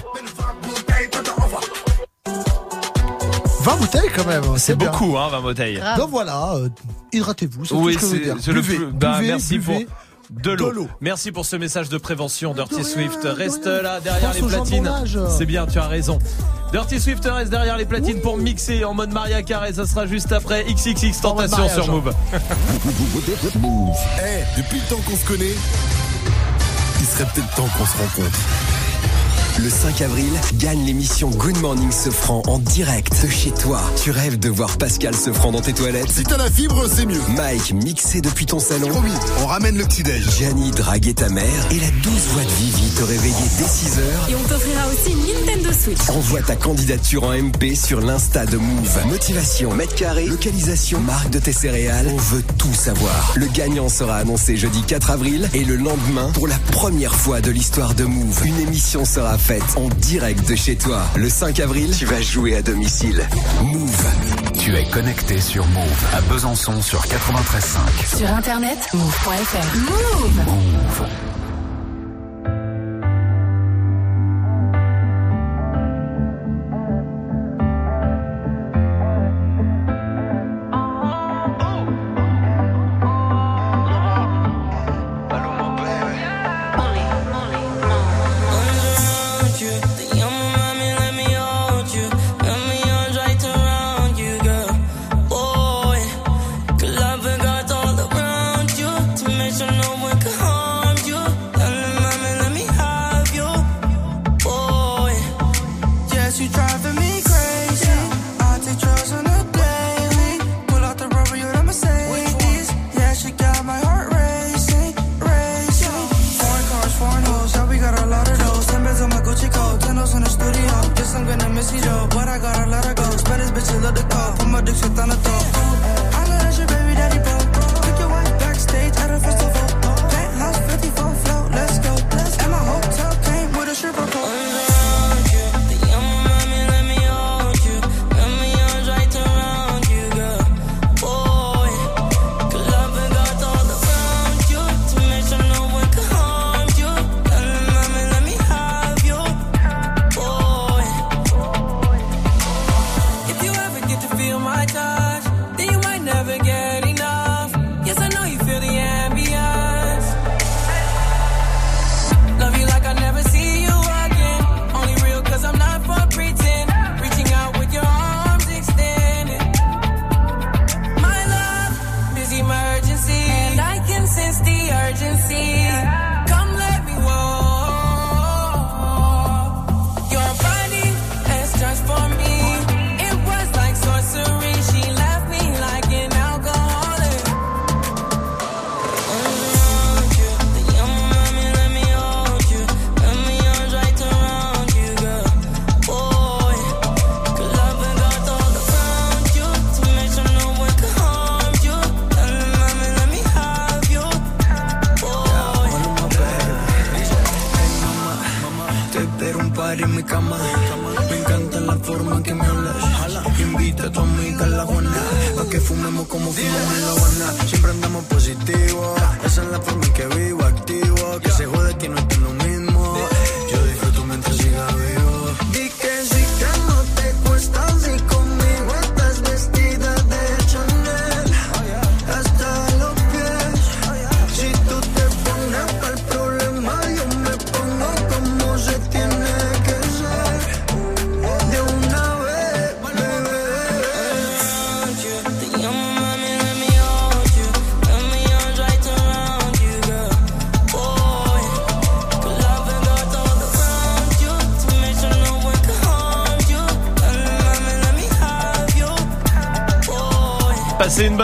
[3.61, 4.45] 20 bouteilles quand même.
[4.57, 5.83] C'est beaucoup, hein, 20 bouteilles.
[5.97, 6.69] Donc voilà, euh,
[7.13, 7.65] hydratez-vous.
[7.73, 8.87] Oui, c'est ce le plus.
[8.87, 9.95] Bah, merci buvez, pour
[10.31, 10.89] de l'eau.
[11.01, 13.21] Merci pour ce message de prévention, Dirty Swift.
[13.25, 14.91] Reste là, derrière les platines.
[15.37, 16.19] C'est bien, tu as raison.
[16.73, 19.73] Dirty Swift reste derrière les platines pour mixer en mode Maria Carré.
[19.73, 22.13] Ça sera juste après XXX Tentation sur Move.
[24.21, 25.55] Eh, depuis le temps qu'on se connaît,
[27.01, 28.39] il serait peut-être temps qu'on se rencontre.
[29.61, 33.81] Le 5 avril, gagne l'émission Good Morning Sofran en direct de chez toi.
[34.01, 36.13] Tu rêves de voir Pascal Sefran dans tes toilettes?
[36.13, 37.21] Si t'as la fibre, c'est mieux.
[37.37, 38.87] Mike, mixé depuis ton salon.
[38.87, 39.11] Promis,
[39.43, 40.25] on ramène le petit-déj.
[40.39, 41.45] Gianni, draguer ta mère.
[41.73, 44.31] Et la douce voix de Vivi te réveiller dès 6h.
[44.31, 46.09] Et on t'offrira aussi une Nintendo Switch.
[46.09, 49.07] Envoie ta candidature en MP sur l'Insta de Move.
[49.09, 52.07] Motivation, mètre carré, localisation, marque de tes céréales.
[52.15, 53.33] On veut tout savoir.
[53.35, 57.51] Le gagnant sera annoncé jeudi 4 avril et le lendemain, pour la première fois de
[57.51, 61.03] l'histoire de Move, une émission sera faite en direct de chez toi.
[61.17, 63.27] Le 5 avril, tu vas jouer à domicile.
[63.63, 64.07] Move.
[64.59, 68.19] Tu es connecté sur Move à Besançon sur 93.5.
[68.19, 69.77] Sur internet, move.fr.
[69.79, 70.37] Move.
[70.45, 71.28] move.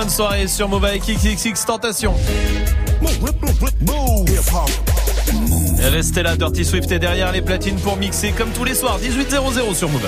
[0.05, 2.15] Bonne soirée sur Move avec XXX Tentation.
[5.79, 9.75] Restez là, Dirty Swift est derrière les platines pour mixer comme tous les soirs, 18.00
[9.75, 10.07] sur Move.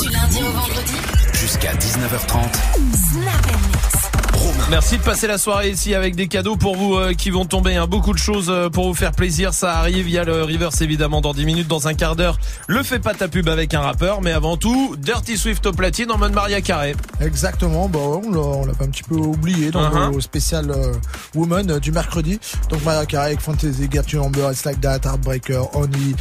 [0.00, 0.94] Du lundi au vendredi.
[1.34, 2.52] Jusqu'à 19h30.
[3.12, 7.76] Snap de passer la soirée ici avec des cadeaux pour vous euh, qui vont tomber.
[7.76, 7.86] hein.
[7.86, 9.54] Beaucoup de choses euh, pour vous faire plaisir.
[9.54, 10.08] Ça arrive.
[10.08, 12.38] Il y a le Reverse évidemment dans 10 minutes, dans un quart d'heure.
[12.66, 14.20] Le fais pas ta pub avec un rappeur.
[14.22, 16.94] Mais avant tout, Dirty Swift au platine en mode Maria Carré.
[17.20, 20.14] Exactement, bon, on l'a un petit peu oublié dans Uh-huh.
[20.14, 20.92] le spécial euh,
[21.34, 22.40] Woman du mercredi.
[22.70, 26.14] Donc Mariah Carey avec Fantasy, Get You Number, It's Like That, Heartbreaker, Honey,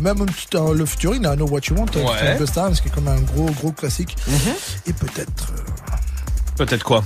[0.00, 2.06] même un petit le featuring, I Know What You Want, Ouais.
[2.06, 4.16] featuring Busta Rhymes, qui est comme un gros gros classique.
[4.86, 5.52] Et peut-être
[6.60, 7.02] Peut-être quoi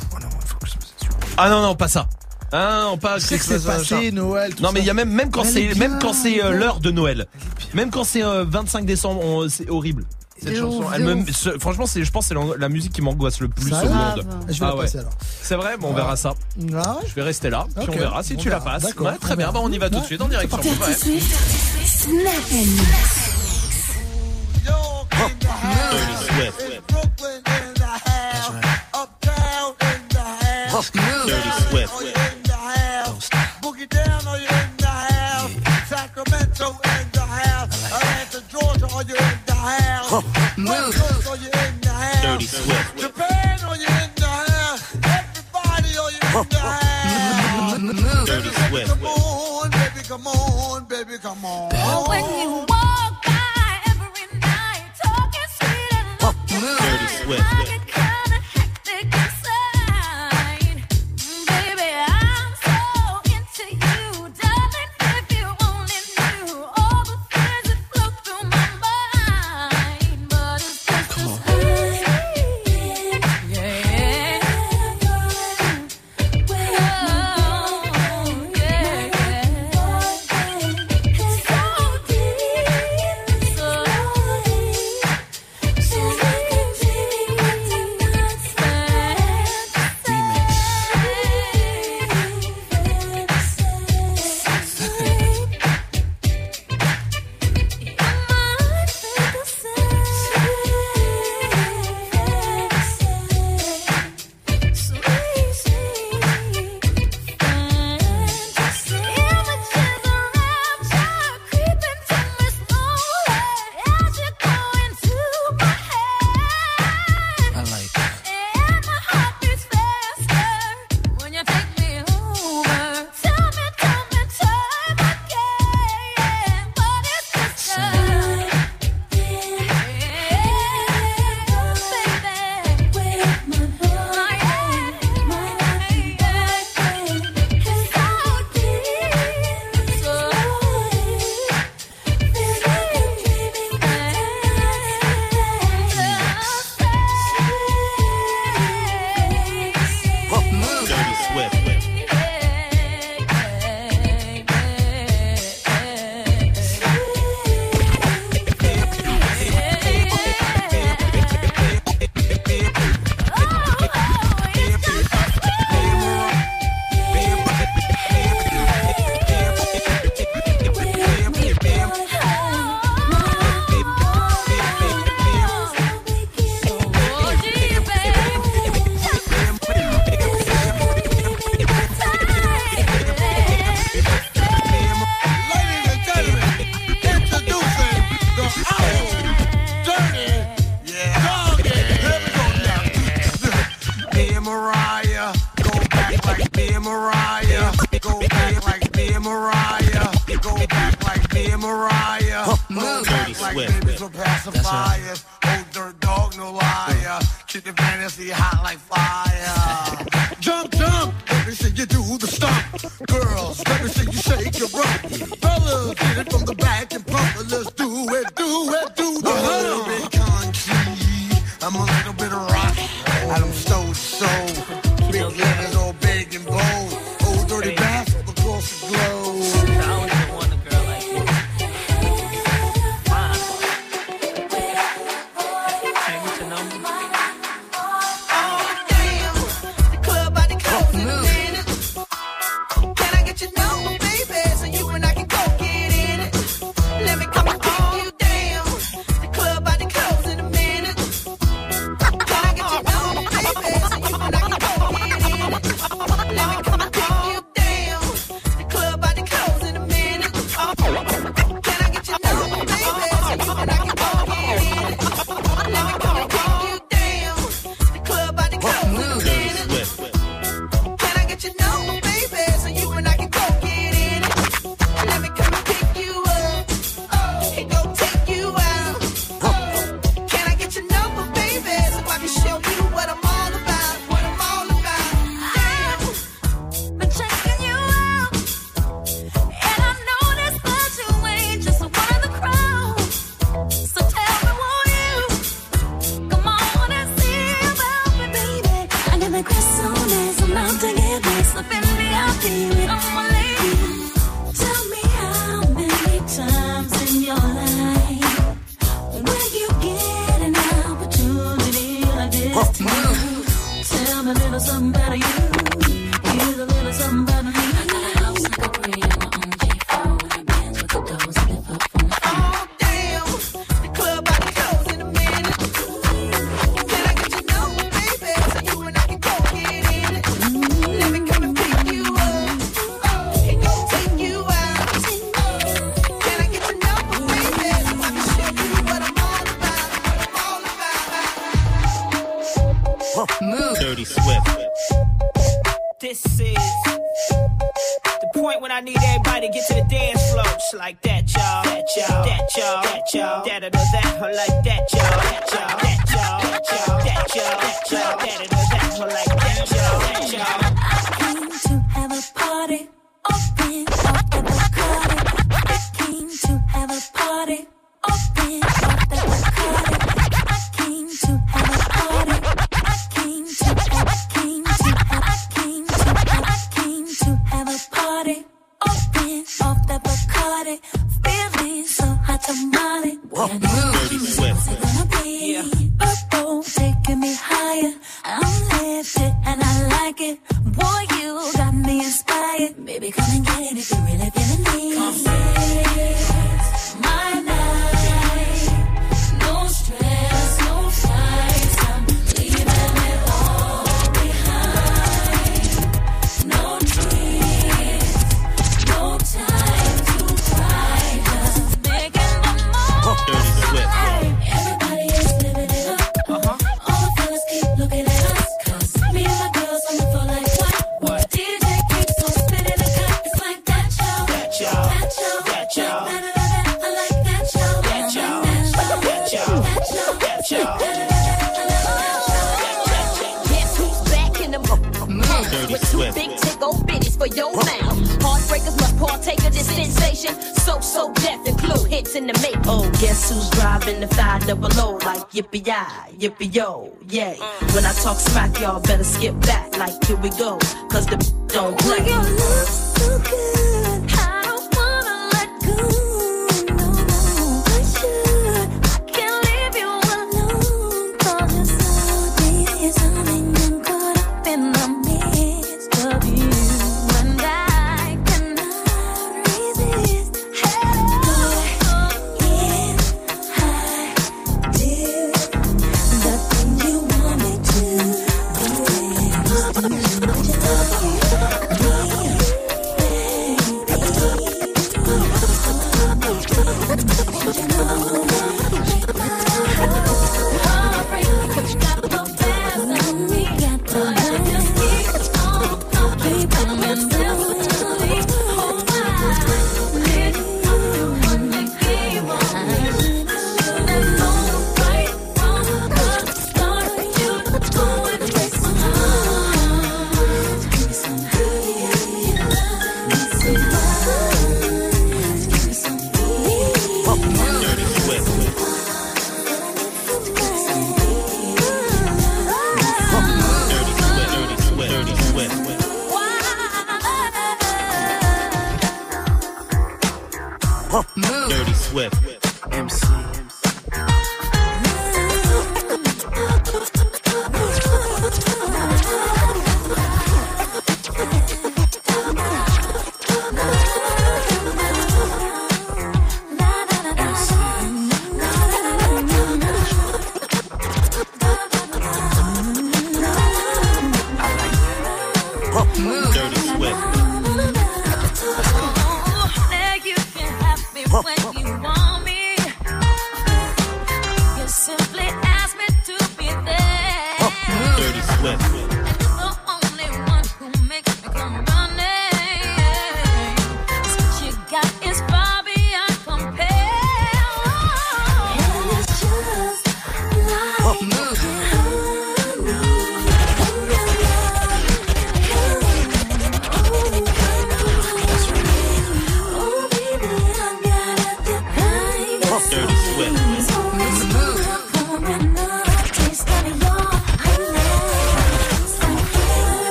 [1.36, 2.08] Ah non non pas ça.
[2.50, 4.10] Ah Je sais que c'est passé.
[4.10, 6.42] Noël, tout Non mais il y a même même quand c'est est même quand c'est
[6.42, 7.28] euh, l'heure de Noël.
[7.72, 10.06] Même quand c'est euh, 25 décembre, on- c'est horrible.
[10.42, 13.00] Cette chanson, elle me, ce- franchement, c'est, je pense, que c'est la, la musique qui
[13.00, 14.26] m'angoisse le plus Ça au va monde.
[14.48, 14.80] Je vais la Ah ouais.
[14.82, 15.12] passer alors.
[15.40, 15.96] C'est vrai, bon, on Ouais.
[15.96, 16.34] verra ça.
[16.74, 18.72] Ah ouais Je vais rester là, puis Ok, on verra si on tu la verra.
[18.72, 18.82] passes.
[18.82, 19.52] D'accord, Ouais, très on bien, verra.
[19.52, 20.80] bah, on y va tout de suite en direct sur Move.
[20.80, 20.94] Ouais.
[21.86, 22.66] Snap and
[30.92, 31.92] Dirty Swift.
[33.62, 35.52] Boogie down, are you in the house?
[35.88, 37.92] Sacramento in the house.
[37.92, 40.12] Atlanta, Georgia, are you in the house?
[40.12, 42.22] West Coast, are you in the house?
[42.22, 42.98] Dirty Swift.
[42.98, 44.82] Japan, are you in the house?
[44.96, 48.26] Everybody, are you in the house?
[48.26, 48.88] Dirty Swift.
[48.88, 50.43] Come on, baby, come on,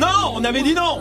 [0.00, 1.00] Non, on avait dit non.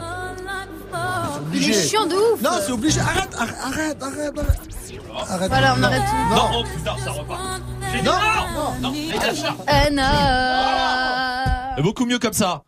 [1.53, 2.41] Il est chiant de ouf.
[2.41, 2.99] Non, c'est obligé.
[2.99, 4.37] Arrête, arrête, arrête, arrête.
[4.37, 4.69] arrête.
[5.29, 5.49] Arrête.
[5.49, 6.35] Voilà, on arrête tout.
[6.35, 7.61] Non, oh putain, ça repart.
[7.91, 8.13] J'ai dit Non,
[8.53, 8.93] non, non.
[8.95, 10.03] Eh, non.
[11.75, 12.63] C'est beaucoup mieux comme ça.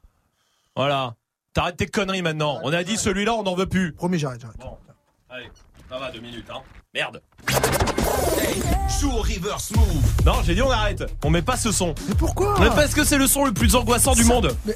[0.75, 1.15] Voilà.
[1.53, 2.59] T'arrêtes tes conneries maintenant.
[2.63, 3.93] On a dit celui-là, on n'en veut plus.
[3.93, 4.57] Promis, j'arrête, j'arrête.
[4.57, 4.77] Bon,
[5.29, 5.51] allez,
[5.89, 6.61] ça va, deux minutes, hein.
[6.93, 7.21] Merde.
[8.99, 10.03] Joue au reverse move.
[10.25, 11.03] Non, j'ai dit on arrête.
[11.23, 11.95] On met pas ce son.
[12.07, 12.59] Mais pourquoi?
[12.59, 14.55] Mais parce que c'est le son le plus angoissant du monde.
[14.65, 14.75] Mais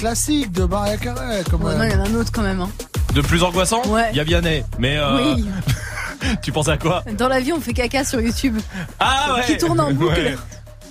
[0.00, 2.62] classique de Maria Carey, comme Ouais, non, il y en a un autre quand même.
[2.62, 2.70] Hein.
[3.14, 4.08] De plus angoissant Ouais.
[4.12, 4.64] Il y a Vianney.
[4.78, 5.46] Mais euh, Oui.
[6.42, 7.04] tu penses à quoi?
[7.18, 8.58] Dans la vie, on fait caca sur YouTube.
[8.98, 10.18] Ah ouais Qui tourne en boucle.
[10.18, 10.36] Ouais.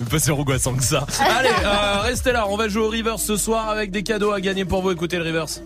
[0.08, 1.06] Pas si angoissant que ça.
[1.38, 4.40] Allez, euh, restez là, on va jouer au reverse ce soir avec des cadeaux à
[4.40, 4.92] gagner pour vous.
[4.92, 5.60] Écoutez le reverse.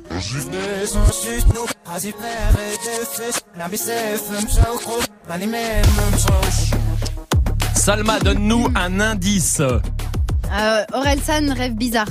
[7.75, 9.61] Salma, donne-nous un indice.
[9.61, 12.09] Euh, Orelsan, rêve bizarre.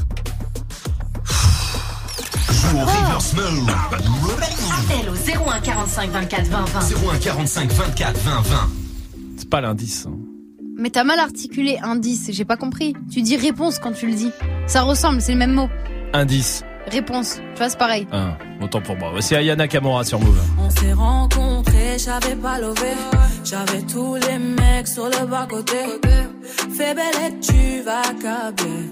[2.74, 3.70] Joue au reverse move.
[3.70, 5.14] Appel au
[5.52, 6.80] 01 45 24 20 20.
[7.14, 8.70] 01 45 24 20 20.
[9.38, 10.08] C'est pas l'indice.
[10.76, 12.95] Mais t'as mal articulé indice, j'ai pas compris.
[13.12, 14.32] Tu dis réponse quand tu le dis.
[14.66, 15.70] Ça ressemble, c'est le même mot.
[16.14, 16.64] Indice.
[16.88, 18.08] Réponse, tu vois, c'est pareil.
[18.12, 19.12] Ah, autant pour moi.
[19.12, 20.41] Voici Ayana Kamora sur Move.
[20.58, 22.94] On s'est rencontrés, j'avais pas levé.
[23.44, 25.78] J'avais tous les mecs sur le bas-côté.
[26.76, 28.90] Fais belle et tu vas câbler.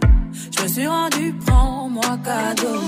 [0.56, 2.80] Je me suis rendu, prends-moi cadeau.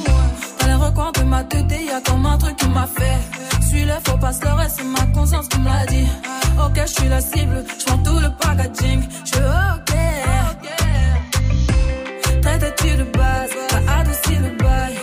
[0.83, 3.19] Recoins de ma tête, y a comme un truc qui m'a fait.
[3.67, 6.07] Suis le faux pas le reste, c'est ma conscience qui me l'a dit.
[6.61, 9.01] Ok, je suis la cible, je prends tout le packaging.
[9.23, 9.37] Je
[9.75, 9.93] ok.
[12.41, 15.02] Traite-tu de base, t'as adouci le bail.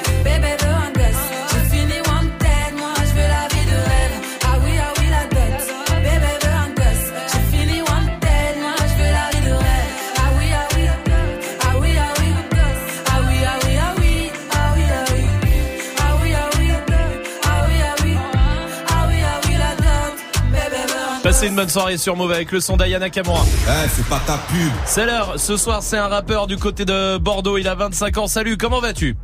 [21.41, 23.41] Passez une bonne soirée sur Move avec le son d'Ayana Kamura.
[23.43, 24.71] Eh, c'est pas ta pub.
[24.85, 25.39] C'est l'heure.
[25.39, 27.57] Ce soir, c'est un rappeur du côté de Bordeaux.
[27.57, 28.27] Il a 25 ans.
[28.27, 29.17] Salut, comment vas-tu?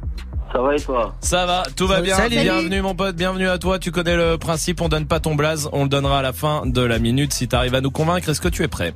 [0.51, 1.13] Ça va et toi?
[1.21, 2.15] Ça va, tout va bien.
[2.15, 2.39] Salut.
[2.39, 3.77] Bienvenue mon pote, bienvenue à toi.
[3.77, 6.65] Tu connais le principe, on donne pas ton blaze, on le donnera à la fin
[6.65, 7.33] de la minute.
[7.33, 8.95] Si t'arrives à nous convaincre, est-ce que tu es prêt?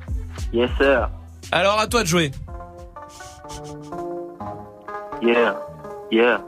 [0.52, 1.08] Yes sir.
[1.52, 2.32] Alors à toi de jouer.
[5.22, 5.60] Yeah.
[6.10, 6.40] Yeah.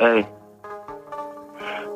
[0.00, 0.26] Hey.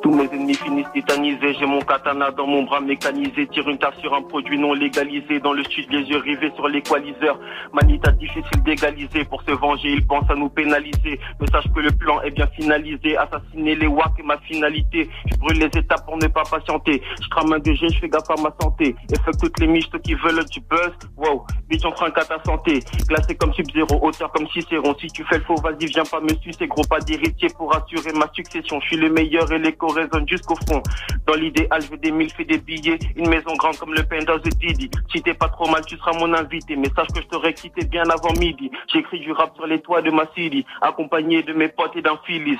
[0.01, 3.97] Tous mes ennemis finissent tétanisés, j'ai mon katana dans mon bras mécanisé, tire une taf
[3.99, 7.37] sur un produit non légalisé, dans le sud les yeux rivés sur l'équaliseur,
[7.73, 11.91] manita difficile d'égaliser, pour se venger ils pensent à nous pénaliser, mais sache que le
[11.91, 16.17] plan est bien finalisé, assassiner les wack est ma finalité, je brûle les étapes pour
[16.17, 19.37] ne pas patienter, je crame un DG, je fais gaffe à ma santé, et fuck
[19.37, 23.35] toutes les miches qui veulent du buzz, wow, bitch on trinque à ta santé, glacé
[23.35, 26.67] comme Sub-Zero, hauteur comme Cicéron, si tu fais le faux vas-y viens pas me sucer,
[26.67, 29.57] gros pas d'héritier pour assurer ma succession, je suis le meilleur et
[29.89, 30.81] l'écho résonne jusqu'au fond,
[31.25, 34.41] dans l'idéal je veux des mille, fais des billets, une maison grande comme le penthouse
[34.43, 37.27] de Didi, si t'es pas trop mal tu seras mon invité, mais sache que je
[37.27, 41.43] t'aurais quitté bien avant midi, j'écris du rap sur les toits de ma city, accompagné
[41.43, 42.59] de mes potes et d'un Phyllis.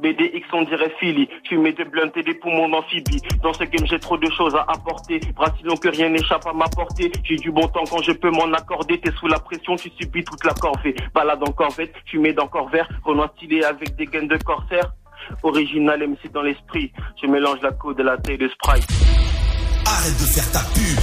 [0.00, 3.20] BDX on dirait Philly, fumé de blunt et des poumons d'amphibie.
[3.42, 6.66] Dans ce game j'ai trop de choses à apporter, brasilon que rien n'échappe à ma
[6.68, 7.12] portée.
[7.22, 10.24] J'ai du bon temps quand je peux m'en accorder, t'es sous la pression, tu subis
[10.24, 10.94] toute la corvée.
[11.14, 14.94] Balade en corvette, fumé d'encore vert, Renoir stylé avec des gaines de corsaire.
[15.42, 16.92] Original MC dans l'esprit,
[17.22, 18.86] je mélange la code de la taille de Sprite.
[19.86, 20.98] Arrête de faire ta pub.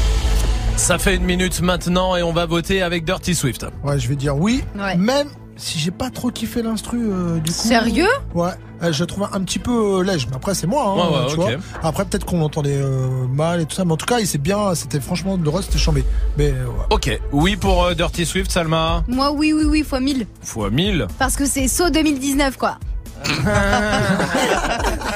[0.77, 3.65] Ça fait une minute maintenant et on va voter avec Dirty Swift.
[3.84, 4.64] Ouais, je vais dire oui.
[4.76, 4.95] Ouais.
[4.95, 5.27] Même
[5.57, 7.57] si j'ai pas trop kiffé l'instru euh, du coup.
[7.57, 8.07] Sérieux?
[8.34, 8.49] Ouais,
[8.81, 11.30] euh, je trouve un petit peu euh, lège, mais après c'est moi, hein, Ouais, ouais,
[11.30, 11.49] tu vois.
[11.84, 14.39] Après peut-être qu'on l'entendait euh, mal et tout ça, mais en tout cas il s'est
[14.39, 16.03] bien, c'était franchement le reste c'était chambé.
[16.38, 16.85] Mais ouais.
[16.89, 19.03] Ok, oui pour euh, Dirty Swift, Salma.
[19.07, 20.26] Moi, oui, oui, oui, fois 1000.
[20.41, 21.06] Fois 1000.
[21.19, 22.80] Parce que c'est saut 2019, quoi.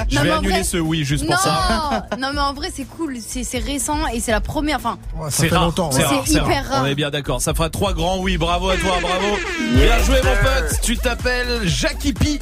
[0.10, 2.06] Je vais annuler vrai- ce oui juste pour non, ça.
[2.20, 3.18] non, mais en vrai, c'est cool.
[3.26, 4.78] C'est c'est récent et c'est la première.
[4.78, 4.98] Enfin,
[5.30, 6.82] C'est rare, c'est C'est hyper rare.
[6.84, 7.42] On est bien d'accord.
[7.42, 8.38] Ça fera trois grands oui.
[8.38, 9.38] Bravo à toi, bravo.
[9.74, 10.80] Bien joué, mon pote.
[10.82, 12.40] Tu t'appelles Jackie P.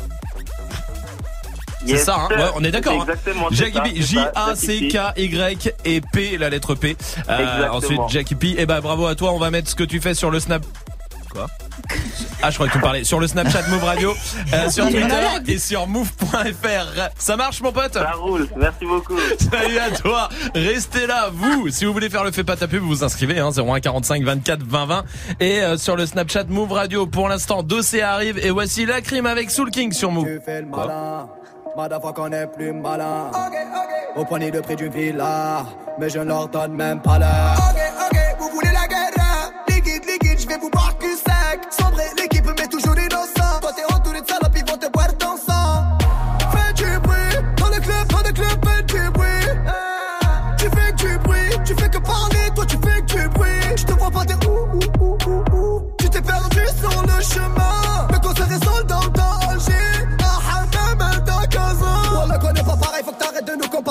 [1.85, 3.05] C'est Yes, ça, hein ouais, on est d'accord.
[3.09, 3.13] Hein
[3.51, 6.95] Jackie P, J-A-C-K-Y et P, la lettre P.
[7.29, 8.55] Euh, ensuite, Jackie P.
[8.57, 9.33] Et bah, bravo à toi.
[9.33, 10.63] On va mettre ce que tu fais sur le Snap.
[11.33, 11.47] Quoi
[12.43, 13.03] Ah, je crois que tu me parlais.
[13.03, 14.13] Sur le Snapchat Move Radio,
[14.53, 17.09] euh, sur Twitter et sur move.fr.
[17.17, 19.17] Ça marche, mon pote Ça roule, merci beaucoup.
[19.51, 20.29] Salut à toi.
[20.53, 21.69] Restez là, vous.
[21.69, 24.23] Si vous voulez faire le fait pas ta pub, vous vous inscrivez, hein, 01 45
[24.23, 25.03] 24 20 20.
[25.39, 28.37] Et euh, sur le Snapchat Move Radio, pour l'instant, Dossé arrive.
[28.37, 30.25] Et voici la crime avec Soul King sur Move.
[30.25, 31.27] Tu fais le malin,
[32.13, 33.31] qu'on est plus malin.
[34.15, 35.65] Au poignet de près d'une villa,
[35.99, 37.57] mais je ne leur donne même pas l'heure.
[37.57, 38.22] Ok,
[40.43, 42.32] je vais vous boire cul sec Sombré, l'équipe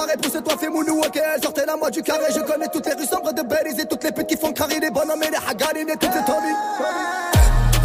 [0.06, 0.16] de nous comparer.
[0.16, 2.24] Pousse-toi, fais mounou, ok, sortez la moi du carré.
[2.34, 4.80] Je connais toutes les rues sombres de Belize et toutes les putes qui font crarer
[4.80, 6.56] les bonhommes et les hagarines et toutes les tomies.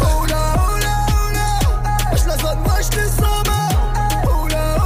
[0.00, 4.76] Oh là, oh là, Je la zone, moi je sens mal Oh là,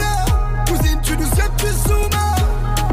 [0.00, 2.34] là Cousine, tu nous sais, tu soumets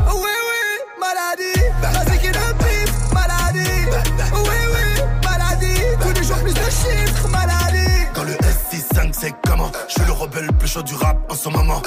[0.08, 0.64] Oui, oui,
[1.00, 1.62] maladie.
[1.82, 3.86] Vas-y qui le maladie.
[4.34, 5.82] Oui, oui, maladie.
[6.02, 8.06] Tous les jours plus de chiffres, maladie.
[8.14, 9.72] Quand le S65 c'est comment?
[9.88, 11.82] Je suis le rebelle le plus chaud du rap en ce moment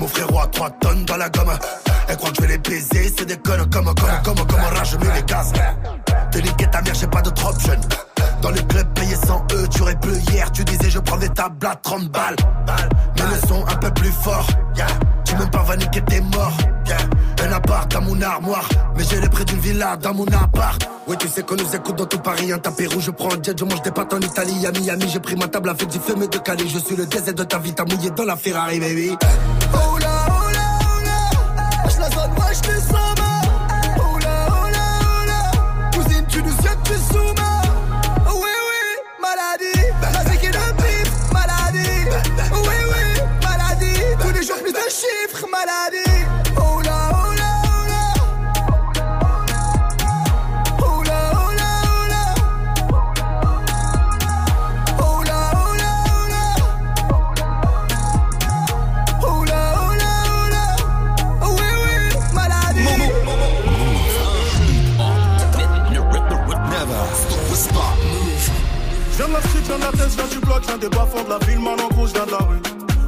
[0.00, 1.52] Mon frérot a 3 tonnes dans la gomme.
[2.08, 3.94] Elle croit que je vais les baiser C'est des connes comme comme
[4.24, 5.52] comme comme rage mieux les gaz
[6.32, 7.74] Te niquer ta mère j'ai pas d'autre option
[8.42, 10.50] Dans le club payé 100 E tu aurais plus hier.
[10.50, 12.36] Tu disais je prends des tables à 30 balles.
[13.16, 14.46] Mais le son un peu plus fort.
[15.24, 16.56] Tu même pas va niquer t'es mort.
[17.44, 18.68] Un appart dans mon armoire.
[18.96, 20.82] Mais j'ai les prix d'une villa dans mon appart.
[21.06, 23.42] Oui tu sais qu'on nous écoute dans tout Paris Un tapis rouge je prends un
[23.42, 25.08] jet Je mange des pâtes en Italie À Miami.
[25.12, 26.68] J'ai pris ma table avec du fumé de Cali.
[26.68, 29.16] Je suis le désert de ta vie T'as mouillé dans la Ferrari baby
[70.28, 72.60] je viens des bas-fonds de la ville, man, en gros, je viens de la rue.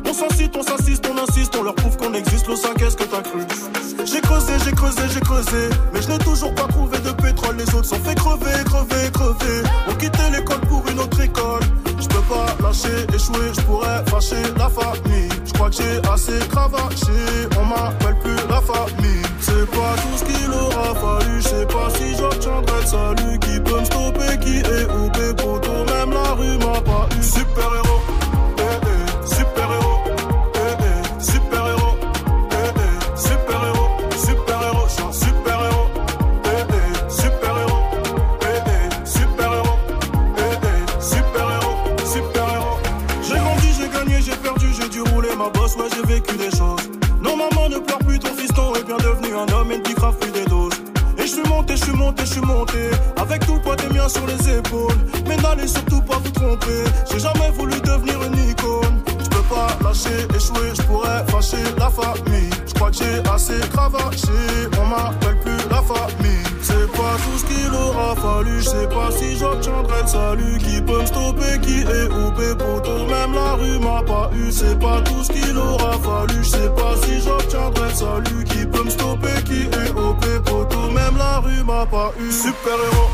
[0.09, 3.05] On s'incite, on s'assiste, on insiste, on leur prouve qu'on existe, le 5 qu'est-ce que
[3.05, 3.40] t'as cru?
[4.05, 7.74] J'ai creusé, j'ai creusé, j'ai creusé, mais je n'ai toujours pas trouvé de pétrole, les
[7.74, 9.62] autres sont fait crever, crever, crever.
[9.89, 11.62] On quittait l'école pour une autre école.
[12.01, 15.28] Je peux pas lâcher, échouer, je pourrais fâcher la famille.
[15.47, 19.22] Je crois que j'ai assez cravaché, on m'appelle plus la famille.
[19.40, 23.39] C'est pas tout ce qu'il aura fallu, je sais pas si j'obtiendrai le salut.
[23.39, 25.72] Qui peut me stopper, qui est OP, poto,
[26.43, 26.62] eu.
[27.23, 28.02] Super héros,
[28.59, 30.01] eh eh, super héros,
[30.55, 31.97] eh eh, super héros,
[32.51, 33.90] eh eh, super héros,
[34.27, 35.89] super héros, super héros,
[37.09, 37.89] super héros,
[39.05, 39.78] super héros,
[41.01, 41.77] super héros,
[42.12, 42.78] super héros.
[43.23, 46.51] J'ai grandi, j'ai gagné, j'ai perdu, j'ai dû rouler ma bosse, ouais j'ai vécu des
[46.51, 46.90] choses.
[47.20, 50.32] Non maman ne pleure plus, ton fiston est bien devenu un homme et ne plus
[50.32, 50.74] des doses.
[51.19, 53.89] Et je suis monté, je suis monté, je suis monté Avec tout le poids des
[53.94, 54.97] miens sur les épaules
[55.55, 56.85] N'allez surtout pas vous tromper.
[57.11, 59.03] J'ai jamais voulu devenir une icône.
[59.23, 62.49] Je peux pas lâcher, échouer, je pourrais fâcher la famille.
[62.66, 64.33] Je crois que j'ai assez cravaché
[64.81, 66.43] On m'appelle plus la famille.
[66.62, 70.59] C'est pas tout ce qu'il aura fallu Je sais pas si j'obtiendrai le salut.
[70.59, 74.51] Qui peut me stopper, qui est OP poto Même la rue m'a pas eu.
[74.51, 78.45] C'est pas tout ce qu'il aura fallu Je sais pas si j'obtiendrai le salut.
[78.45, 82.33] Qui peut me stopper, qui est OP poto Même la rue m'a pas eu.
[82.33, 83.11] Super héros,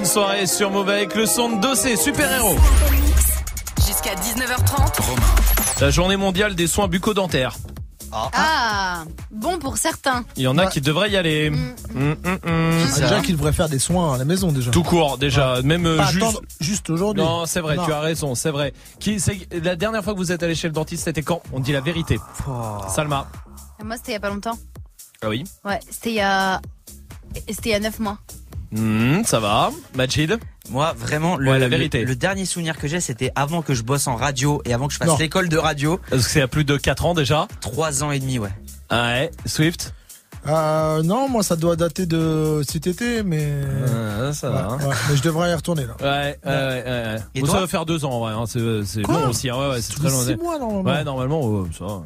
[0.00, 2.56] bonne soirée sur Move avec le son de Dossé, super héros.
[3.86, 5.02] Jusqu'à 19h30.
[5.78, 7.54] La journée mondiale des soins bucco-dentaires.
[8.10, 10.24] Ah, bon pour certains.
[10.36, 11.50] Il y en a qui devraient y aller.
[11.50, 12.38] Mm, mm, mm.
[12.46, 14.70] Ah, déjà qu'il devrait faire des soins à la maison déjà.
[14.70, 15.60] Tout court, déjà.
[15.62, 16.40] Même euh, Pas juste.
[16.60, 17.22] juste aujourd'hui.
[17.22, 17.84] Non, c'est vrai, Non.
[17.84, 18.72] tu as raison, c'est vrai.
[19.00, 19.22] Qui,
[19.52, 21.42] la dernière fois que vous êtes allé chez le dentiste, c'était quand?
[21.52, 22.18] On dit la vérité.
[22.88, 23.28] Salma.
[23.84, 24.58] Moi, c'était il y a pas longtemps.
[25.20, 25.44] Ah oui.
[25.66, 26.62] Ouais, c'était il y a.
[27.48, 28.18] C'était il y a 9 mois.
[28.72, 29.70] Hmm, ça va.
[29.96, 30.38] Majid
[30.70, 32.04] Moi, vraiment, le, Ouais, la vérité.
[32.04, 34.92] Le, dernier souvenir que j'ai, c'était avant que je bosse en radio et avant que
[34.94, 35.98] je fasse l'école de radio.
[36.10, 37.48] Parce que c'est à plus de 4 ans déjà.
[37.60, 38.50] 3 ans et demi, ouais.
[38.88, 39.30] Ah ouais.
[39.46, 39.92] Swift
[40.46, 43.52] Euh, non, moi ça doit dater de cet été, mais.
[44.20, 44.76] Ah, ça va.
[44.76, 45.96] Ouais, ouais, mais je devrais y retourner là.
[46.00, 47.16] Ouais, ouais, ouais, ouais.
[47.34, 48.32] Et Bon, toi ça va faire deux ans, ouais.
[48.32, 49.50] hein, c'est long aussi.
[49.50, 50.22] hein, Ouais, ouais, c'est très les long.
[50.24, 50.90] six mois, normalement.
[50.90, 52.02] Ouais, normalement, ouais, ça.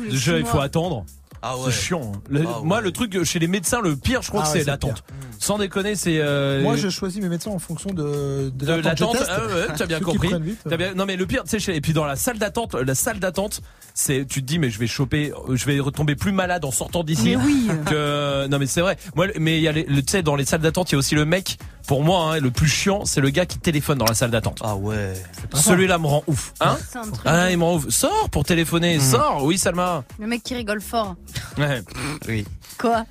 [0.00, 1.04] Déjà, il faut attendre.
[1.42, 2.12] Ah C'est chiant.
[2.14, 2.20] hein.
[2.28, 4.60] Le- Ah Moi, le truc chez les médecins, le pire, je crois Ah que ouais,
[4.60, 5.02] c'est l'attente.
[5.38, 6.18] Sans déconner, c'est.
[6.20, 9.16] euh, Moi, je choisis mes médecins en fonction de, de, de l'attente.
[9.28, 10.28] Ah ouais, tu as bien compris.
[10.40, 12.38] vite, T'as bien- Non mais le pire, tu sais, chez- et puis dans la salle
[12.38, 13.62] d'attente, la salle d'attente,
[13.94, 17.02] c'est, tu te dis mais je vais choper, je vais retomber plus malade en sortant
[17.04, 17.36] d'ici.
[17.36, 17.68] Mais oui.
[17.86, 18.98] Que non mais c'est vrai.
[19.14, 20.96] Moi, mais il y a les, le- tu sais, dans les salles d'attente, il y
[20.96, 21.56] a aussi le mec.
[21.86, 24.60] Pour moi, hein, le plus chiant, c'est le gars qui téléphone dans la salle d'attente.
[24.62, 25.14] Ah ouais.
[25.54, 26.52] Celui-là me rend ouf.
[26.60, 26.76] Hein.
[27.24, 27.88] Ah, il me rend ouf.
[27.88, 29.00] Sors pour téléphoner.
[29.00, 29.44] Sors.
[29.44, 30.04] Oui, Salma.
[30.18, 31.16] Le mec qui rigole fort.
[31.58, 31.82] Ouais.
[32.28, 32.46] Oui.
[32.78, 33.04] Quoi?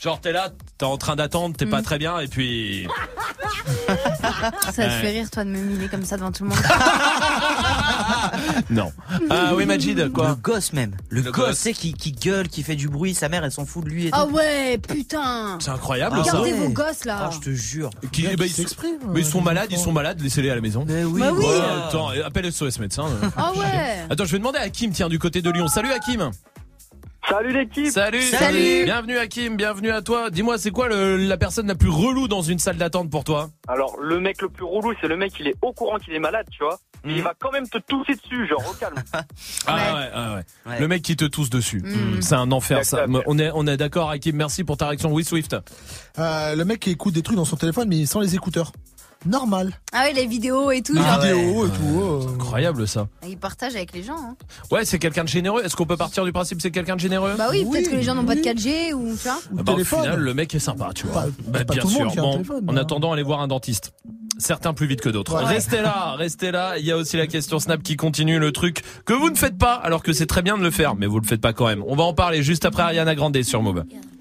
[0.00, 1.84] Genre t'es là, t'es en train d'attendre, t'es pas Mm.
[1.84, 2.86] très bien et puis.
[3.86, 4.90] Ça te Ouais.
[4.90, 6.58] fait rire, toi, de me mimer comme ça devant tout le monde.
[8.70, 8.92] Non.
[9.30, 10.94] Ah oui, Majid, Le quoi gosse même.
[11.08, 11.56] Le, Le gosse, gosse.
[11.56, 13.88] tu sais, qui, qui gueule, qui fait du bruit, sa mère elle s'en fout de
[13.90, 14.34] lui et Ah tout.
[14.34, 15.58] ouais, putain.
[15.60, 16.38] C'est incroyable ça.
[16.38, 17.28] Regardez vos gosses là.
[17.28, 17.90] Ah, je te jure.
[18.12, 20.50] Qui, Le bah, ils, sont, s'exprime, mais ils euh, sont malades, ils sont malades, laissez-les
[20.50, 20.84] à la maison.
[20.86, 21.20] Mais oui.
[21.20, 21.44] Bah oui.
[21.44, 23.06] Ouais, attends, appelle SOS médecin.
[23.36, 24.04] Ah ouais.
[24.10, 25.68] Attends, je vais demander à Hakim, tiens, du côté de Lyon.
[25.68, 26.30] Salut Hakim
[27.28, 28.44] Salut l'équipe Salut, Salut.
[28.44, 30.30] Salut Bienvenue Hakim, bienvenue à toi.
[30.30, 33.50] Dis-moi, c'est quoi la personne la plus relou dans une salle d'attente pour toi?
[33.66, 36.20] Alors, le mec le plus relou, c'est le mec, il est au courant qu'il est
[36.20, 36.78] malade, tu vois.
[37.04, 37.10] Mmh.
[37.10, 37.24] Et il mhm.
[37.24, 38.94] va quand même te tousser dessus, genre au calme.
[39.66, 40.10] ah ouais.
[40.14, 40.80] Ah ouais, ouais.
[40.80, 42.18] Le mec qui te tousse dessus, mhm.
[42.18, 42.22] mm.
[42.22, 43.06] c'est un enfer ça.
[43.26, 45.12] On est, on est d'accord Hakim, merci pour ta réaction.
[45.12, 45.56] Oui Swift
[46.18, 48.72] euh, Le mec qui écoute des trucs dans son téléphone mais sans les écouteurs
[49.26, 49.72] normal.
[49.92, 50.94] Ah oui, les vidéos et tout.
[50.94, 52.00] Les vidéos et tout.
[52.00, 52.20] Oh.
[52.22, 53.08] C'est incroyable ça.
[53.26, 54.16] Il partage avec les gens.
[54.18, 54.36] Hein.
[54.70, 55.62] Ouais, c'est quelqu'un de généreux.
[55.64, 58.02] Est-ce qu'on peut partir du principe c'est quelqu'un de généreux Bah oui, peut-être que les
[58.02, 60.90] gens n'ont pas de 4G ou tu ah bah, au final, le mec est sympa,
[60.94, 61.26] tu vois.
[61.48, 62.12] Bah, bien sûr.
[62.18, 62.76] En hein.
[62.76, 63.92] attendant, allez voir un dentiste.
[64.38, 65.34] Certains plus vite que d'autres.
[65.36, 66.78] Restez là, restez là.
[66.78, 69.56] Il y a aussi la question Snap qui continue le truc que vous ne faites
[69.56, 71.66] pas alors que c'est très bien de le faire, mais vous le faites pas quand
[71.66, 71.82] même.
[71.86, 73.84] On va en parler juste après Ariana Grande sur Move.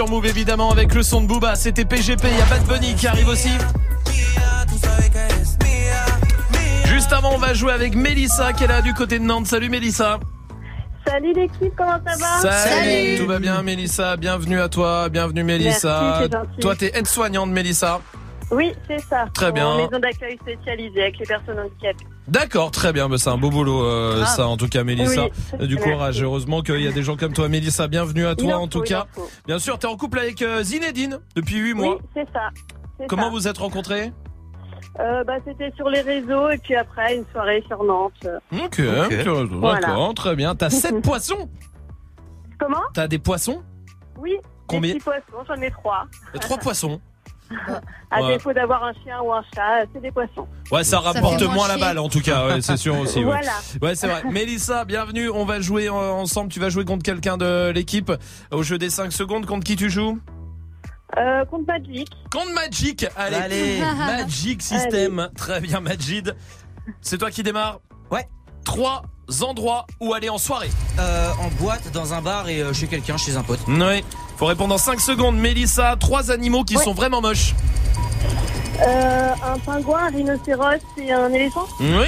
[0.00, 1.56] Sur Move évidemment avec le son de Booba.
[1.56, 3.50] C'était PGP, il y a Bad Bunny qui arrive aussi.
[6.86, 9.46] Juste avant, on va jouer avec Mélissa qui est là du côté de Nantes.
[9.46, 10.18] Salut Mélissa.
[11.06, 13.18] Salut l'équipe, comment ça va Salut.
[13.18, 16.20] Tout va bien Mélissa, bienvenue à toi, bienvenue Mélissa.
[16.30, 18.00] Merci, toi t'es aide-soignante Mélissa.
[18.50, 19.26] Oui, c'est ça.
[19.34, 19.66] Très bien.
[19.66, 22.06] En maison d'accueil spécialisée avec les personnes handicapées.
[22.26, 24.26] D'accord, très bien, bah, c'est un beau boulot euh, Ah.
[24.26, 25.26] ça en tout cas Mélissa.
[25.58, 25.90] Oui, du merci.
[25.90, 28.68] courage, heureusement qu'il y a des gens comme toi Mélissa, bienvenue à toi en en
[28.68, 29.06] tout cas.
[29.50, 31.96] Bien sûr, t'es en couple avec euh, Zinedine depuis 8 mois.
[31.96, 32.50] Oui, c'est ça.
[33.08, 33.28] Comment ça.
[33.30, 34.12] vous êtes rencontrés?
[35.00, 38.28] Euh, bah, C'était sur les réseaux et puis après une soirée sur Nantes.
[38.52, 38.80] Ok, Ok.
[38.80, 40.12] d'accord, Voilà.
[40.14, 40.54] très bien.
[40.54, 41.50] T'as 7 poissons?
[42.60, 42.78] Comment?
[42.94, 43.64] T'as des poissons?
[44.18, 44.36] Oui.
[44.68, 44.92] Combien?
[44.92, 46.06] Des petits poissons, j'en ai trois.
[46.32, 47.00] Euh, Trois poissons.
[48.10, 48.34] À Ouais.
[48.34, 50.46] défaut d'avoir un chien ou un chat, c'est des poissons.
[50.70, 53.18] Ouais, ça rapporte moins moins la balle en tout cas, ouais, c'est sûr aussi.
[53.18, 53.52] Ouais, Voilà.
[53.82, 54.22] ouais c'est vrai.
[54.30, 55.28] Mélissa, bienvenue.
[55.30, 56.50] On va jouer euh, ensemble.
[56.52, 58.12] Tu vas jouer contre quelqu'un de l'équipe
[58.52, 59.46] au jeu des 5 secondes.
[59.46, 60.18] Contre qui tu joues?
[61.18, 62.08] Euh, contre Magic.
[62.32, 63.06] Contre Magic.
[63.16, 63.80] Allez, Allez.
[63.98, 65.28] Magic System.
[65.36, 66.36] Très bien, Majid.
[67.00, 67.80] C'est toi qui démarre?
[68.12, 68.28] Ouais.
[68.64, 69.02] Trois
[69.42, 70.70] endroits où aller en soirée.
[70.98, 73.60] Euh, en boîte, dans un bar et euh, chez quelqu'un, chez un pote.
[73.66, 74.04] Oui.
[74.40, 75.36] Faut répondre en 5 secondes.
[75.36, 77.54] Mélissa, trois animaux qui sont vraiment moches.
[78.80, 82.06] Euh, un pingouin, un rhinocéros et un éléphant Oui.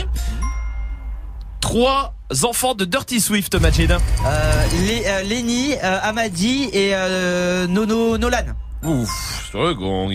[1.60, 3.90] Trois enfants de Dirty Swift, Majid.
[3.92, 8.46] Euh, Lé- euh, Lenny, euh, Amadi et euh, Nono Nolan.
[8.82, 10.09] Ouf, second.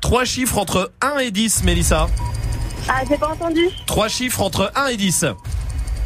[0.00, 2.06] Trois chiffres entre 1 et 10, Mélissa.
[2.88, 5.26] Ah, j'ai pas entendu Trois chiffres entre 1 et 10.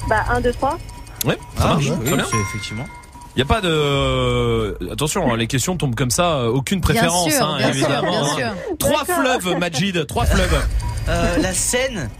[0.08, 0.76] Bah, 1, 2, 3.
[1.24, 1.84] Ouais, ça Ah, marche.
[1.86, 2.86] oui, effectivement.
[3.34, 4.76] Il n'y a pas de...
[4.92, 8.10] Attention, hein, les questions tombent comme ça, euh, aucune préférence, sûr, hein, bien sûr, évidemment.
[8.10, 8.54] bien hein.
[8.68, 8.76] sûr.
[8.78, 9.24] Trois D'accord.
[9.40, 10.66] fleuves, Majid, trois fleuves.
[11.08, 12.10] Euh, la Seine,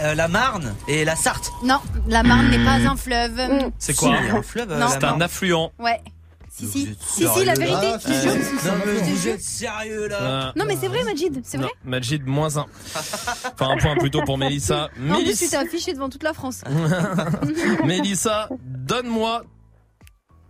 [0.00, 1.50] euh, la Marne et la Sarthe.
[1.64, 3.40] Non, la Marne n'est pas un fleuve.
[3.78, 4.86] C'est quoi un fleuve, euh, Non.
[4.88, 5.72] C'est un affluent.
[5.80, 6.00] Ouais.
[6.48, 6.96] Si, si.
[7.06, 8.32] Si, si, la là vérité, je te Euh, jure.
[8.64, 11.72] non, mais vous êtes sérieux là Euh, Non, mais c'est vrai, Majid, c'est non, vrai.
[11.84, 12.64] Majid, moins un.
[12.94, 14.88] Enfin, un point plutôt pour Mélissa.
[15.10, 16.62] En plus, tu t'es affiché devant toute la France.
[17.84, 19.42] Mélissa donne-moi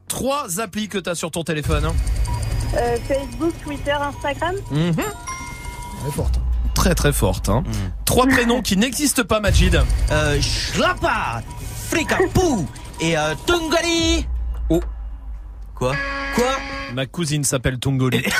[0.09, 1.93] trois applis que tu as sur ton téléphone.
[2.77, 4.55] Euh, Facebook, Twitter, Instagram.
[4.71, 4.95] Mhm.
[4.99, 6.41] Elle est forte.
[6.75, 7.49] Très très forte.
[7.49, 7.63] Hein.
[8.05, 9.81] Trois prénoms qui n'existent pas, Majid.
[10.11, 11.43] Euh, Schlappa,
[11.89, 12.69] Frikapou
[13.01, 14.27] et euh, Tungali.
[14.69, 14.81] Oh.
[15.75, 15.95] Quoi?
[16.35, 16.57] Quoi?
[16.93, 18.23] Ma cousine s'appelle Tongoli.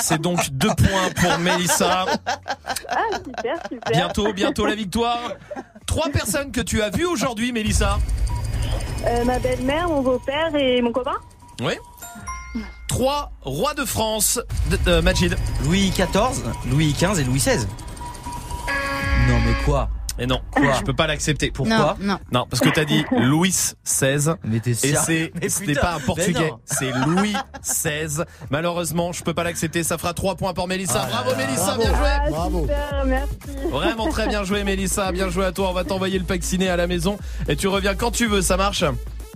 [0.00, 2.06] C'est donc deux points pour Mélissa.
[2.88, 3.92] Ah, super, super.
[3.92, 5.32] Bientôt, bientôt la victoire.
[5.86, 7.98] Trois personnes que tu as vues aujourd'hui, Mélissa.
[9.06, 11.16] Euh, ma belle-mère, mon beau-père et mon copain.
[11.60, 11.74] Oui.
[12.88, 14.38] Trois rois de France,
[14.70, 15.36] de- euh, Majid.
[15.64, 17.66] Louis XIV, Louis XV et Louis XVI.
[19.28, 19.88] Non mais quoi?
[20.18, 21.50] Et non, Quoi je peux pas l'accepter.
[21.50, 22.18] Pourquoi Non, non.
[22.32, 24.34] Non, parce que t'as dit Louis XVI.
[24.44, 24.94] Mais t'es Et
[25.48, 28.24] c'est, pas un portugais, c'est Louis XVI.
[28.50, 29.82] Malheureusement, je peux pas l'accepter.
[29.82, 31.06] Ça fera trois points pour Mélissa.
[31.06, 31.82] Ah Bravo Mélissa, Bravo.
[31.82, 32.08] bien joué.
[32.08, 32.60] Ah, Bravo.
[32.62, 33.34] super, merci.
[33.70, 35.70] Vraiment très bien joué Mélissa, bien joué à toi.
[35.70, 37.18] On va t'envoyer le pack ciné à la maison
[37.48, 38.84] et tu reviens quand tu veux, ça marche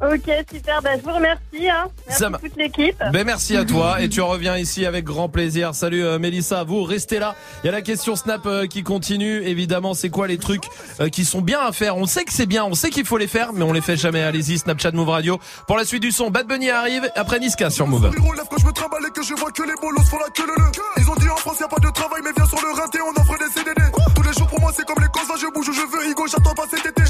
[0.02, 0.82] Ok, super.
[0.82, 1.70] Bah, je vous remercie.
[1.70, 1.86] Hein.
[2.06, 3.02] Merci Ça m'a- toute l'équipe.
[3.12, 5.74] Ben merci à toi et tu reviens ici avec grand plaisir.
[5.74, 7.34] Salut euh, Mélissa, vous restez là.
[7.62, 9.42] Il y a la question Snap euh, qui continue.
[9.42, 10.64] Évidemment, c'est quoi les trucs
[11.00, 11.96] euh, qui sont bien à faire?
[11.96, 13.96] On sait que c'est bien, on sait qu'il faut les faire, mais on les fait
[13.96, 14.22] jamais.
[14.22, 15.40] Allez-y, Snapchat Move Radio.
[15.66, 18.10] Pour la suite du son, Bad Bunny arrive après Niska sur Move.
[18.10, 20.30] Bureau lève quand je me trimballe et que je vois que les bolos font la
[20.30, 21.02] queue le le.
[21.02, 22.98] Ils ont dit en France y a pas de travail mais viens sur le rinté
[23.00, 23.82] on offre des CDD.
[24.14, 26.26] Tous les jours pour moi c'est comme les causes, je bouge où je veux, Igo
[26.26, 27.02] j'attends pas cet été.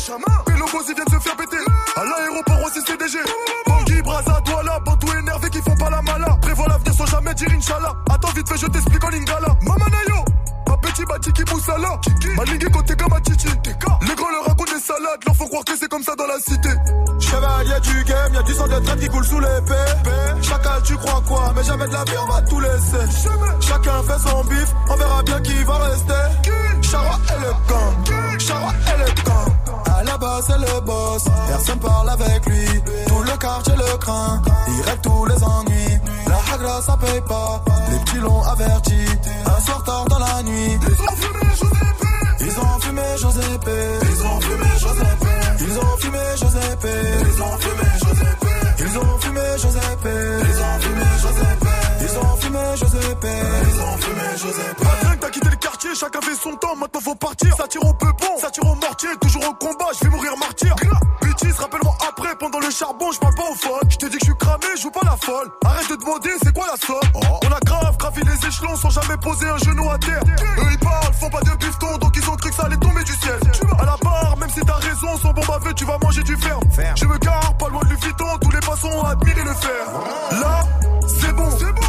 [0.46, 1.56] Pélo Boss ils viennent se faire péter.
[1.96, 3.18] À l'aéroport aussi CDG.
[3.66, 6.36] Bangui, Braza, Douala, Bantou énervé qui font pas la mala.
[6.40, 7.92] Prévois l'avenir sans jamais dire Inch'Allah.
[8.10, 9.48] Attends vite fait je t'explique en lingala.
[9.62, 10.24] Mamanayo.
[10.68, 12.00] Ma petit bati qui pousse à l'or.
[12.36, 13.48] Ma ligue côté comme à Titi.
[13.48, 16.38] Les grands leur racontent des salades, leur faut croire que c'est comme ça dans la
[16.38, 16.70] cité.
[17.20, 20.42] Chevalier du game, y'a du sang de traite qui coule sous l'épée.
[20.42, 23.20] Chacun tu crois quoi, mais jamais de la vie on va tout laisser.
[23.60, 26.82] Chacun fait son bif, on verra bien qui va rester.
[26.82, 29.55] Chara et le gang, Chara et le gang
[30.42, 31.24] c'est le boss.
[31.48, 32.66] Personne parle avec lui.
[33.06, 34.42] Tout le quartier le craint.
[34.68, 36.00] Il règle tous les ennuis.
[36.26, 37.62] La hagra, ça paye pas.
[37.90, 39.06] Les petits l'ont averti.
[39.46, 40.78] Un soir tard dans la nuit.
[40.88, 42.40] Ils ont fumé Josépé.
[42.40, 43.76] Ils ont fumé Josépé.
[44.00, 45.26] Ils ont fumé Josépé.
[45.60, 46.92] Ils ont fumé Josépé.
[47.22, 48.50] Ils ont fumé Josépé.
[48.78, 50.14] Ils ont fumé Josépé.
[50.40, 51.68] Ils ont fumé Josépé.
[52.00, 53.32] Ils ont fumé Josépé.
[53.62, 55.15] Ils ont fumé Josépé
[55.94, 57.54] chacun fait son temps, maintenant faut partir.
[57.56, 60.74] Ça tire au peupon, ça tire au mortier, toujours au combat, je vais mourir martyr.
[61.22, 63.88] Bêtise, rappelle-moi après, pendant le charbon, je parle pas au folle.
[63.88, 65.50] Je te dis que je suis cramé, je joue pas la folle.
[65.64, 67.10] Arrête de demander, c'est quoi la somme?
[67.14, 67.40] Oh.
[67.44, 70.22] On a grave gravi les échelons sans jamais poser un genou à terre.
[70.58, 73.04] Eux ils parlent, font pas de bifton, donc ils ont cru que ça allait tomber
[73.04, 73.38] du ciel.
[73.42, 73.80] Yeah.
[73.80, 76.58] À la barre, même si t'as raison, sans bon baveux, tu vas manger du fer.
[76.94, 80.40] Je me gare, pas loin de du Vuitton, tous les passants ont admiré le fer.
[80.40, 80.60] Là,
[81.06, 81.50] c'est bon.
[81.58, 81.85] C'est bon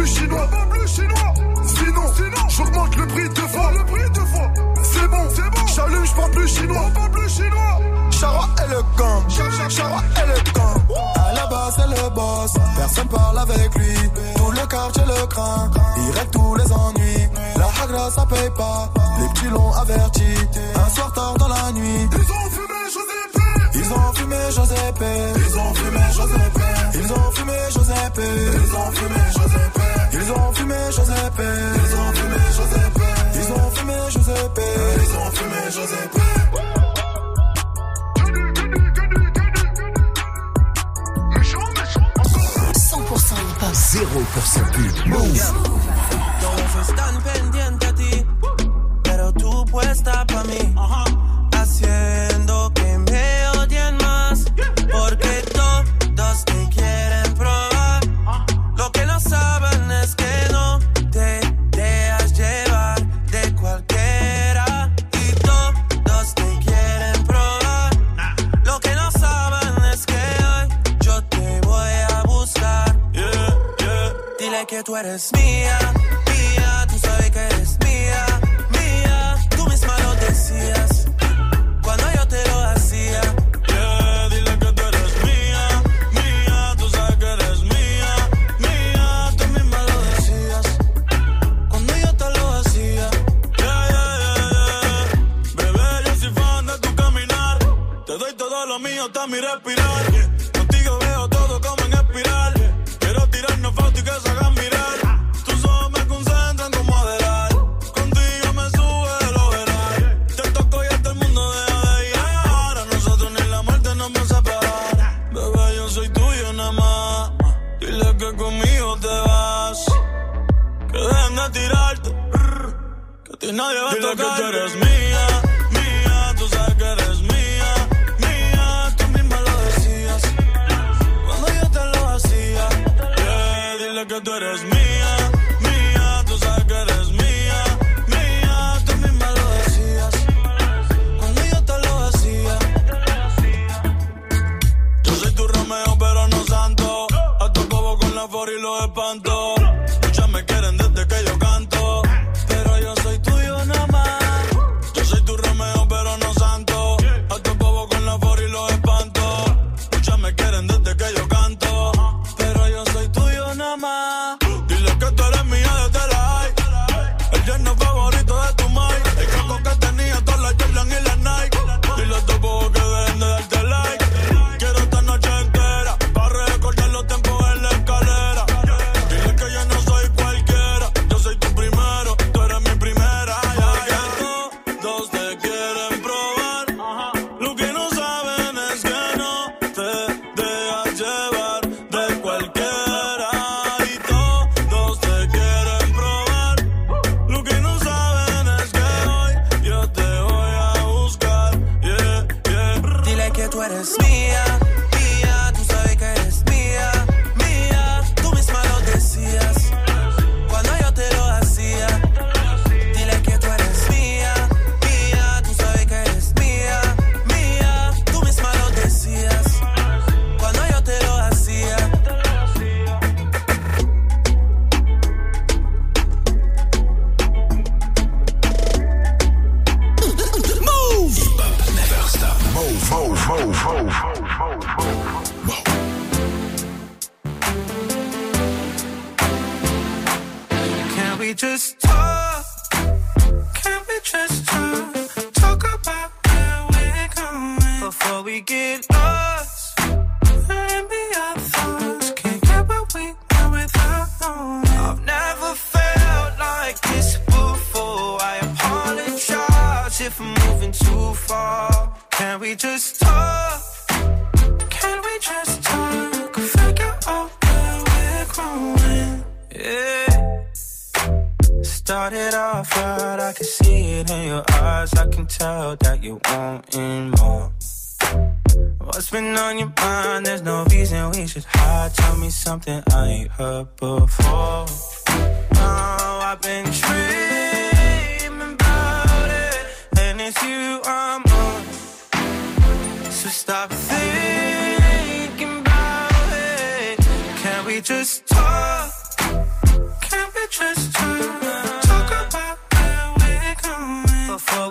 [0.00, 0.48] plus chinois.
[0.50, 1.34] Pas chinois.
[1.66, 3.70] Sinon, sinon j'augmente le prix deux fois.
[3.72, 4.50] Le prix deux fois.
[4.82, 5.66] C'est bon, c'est bon.
[5.74, 6.90] J'allume, je parle plus chinois.
[6.94, 7.80] Pas plus chinois.
[8.10, 9.22] Chara est le gang.
[9.28, 10.78] Chara est le gang.
[11.16, 12.52] À la base, c'est le boss.
[12.76, 13.94] Personne parle avec lui.
[14.36, 15.70] Tout le quartier le craint.
[15.98, 17.28] Il règle tous les ennuis.
[17.56, 18.90] La hagra, ça paye pas.
[19.20, 20.32] Les petits l'ont averti.
[20.74, 22.08] Un soir tard dans la nuit.
[22.12, 24.74] Ils ont fumé José Ils ont fumé José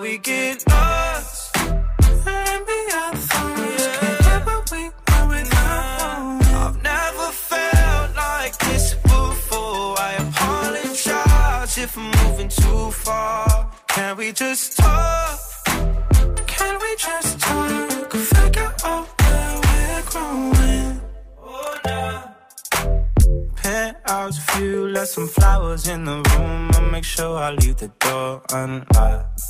[0.00, 1.56] we get lost.
[1.56, 3.86] And be our thoughts.
[3.98, 6.42] Can't get what we want without.
[6.62, 9.98] I've never felt like this before.
[9.98, 13.70] I apologize if I'm moving too far.
[13.88, 15.38] Can we just talk?
[16.46, 18.12] Can we just talk?
[18.12, 21.00] Figure out where we're growing.
[21.42, 22.22] Oh, nah.
[23.56, 26.70] Penthouse view, left some flowers in the room.
[26.74, 29.49] I'll make sure I leave the door unlocked.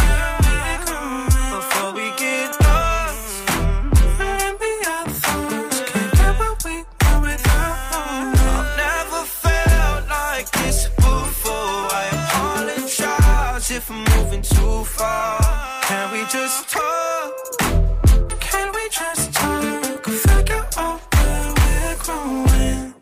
[14.81, 15.39] too far?
[15.83, 17.31] Can we just talk?
[18.39, 20.05] Can we just talk?
[20.05, 22.93] Figure out where we're growing.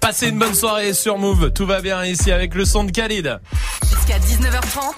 [0.00, 1.52] Passez une bonne soirée sur Move.
[1.52, 3.40] Tout va bien ici avec le son de Khalid.
[3.82, 4.94] Jusqu'à 19h30.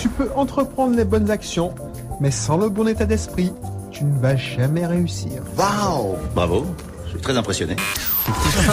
[0.00, 1.74] Tu peux entreprendre les bonnes actions,
[2.20, 3.52] mais sans le bon état d'esprit,
[3.90, 5.42] tu ne vas jamais réussir.
[5.56, 6.66] Waouh Bravo,
[7.14, 7.76] suis très impressionné.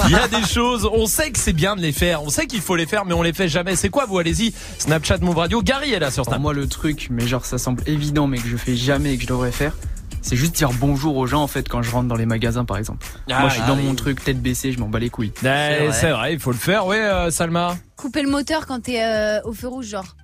[0.05, 2.47] Il y a des choses, on sait que c'est bien de les faire, on sait
[2.47, 3.75] qu'il faut les faire, mais on les fait jamais.
[3.75, 4.17] C'est quoi vous?
[4.17, 5.61] Allez-y, Snapchat Move Radio.
[5.61, 6.39] Gary est là sur Snap.
[6.39, 9.23] moi le truc, mais genre ça semble évident, mais que je fais jamais et que
[9.23, 9.73] je devrais faire,
[10.21, 12.77] c'est juste dire bonjour aux gens en fait quand je rentre dans les magasins par
[12.77, 13.05] exemple.
[13.29, 13.83] Ah, moi je suis ah dans oui.
[13.83, 15.33] mon truc tête baissée, je m'en bats les couilles.
[15.43, 17.77] Ouais, c'est vrai, il faut le faire, ouais, euh, Salma.
[17.95, 20.15] Couper le moteur quand t'es euh, au feu rouge, genre.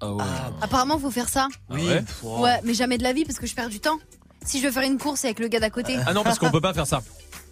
[0.00, 0.24] Ah ouais.
[0.60, 1.48] Apparemment, faut faire ça.
[1.70, 1.86] Oui.
[1.88, 3.98] ouais Ouais, mais jamais de la vie parce que je perds du temps.
[4.44, 5.96] Si je veux faire une course avec le gars d'à côté.
[6.06, 7.02] Ah non, parce qu'on peut pas faire ça.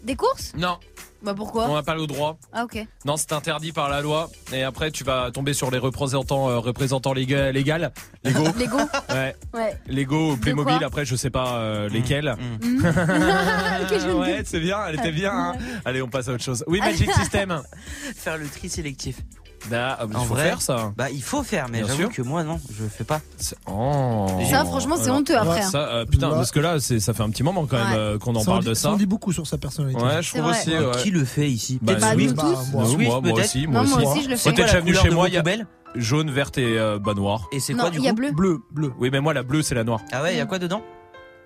[0.05, 0.53] Des courses?
[0.57, 0.77] Non,
[1.23, 1.67] Bah pourquoi?
[1.71, 2.37] On n'a pas le droit.
[2.53, 2.87] Ah ok.
[3.07, 4.29] Non, c'est interdit par la loi.
[4.53, 7.91] Et après, tu vas tomber sur les représentants, euh, représentants léga- légal,
[8.23, 8.45] légaux.
[8.59, 8.77] Lego
[9.09, 9.35] Ouais.
[9.55, 9.79] Ouais.
[9.87, 12.37] Lego ou Playmobil, après je sais pas euh, lesquels.
[12.61, 12.85] Mm.
[12.85, 15.33] Ok, je ouais, c'est bien, elle était bien.
[15.33, 15.53] hein.
[15.87, 16.63] Allez, on passe à autre chose.
[16.67, 17.63] Oui, Magic System.
[18.15, 19.17] Faire le tri sélectif.
[19.71, 20.93] Bah, ah, bah, il faut vrai, faire ça.
[20.97, 22.11] Bah, il faut faire, mais Bien j'avoue sûr.
[22.13, 23.21] que moi, non, je fais pas.
[23.71, 24.27] Oh.
[24.51, 25.71] Ça, franchement, c'est honteux après, hein.
[25.71, 26.35] Ça, euh, putain, Ouais.
[26.37, 27.97] parce que là, c'est, ça fait un petit moment quand même Ouais.
[27.97, 28.91] euh, qu'on en Ça en parle dit- de Ça ça.
[28.93, 30.03] en dit beaucoup sur sa personnalité.
[30.03, 30.71] Ouais, je trouve aussi.
[30.71, 31.03] Ouais.
[31.03, 32.35] Qui le fait ici Bah, Bah, Swift.
[32.35, 32.43] Bah,
[32.73, 32.85] moi.
[32.87, 34.07] Swift, moi, aussi, moi Non, moi aussi.
[34.09, 34.53] aussi, je le fais.
[34.53, 35.43] t'es déjà venu chez moi, il y a
[35.97, 37.49] jaune, verte et euh, bah noir.
[37.53, 38.17] Et c'est quoi du il y a coup?
[38.17, 38.33] bleu.
[38.33, 38.93] Bleu, bleu.
[38.99, 40.01] Oui, mais moi, la bleue, c'est la noire.
[40.13, 40.83] Ah ouais, il y a quoi dedans?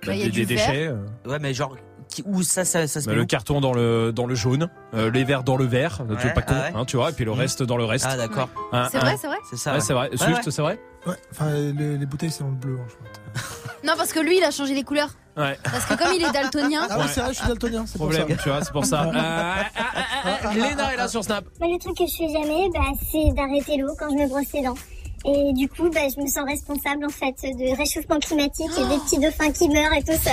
[0.06, 0.86] Bah, il y a des, déchets.
[0.86, 1.76] euh, Ouais, mais genre,
[2.08, 4.68] qui- où ça, ça, ça se bah, met le carton dans le dans le jaune,
[4.94, 6.72] euh, les verts dans le vert, tu Ouais, veux pas con, ah ouais.
[6.74, 7.38] hein, tu vois, et puis le Mm.
[7.38, 8.06] reste dans le reste.
[8.08, 9.00] Ah d'accord, Hein, C'est hein.
[9.00, 9.78] vrai, c'est vrai c'est ça.
[9.80, 10.10] C'est vrai.
[10.10, 10.50] Ouais, Swift, ouais.
[10.52, 10.80] c'est vrai.
[11.06, 12.78] Ouais, enfin, les, les bouteilles, c'est dans le bleu.
[12.80, 13.06] hein, je crois.
[13.84, 15.10] Non, parce que lui, il a changé les couleurs.
[15.36, 15.56] Ouais.
[15.62, 16.80] Parce que comme il est daltonien.
[16.90, 18.42] Ah ouais, c'est vrai, je suis daltonien, c'est pour Problème, ça.
[18.42, 19.02] tu vois, c'est pour ça.
[19.06, 21.44] Euh, ah, ah, ah, Léna est là sur Snap.
[21.60, 22.80] Le truc que je fais jamais, bah,
[23.12, 24.74] c'est d'arrêter l'eau quand je me brosse les dents.
[25.24, 28.98] Et du coup, bah, je me sens responsable en fait de réchauffement climatique et des
[29.02, 30.30] petits dauphins qui meurent et tout ça.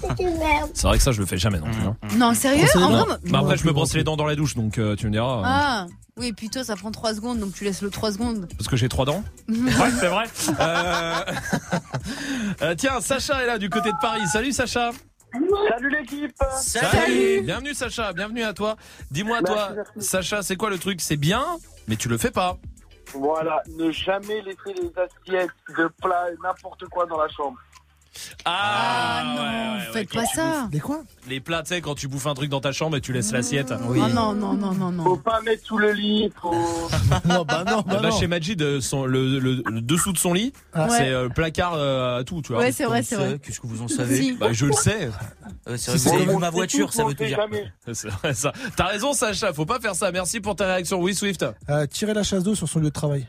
[0.00, 0.70] C'est quelle merde.
[0.74, 1.82] C'est vrai que ça, je le fais jamais non plus.
[1.82, 1.96] hein.
[2.16, 4.54] Non, sérieux En vrai moi- Bah après, je me brosse les dents dans la douche,
[4.54, 5.38] donc euh, tu me diras.
[5.38, 5.86] euh, Ah
[6.18, 8.46] Oui, puis toi, ça prend 3 secondes, donc tu laisses le 3 secondes.
[8.56, 9.24] Parce que j'ai trois dents.
[9.48, 10.24] ouais, c'est vrai.
[10.60, 11.14] Euh...
[12.62, 14.26] euh, tiens, Sacha est là du côté de Paris.
[14.30, 14.90] Salut Sacha.
[15.70, 17.42] Salut l'équipe Salut.
[17.42, 18.76] Bienvenue Sacha, bienvenue à toi.
[19.10, 20.08] Dis-moi Merci, toi, merci.
[20.08, 21.00] Sacha, c'est quoi le truc?
[21.02, 21.44] C'est bien,
[21.88, 22.56] mais tu le fais pas.
[23.18, 27.58] Voilà, ne jamais laisser les assiettes de plats n'importe quoi dans la chambre.
[28.44, 30.68] Ah, non, ouais, ouais, ouais, faites quand pas tu ça.
[30.72, 32.96] Les quoi bouffes- Les plats, tu sais, quand tu bouffes un truc dans ta chambre
[32.96, 33.72] et tu laisses l'assiette.
[33.88, 35.16] Oh non, non, non, non, Faut non.
[35.18, 36.52] pas mettre sous le lit, faut...
[37.24, 38.18] Non, bah non, bah Là, non.
[38.18, 40.88] chez Majid, euh, son- le, le- le dessous de son lit, Ah.
[40.88, 41.08] c'est Ouais.
[41.10, 42.62] euh, placard euh, à tout, tu vois.
[42.62, 43.38] Ouais, c'est vrai, c'est vrai.
[43.42, 44.32] Qu'est-ce que vous en savez Si.
[44.34, 45.06] Bah, je le sais.
[45.68, 47.36] Euh, C'est Si vrai, c'est vous avez comme- vu ma voiture, ça veut tout dire.
[47.36, 47.72] jamais.
[47.92, 48.52] C'est vrai, ça.
[48.76, 49.52] T'as raison, Sacha.
[49.52, 50.10] Faut pas faire ça.
[50.12, 51.00] Merci pour ta réaction.
[51.00, 51.44] Oui, Swift.
[51.68, 53.26] Euh, tirer la chasse d'eau sur son lieu de travail.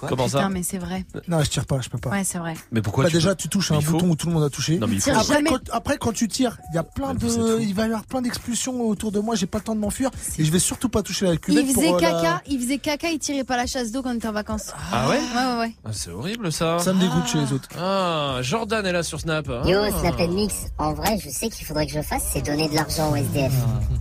[0.00, 1.04] Comment Putain, ça mais c'est vrai.
[1.28, 2.10] Non, je tire pas, je peux pas.
[2.10, 2.54] Ouais, c'est vrai.
[2.70, 4.78] Mais pourquoi bah, Déjà, tu touches à un bouton où tout le monde a touché.
[4.78, 7.74] Non, mais il après, quand, après, quand, tu tires, il y a plein de, il
[7.74, 9.34] va y avoir plein d'expulsions autour de moi.
[9.34, 11.64] J'ai pas le temps de m'enfuir et je vais surtout pas toucher la cuvette.
[11.66, 14.14] Il faisait euh, caca, il faisait caca, il tirait pas la chasse d'eau quand on
[14.14, 14.72] était en vacances.
[14.92, 15.74] Ah, ouais, ouais, ouais, ouais.
[15.84, 16.78] Ah, c'est horrible ça.
[16.78, 17.68] Ça me dégoûte chez les autres.
[17.78, 19.48] Ah, ah Jordan est là sur Snap.
[19.48, 19.68] Ah.
[19.68, 20.66] Yo, Snap Mix.
[20.78, 23.52] En vrai, je sais qu'il faudrait que je fasse, c'est donner de l'argent au SDF.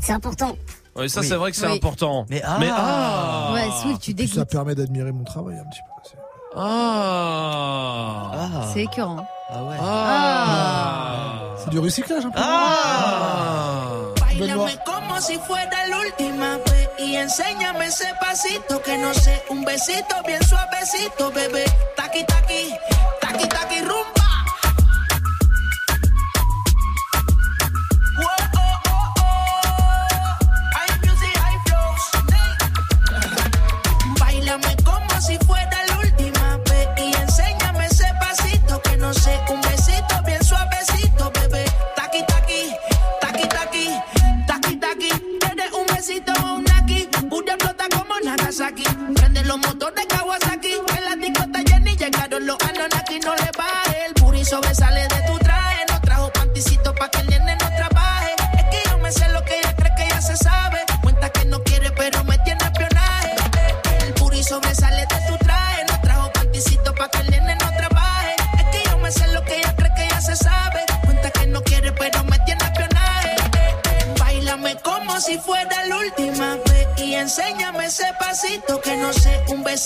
[0.02, 0.58] C'est important.
[0.96, 1.28] Oui, ça, oui.
[1.28, 1.76] c'est vrai que c'est oui.
[1.76, 2.26] important.
[2.30, 4.36] Mais ah, mais ah Ouais, Swift, tu dégoûtes.
[4.36, 5.96] Ça permet d'admirer mon travail un petit peu.
[6.58, 8.70] Ah, ah.
[8.74, 9.28] C'est écœurant.
[9.50, 9.76] Ah ouais.
[9.80, 10.46] Ah.
[10.48, 11.56] ah.
[11.58, 12.40] C'est du recyclage un peu.
[12.42, 13.88] Ah.
[14.38, 19.64] Bailame como si fuera la última vez y enséñame ese pasito que no sé, un
[19.64, 21.66] besito bien suavecito, bebé.
[21.96, 22.74] Taqui taqui,
[23.22, 24.15] taqui taqui rumbo.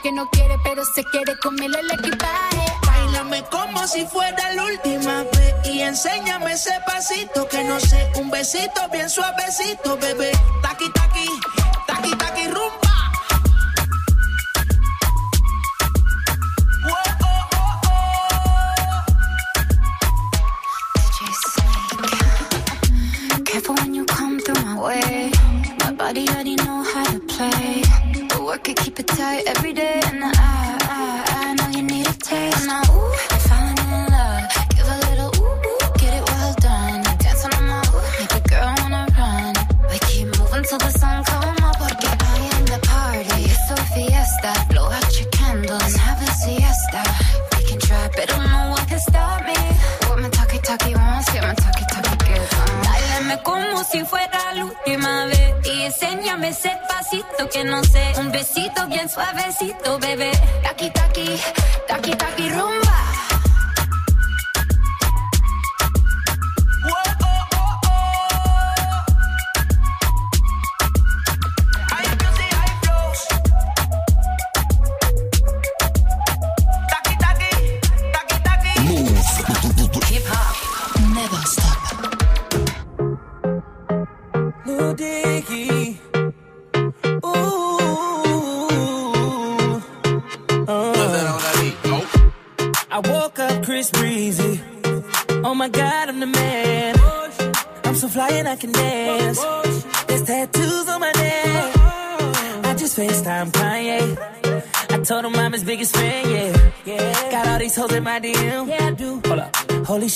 [0.00, 2.72] Que no quiere, pero se quiere comerle el equipaje.
[2.86, 8.30] Bailame como si fuera la última vez y enséñame ese pasito que no sé, un
[8.30, 10.32] besito bien suavecito, bebé.
[10.62, 11.01] Taquita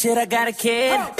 [0.06, 1.15] shit, I got a kid.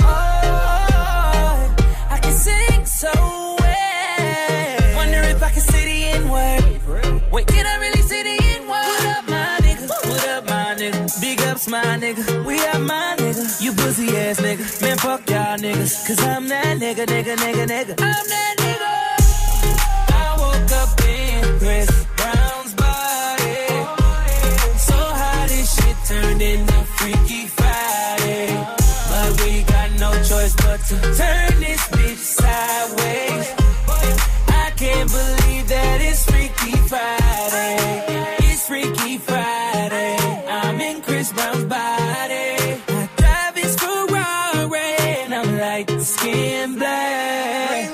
[39.14, 40.16] Friday.
[40.48, 42.56] I'm in Chris body.
[42.88, 44.80] I drive his Ferrari
[45.22, 47.90] and I'm like skin black.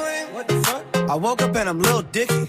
[1.13, 2.49] I woke up and I'm Lil Dicky.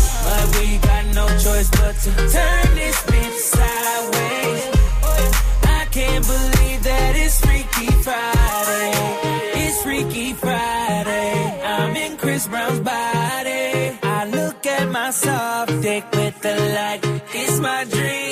[1.13, 4.63] No choice but to turn this bitch sideways.
[5.63, 9.63] I can't believe that it's Freaky Friday.
[9.63, 11.61] It's Freaky Friday.
[11.63, 13.99] I'm in Chris Brown's body.
[14.03, 17.01] I look at my soft dick with the light.
[17.33, 18.30] It's my dream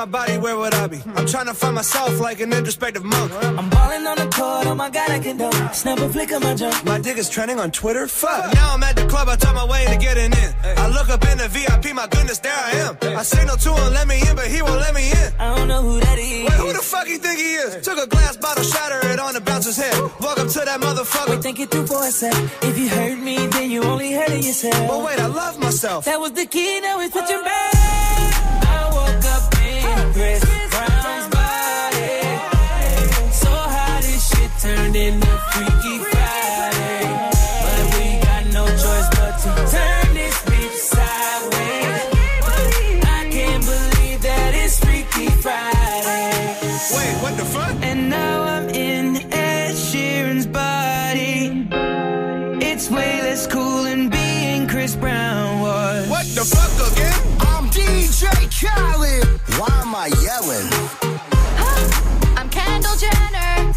[0.00, 0.98] my body, where would I be?
[1.14, 3.30] I'm trying to find myself like an introspective monk.
[3.58, 5.50] I'm balling on the court, oh my god, I can do.
[5.74, 6.86] Snap a flick of my jump.
[6.86, 8.06] My dick is trending on Twitter.
[8.06, 8.54] Fuck.
[8.54, 10.50] Now I'm at the club, I talk my way to getting in.
[10.64, 12.96] I look up in the VIP, my goodness, there I am.
[13.02, 15.28] I signal to him, let me in, but he won't let me in.
[15.38, 16.48] I don't know who that is.
[16.48, 17.84] Wait, who the fuck you think he is?
[17.84, 20.00] Took a glass bottle, shatter it on the bouncer's head.
[20.24, 21.28] Walk up to that motherfucker.
[21.28, 22.32] Wait, think it through for a sec.
[22.62, 24.88] If you hurt me, then you only hurting yourself.
[24.88, 26.06] But wait, I love myself.
[26.06, 28.69] That was the key, now it's switching back.
[30.12, 32.20] Chris Brown's body.
[33.32, 36.19] So how this shit turned into Freaky
[58.60, 59.24] DJ Khaled.
[59.58, 60.68] Why am I yelling?
[62.36, 63.72] I'm Kendall Jenner.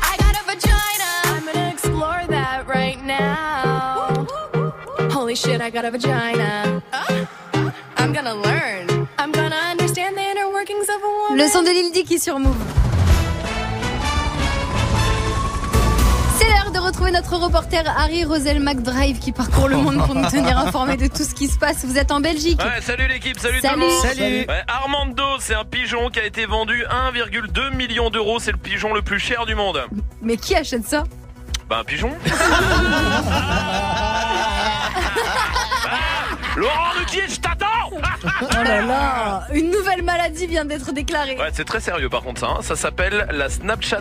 [0.00, 1.10] I got a vagina.
[1.24, 4.26] I'm gonna explore that right now.
[5.10, 6.82] Holy shit, I got a vagina.
[6.92, 9.06] Uh, uh, I'm gonna learn.
[9.18, 11.38] I'm gonna understand the inner workings of a woman.
[11.38, 12.91] Le son de Lil Dicky sur Move.
[16.82, 21.06] Retrouver notre reporter Harry Rosel McDrive qui parcourt le monde pour nous tenir informés de
[21.06, 21.84] tout ce qui se passe.
[21.84, 22.60] Vous êtes en Belgique.
[22.62, 23.74] Ouais, salut l'équipe, salut, Salut.
[23.74, 24.02] tout le monde.
[24.02, 24.44] Salut.
[24.48, 26.84] Ouais, Armando, c'est un pigeon qui a été vendu
[27.14, 28.38] 1,2 million d'euros.
[28.38, 29.82] C'est le pigeon le plus cher du monde.
[30.20, 31.04] Mais qui achète ça?
[31.68, 32.10] Bah un pigeon.
[36.56, 37.66] Laurent Ruquier, je t'attends
[38.42, 41.36] Oh là là Une nouvelle maladie vient d'être déclarée.
[41.38, 42.48] Ouais, c'est très sérieux par contre ça.
[42.48, 42.58] hein.
[42.62, 44.00] Ça s'appelle la Snapchat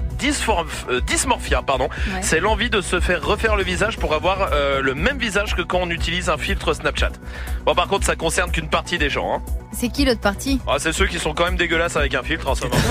[0.90, 1.90] euh, dysmorphia, pardon.
[2.14, 2.20] Ouais.
[2.22, 5.62] C'est l'envie de se faire refaire le visage pour avoir euh, le même visage que
[5.62, 7.12] quand on utilise un filtre Snapchat.
[7.66, 9.36] Bon, par contre, ça concerne qu'une partie des gens.
[9.36, 9.42] Hein.
[9.74, 10.60] C'est qui l'autre partie?
[10.68, 12.76] Ah, c'est ceux qui sont quand même dégueulasses avec un filtre en ce moment.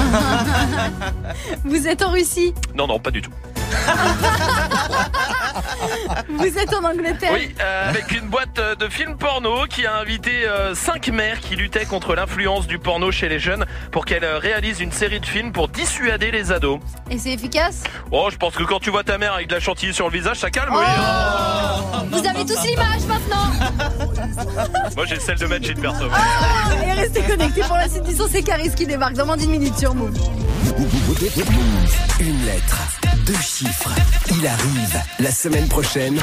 [1.65, 2.55] Vous êtes en Russie?
[2.75, 3.31] Non, non, pas du tout.
[6.29, 7.31] Vous êtes en Angleterre?
[7.35, 11.41] Oui, euh, avec une boîte euh, de films porno qui a invité euh, cinq mères
[11.41, 15.19] qui luttaient contre l'influence du porno chez les jeunes pour qu'elles euh, réalisent une série
[15.21, 16.79] de films pour dissuader les ados.
[17.11, 17.83] Et c'est efficace?
[18.13, 20.13] Oh, je pense que quand tu vois ta mère avec de la chantilly sur le
[20.13, 20.73] visage, ça calme.
[20.73, 20.85] oui.
[22.13, 23.51] Vous avez tous l'image maintenant
[24.97, 26.05] Moi, j'ai celle de Magic perso.
[26.13, 29.37] Ah, Et restez connectés pour la suite du son, c'est Caris qui débarque dans moins
[29.37, 30.17] d'une minute sur Move.
[32.21, 32.79] Une lettre,
[33.27, 33.91] deux chiffres.
[34.31, 35.01] Il arrive.
[35.19, 36.19] La semaine prochaine,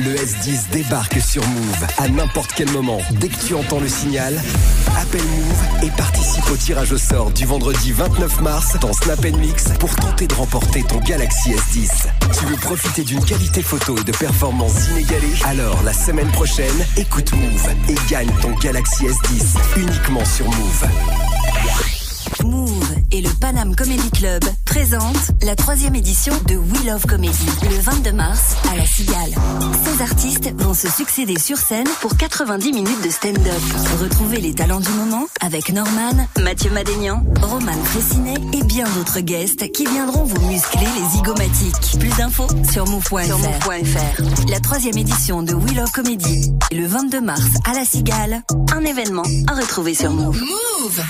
[0.00, 2.98] le S10 débarque sur Move à n'importe quel moment.
[3.12, 4.40] Dès que tu entends le signal,
[5.00, 9.64] appelle Move et participe au tirage au sort du vendredi 29 mars dans Snap Mix
[9.78, 12.06] pour tenter de remporter ton Galaxy S10.
[12.38, 15.34] Tu veux profiter d'une qualité photo et de performances inégalées?
[15.44, 21.97] Alors la semaine prochaine, écoute Move et gagne ton Galaxy S10 uniquement sur Move.
[22.44, 27.80] Move et le Panam Comedy Club présentent la troisième édition de We Love Comedy le
[27.80, 29.34] 22 mars à la Cigale.
[29.84, 33.62] Ces artistes vont se succéder sur scène pour 90 minutes de stand-up.
[34.00, 39.70] Retrouvez les talents du moment avec Norman, Mathieu Madénian, Roman Fressinet et bien d'autres guests
[39.72, 41.98] qui viendront vous muscler les zygomatiques.
[41.98, 44.48] Plus d'infos sur move.fr.
[44.50, 48.42] La troisième édition de We Love Comedy le 22 mars à la Cigale.
[48.72, 51.02] Un événement à retrouver sur Move.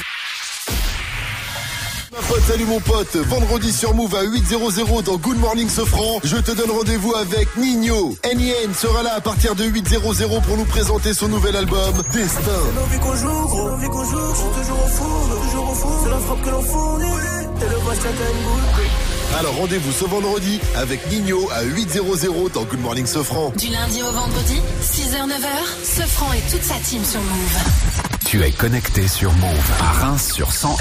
[2.22, 3.16] Pote, salut mon pote.
[3.16, 6.20] Vendredi sur Move à 8.00 dans Good Morning Sofran.
[6.24, 8.16] Je te donne rendez-vous avec Nino.
[8.24, 12.40] NIN sera là à partir de 8.00 pour nous présenter son nouvel album, Destin.
[12.74, 16.00] Nos vies qu'on joue, gros, nos vies qu'on joue, toujours au four, toujours au four.
[16.04, 19.38] C'est la frappe que l'on fournit, et le chacun.
[19.38, 23.52] Alors rendez-vous ce vendredi avec Nino à 8.00 dans Good Morning Sofran.
[23.56, 27.87] Du lundi au vendredi, 6h-9h, Sefranc et toute sa team sur Move.
[28.30, 30.76] Tu es connecté sur Move à Reims sur 101.1.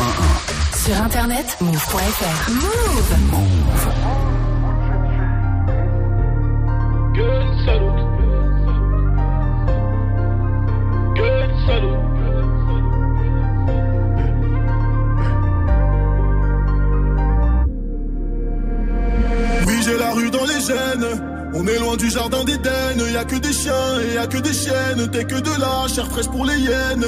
[0.86, 2.52] Sur internet, move.fr.
[2.52, 3.88] Move Move.
[7.16, 7.48] Good.
[11.16, 11.48] Good.
[19.68, 21.37] Oui, j'ai la rue dans les gènes.
[21.60, 23.00] On est loin du jardin d'Éden.
[23.12, 25.10] Y a que des chiens et y a que des chiennes.
[25.12, 27.06] T'es que de la chair fraîche pour les hyènes.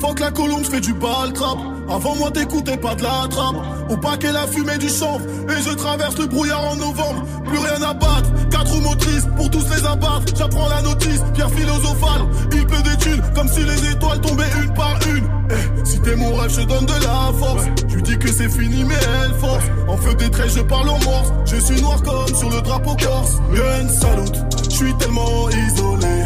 [0.00, 1.58] Faut que la colombe fait du bal trap.
[1.94, 3.56] Avant moi, t'écoutais pas de la trappe.
[3.90, 5.20] Au paquet, la fumée du chanvre.
[5.48, 7.24] Et je traverse le brouillard en novembre.
[7.44, 8.30] Plus rien à battre.
[8.50, 10.32] Quatre motrices pour tous les abattre.
[10.34, 11.20] J'apprends la notice.
[11.34, 12.22] Pierre philosophale.
[12.52, 15.28] Il pleut des thunes comme si les étoiles tombaient une par une.
[15.50, 17.64] Eh, si t'es mon rêve, je donne de la force.
[17.88, 18.94] Tu dis que c'est fini, mais
[19.24, 19.64] elle force.
[19.86, 21.32] En feu des traits, je parle en morse.
[21.44, 23.36] Je suis noir comme sur le drapeau corse.
[23.54, 24.36] Gun salute,
[24.70, 26.21] je suis tellement isolé.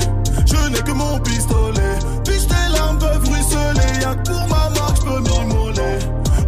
[0.46, 1.98] Je n'ai que mon pistolet.
[2.24, 4.00] Puis tes larmes peuvent ruisseler.
[4.00, 5.98] Y'a que pour ma marque, je peux m'immoler.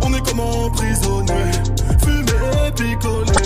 [0.02, 1.42] On est comme emprisonné.
[2.02, 2.32] Fumé
[2.66, 3.42] et picolé.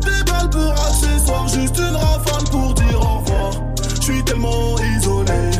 [0.00, 3.52] Des balles pour accessoires, juste une rafale pour dire au revoir.
[3.96, 5.50] Je suis tellement isolé.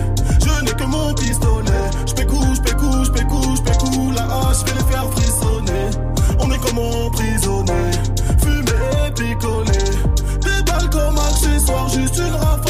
[0.41, 1.91] Je n'ai que mon pistolet.
[2.07, 4.13] J'pécou, j'pécou, j'pécou, j'pécou.
[4.13, 5.91] La hache, je vais les faire frissonner.
[6.39, 7.91] On est comme emprisonné.
[8.39, 9.79] Fumé et picolé.
[10.41, 12.70] Des balles comme accessoires, juste une rafale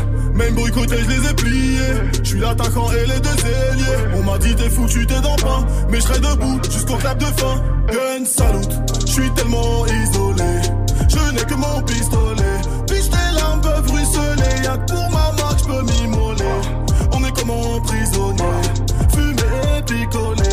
[0.33, 1.93] Même boycotté, je les ai pliés.
[2.23, 4.15] Je suis l'attaquant et les deux ailiers.
[4.15, 5.65] On m'a dit t'es foutu, t'es dans pain.
[5.89, 7.61] Mais je serai debout jusqu'au clap de fin.
[7.87, 8.71] Gun salute,
[9.05, 10.61] je suis tellement isolé.
[11.09, 12.57] Je n'ai que mon pistolet.
[12.87, 14.63] Puis tes larmes peuvent ruisseler.
[14.63, 16.43] Y'a que pour ma marque, je peux m'immoler.
[17.13, 18.43] On est comme emprisonné.
[19.13, 20.49] Fumé et picolé.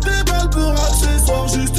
[0.00, 1.69] Des balles pour accessoires, juste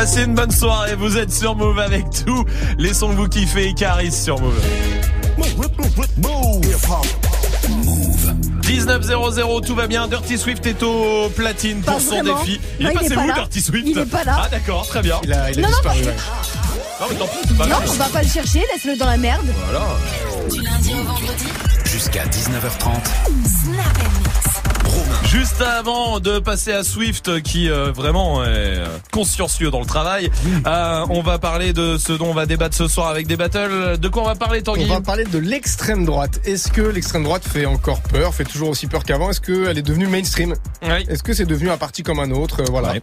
[0.00, 2.46] Passez une bonne soirée, vous êtes sur Move avec tous
[2.78, 4.58] les sons que vous kiffez et Caris sur Move.
[8.62, 10.08] 19.00, tout va bien.
[10.08, 12.38] Dirty Swift est au platine pour Pas son vraiment.
[12.42, 12.58] défi.
[12.78, 13.32] Il Non, est il passé pas où.
[13.34, 14.40] Dirty Swift Il est pas là.
[14.44, 15.16] Ah, d'accord, très bien.
[15.22, 15.98] Il a, il a Non, non, disparu.
[15.98, 16.16] ouais.
[17.00, 17.90] Non, mais tant pis, c'est pas Non, grave.
[17.90, 19.44] on va pas le chercher, laisse-le dans la merde.
[19.66, 19.84] Voilà.
[20.50, 21.44] Du lundi au vendredi,
[21.84, 22.88] Jusqu'à 19h30.
[23.44, 23.84] Snap.
[25.24, 30.28] Juste avant de passer à Swift, qui euh, vraiment est euh, consciencieux dans le travail,
[30.66, 33.96] euh, on va parler de ce dont on va débattre ce soir avec des battles.
[33.98, 36.40] De quoi on va parler, Tanguy On va parler de l'extrême droite.
[36.44, 39.30] Est-ce que l'extrême droite fait encore peur, fait toujours aussi peur qu'avant?
[39.30, 40.54] Est-ce qu'elle est devenue mainstream?
[40.82, 41.04] Oui.
[41.08, 42.62] Est-ce que c'est devenu un parti comme un autre?
[42.68, 42.94] Voilà.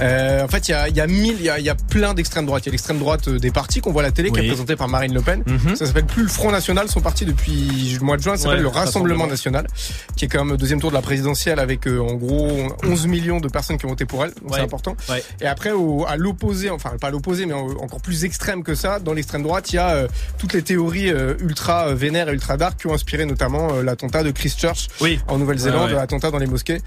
[0.00, 1.70] Euh, en fait, il y a, il y a mille, il y a, il y
[1.70, 2.62] a plein d'extrême droite.
[2.64, 4.76] Il y a l'extrême droite des partis qu'on voit à la télé, qui est présentée
[4.76, 5.42] par Marine Le Pen.
[5.44, 5.74] Mhm.
[5.74, 6.88] Ça s'appelle plus le Front National.
[6.88, 9.26] Son parti depuis le mois de juin ça s'appelle Ouais, le Rassemblement Rassemblement.
[9.26, 9.66] National,
[10.16, 12.50] qui est quand même deuxième tour de la présidentielle avec euh, en gros
[12.84, 14.32] 11 millions de personnes qui ont voté pour elle.
[14.34, 14.58] Donc Ouais.
[14.58, 14.96] c'est important.
[15.08, 15.22] Ouais.
[15.40, 18.74] Et après, au, à l'opposé, enfin pas à l'opposé, mais en- encore plus extrême que
[18.74, 20.08] ça, dans l'extrême droite, il y a euh,
[20.38, 23.82] toutes les théories euh, ultra euh, vénères et ultra dark qui ont inspiré notamment euh,
[23.82, 25.20] l'attentat de Christchurch Oui.
[25.28, 26.80] en Nouvelle-Zélande, Ouais, l'attentat dans les mosquées,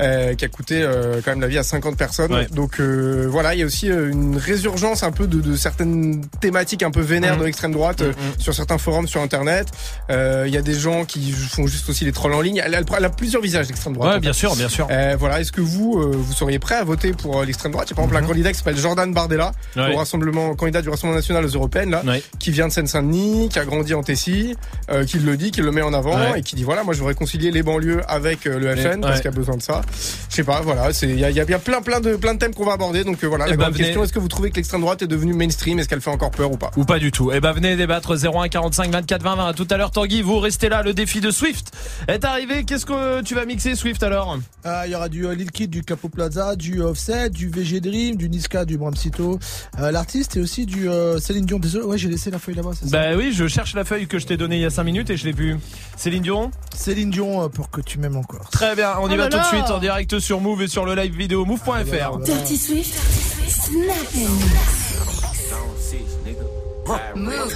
[0.00, 0.86] euh, qui a coûté
[1.24, 2.46] quand même la vie à 50 personnes.
[2.52, 6.90] Donc voilà, il y a aussi une résurgence un peu de, de certaines thématiques un
[6.90, 7.40] peu vénères Mhm.
[7.40, 8.14] de l'extrême droite Mhm.
[8.38, 9.68] sur certains forums sur Internet.
[10.10, 12.60] Il y a des gens qui font juste aussi les trolls en ligne.
[12.64, 14.07] Elle, elle- elle a plusieurs visages l'extrême droite.
[14.14, 14.38] Ouais, bien fait.
[14.38, 14.86] sûr, bien sûr.
[14.90, 17.88] Euh, voilà, est-ce que vous, euh, vous seriez prêt à voter pour euh, l'extrême droite?
[17.88, 19.94] Il y a par exemple un candidat qui s'appelle Jordan Bardella, Ouais.
[19.94, 22.22] au rassemblement, candidat du Rassemblement national aux européennes, là, Ouais.
[22.38, 24.56] qui vient de Seine-Saint-Denis, qui a grandi en Tessie,
[24.90, 26.40] euh, qui le dit, qui le met en avant Ouais.
[26.40, 29.24] et qui dit voilà, moi je veux réconcilier les banlieues avec le FN parce qu'il
[29.30, 29.82] y a besoin de ça.
[30.30, 32.16] Je sais pas, voilà, c'est il y a, il y a bien plein plein de
[32.16, 33.04] plein de thèmes qu'on va aborder.
[33.04, 33.84] Donc voilà, Eh la grande venez.
[33.84, 35.78] question est-ce que vous trouvez que l'extrême droite est devenue mainstream?
[35.78, 36.70] Est-ce qu'elle fait encore peur ou pas?
[36.76, 37.30] Ou pas du tout.
[37.32, 39.48] Eh ben venez débattre 01 45 24 20 20.
[39.48, 40.82] À tout à l'heure Tanguy, vous restez là.
[40.82, 41.72] Le défi de Swift
[42.08, 42.64] est arrivé.
[42.64, 43.97] Qu'est-ce que tu vas mixer Swift?
[44.08, 47.48] L'heure Ah, Il y aura du euh, Lil Kid, du Capo Plaza, du Offset, du
[47.48, 49.38] VG Dream, du Niska, du Bramsito,
[49.80, 51.58] euh, l'artiste et aussi du euh, Céline Dion.
[51.58, 54.18] Désolé, ouais, j'ai laissé la feuille là-bas, ça Bah oui, je cherche la feuille que
[54.18, 55.56] je t'ai donnée il y a 5 minutes et je l'ai plus.
[55.96, 58.48] Céline Dion Céline Dion euh, pour que tu m'aimes encore.
[58.50, 60.84] Très bien, on y Oh va tout de suite en direct sur Move et sur
[60.84, 62.18] le live vidéo move.fr.
[62.24, 62.94] Dirty Swift.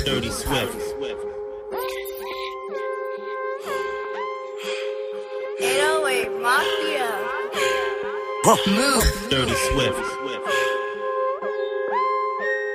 [0.04, 0.91] Dirty Swift.
[5.62, 7.06] 808 Mafia.
[8.66, 9.30] Move.
[9.30, 9.96] Dirty Swift.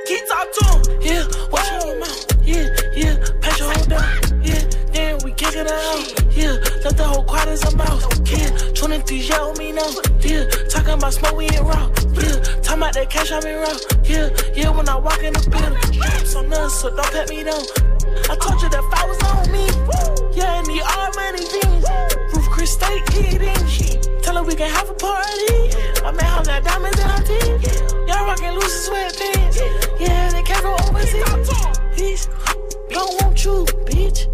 [0.08, 1.28] Keep talk to him, yeah.
[1.52, 3.18] Watch your mouth, yeah, yeah.
[3.42, 4.64] Patch your hold down, yeah.
[4.94, 6.56] Then we kick it out, yeah.
[6.86, 8.56] Let the whole quad as a mouse, yeah.
[8.74, 9.92] 23 yell me now,
[10.22, 10.48] yeah.
[10.70, 12.40] Talking about smoke, we ain't raw, yeah.
[12.64, 14.30] Talking about that cash, I'm been raw, yeah.
[14.56, 17.60] Yeah, when I walk in the building, straps on us, so don't pat me down.
[18.32, 19.68] I told you that if I was on me,
[20.40, 22.37] yeah, and the all money jeans.
[22.58, 25.70] Chris steak eating, tell her we can have a party.
[26.02, 29.60] My man house got diamonds in her teeth, y'all rockin' loose sweatpants.
[30.00, 31.24] Yeah, they can't go overseas.
[31.94, 32.28] Bitch,
[32.90, 34.26] don't want you, bitch.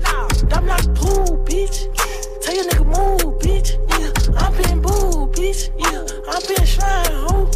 [0.53, 1.93] I'm like pool, bitch.
[2.41, 3.75] Tell your nigga move, bitch.
[3.91, 5.69] Yeah, I'm being boo, bitch.
[5.77, 7.51] Yeah, I'm being shrine, ho.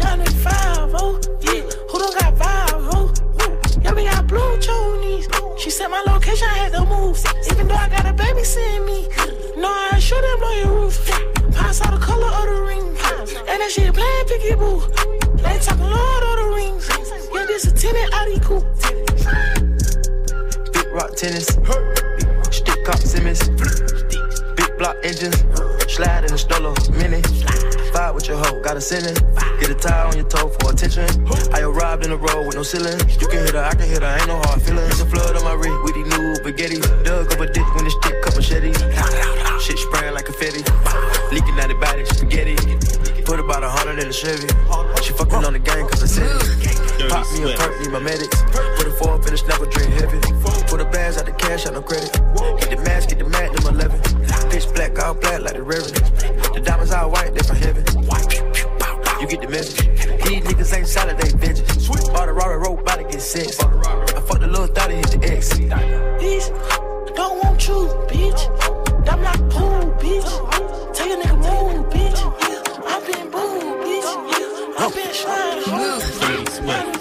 [0.00, 1.20] Y'all nigga five, ho.
[1.42, 1.60] Yeah,
[1.90, 3.12] who don't got five, ho?
[3.90, 5.26] Y'all got blue chonies.
[5.58, 7.18] She said my location, I had to move.
[7.50, 9.08] Even though I got a baby seeing me.
[9.56, 11.06] No, I sure them blow your roof.
[11.52, 12.86] Pass out the color of the ring.
[12.86, 14.80] And that shit playing picky boo.
[15.42, 16.88] They talking Lord of the Rings.
[17.34, 18.64] Yeah, this a tenant Audi coupe.
[20.72, 21.46] Big rock tennis.
[22.52, 24.09] Stick up Simmons.
[24.80, 25.36] Block engines.
[25.92, 27.20] Slide in the stroller, mini.
[27.92, 29.12] Vibe with your hoe, got a sinning.
[29.60, 31.04] Get a tie on your toe for attention.
[31.52, 32.96] I arrived in a road with no ceiling.
[33.20, 34.88] You can hit her, I can hit her, ain't no hard feelings.
[34.88, 37.04] It's A flood on my wrist with these new spaghettis.
[37.04, 38.80] Dug up a dick when the stick cup machetes.
[39.60, 40.64] Shit spraying like confetti.
[41.28, 42.79] Leaking out the body, spaghetti.
[43.50, 44.46] Put about a hundred in the Chevy.
[45.02, 47.10] She fucking on the gang cause I said it.
[47.10, 48.42] Pop me a perk, need my medics.
[48.78, 50.22] Put a four finish never drink heavy.
[50.70, 52.14] Put the bags out the cash, out no credit.
[52.62, 53.98] Get the mask, get the magnum 11.
[54.54, 55.98] Pitch black, all black like the reverend.
[56.54, 57.82] The diamonds all white, they from heaven.
[59.18, 59.82] You get the message.
[60.22, 61.90] These niggas ain't solid, they bitches.
[62.12, 63.58] Bought a Rari rope, bout to get sex.
[63.58, 63.66] I
[64.30, 65.58] fucked the little thought hit the X.
[65.58, 66.46] Bitch,
[67.16, 68.46] don't want you, bitch.
[69.10, 70.94] I'm like pool, bitch.
[70.94, 71.89] Tell your nigga move,
[73.12, 73.18] bitch.
[73.18, 74.30] Yeah, I'm being boo, bitch.
[74.32, 75.78] Yeah, I'm being shrine.
[75.78, 76.94] Move.
[76.94, 76.99] Who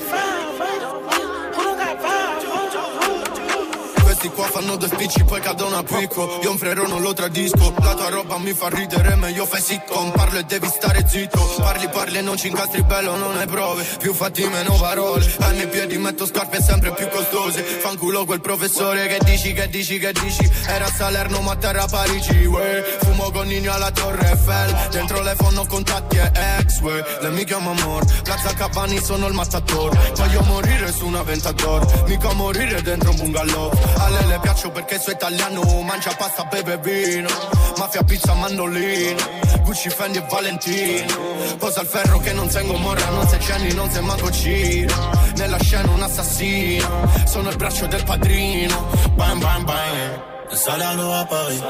[4.19, 6.39] Questi qua fanno due spicci poi cadono a picco.
[6.43, 10.11] Io un frero non lo tradisco La tua roba mi fa ridere meglio fai sitcom.
[10.11, 11.39] Parlo e devi stare zitto.
[11.59, 13.85] Parli parli e non ci incastri bello non hai prove.
[13.97, 15.25] Più fatti meno parole.
[15.39, 17.63] Ai miei piedi metto scarpe sempre più costose.
[17.63, 20.51] Fanculo quel professore che dici che dici che dici.
[20.67, 22.97] Era a Salerno ma a terra Parigi uè.
[22.99, 24.89] Fumo con Nino alla Torre Eiffel.
[24.91, 27.01] Dentro le ho contatti e ex uè.
[27.21, 28.03] Lei mi chiama amor.
[28.23, 30.11] Piazza Cavani sono il mattatore.
[30.17, 33.71] Voglio morire su una ventador Mica morire dentro un bungalow
[34.09, 37.29] A lei le piaccio perché sono italiano Mangia pasta, beve vino
[37.77, 39.21] Mafia, pizza, mandolino
[39.61, 41.13] Gucci, Fendi e Valentino
[41.59, 45.59] Posa il ferro che non tengo morra Non sei Jenny, non sei manco Ciro Nella
[45.59, 51.61] scena un assassino Sono il braccio del padrino Bam bam bam De Salerno à Paris,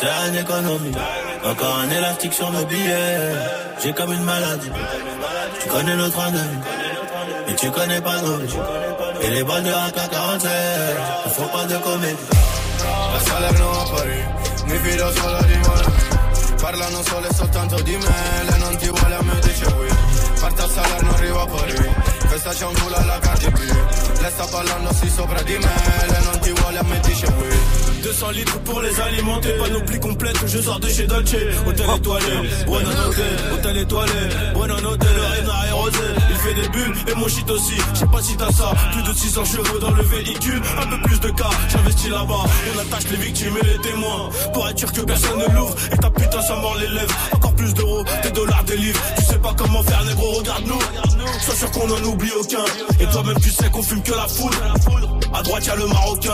[0.00, 0.92] est en économie.
[1.44, 3.36] Encore un élastique sur mes billets.
[3.80, 4.70] J'ai comme une maladie.
[5.60, 6.58] Tu connais de vie,
[7.46, 8.56] mais tu connais pas nos vies.
[9.24, 10.48] Et les balles de AK-47,
[11.24, 12.16] ne font pas de comédie.
[12.84, 14.24] Da Salerno a Parigi
[14.66, 19.14] Mi fido solo di me Parlano solo e soltanto di me Lei non ti vuole
[19.14, 19.88] a me dice qui
[20.40, 21.90] Parte a Salerno arrivo a Parigi
[22.26, 23.58] Questa c'è un culo alla Cardi B
[24.20, 27.83] Lei sta ballando sì sopra di me Lei non ti vuole a me dice qui
[28.04, 31.36] 200 litres pour les alimenter, panoplie complète, je sors de chez Dolce.
[31.66, 32.26] Hôtel étoilé,
[32.66, 33.20] Buena Note,
[33.54, 34.12] hôtel étoilé,
[34.54, 35.98] Buena Note, le Rena aérosé.
[36.28, 37.72] Il fait des bulles et mon shit aussi.
[37.94, 41.00] Je sais pas si t'as ça, plus de 600 chevaux dans le véhicule, un peu
[41.02, 42.44] plus de cas, j'investis là-bas.
[42.74, 45.74] On attache les victimes et les témoins pour être sûr que personne ne l'ouvre.
[45.90, 47.14] Et ta putain, ça mord les lèvres.
[47.32, 49.00] Encore plus d'euros, des dollars, des livres.
[49.16, 50.80] Tu sais pas comment faire, négro, regarde-nous.
[51.40, 52.64] Sois sûr qu'on en oublie aucun.
[53.00, 54.52] Et toi-même, tu sais qu'on fume que la foule.
[55.34, 56.30] À droite, y'a le marocain.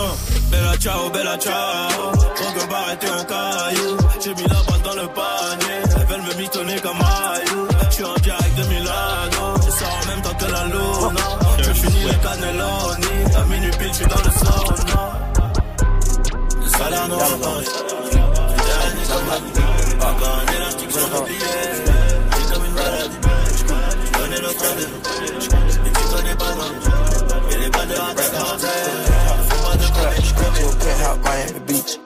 [0.51, 2.13] Bella ciao, bella ciao.
[2.13, 3.97] Au bar était en caillou.
[4.23, 5.81] J'ai mis la balle dans le panier.
[5.97, 7.67] Elles veulent me mitonner comme Ayou.
[7.91, 9.55] J'suis en direct de Milano.
[9.65, 11.27] Je sors en même temps que la luna.
[11.63, 13.35] Je finis les cannelloni.
[13.37, 15.03] À minuit pile, j'suis dans le sauna.
[16.63, 17.69] Le salaire noir à Paris.
[20.01, 21.73] Encore un élastique sur le billet.
[22.37, 23.19] J'ai comme une maladie.
[24.13, 25.70] J'connais le train
[30.81, 31.99] penthouse, Miami Beach.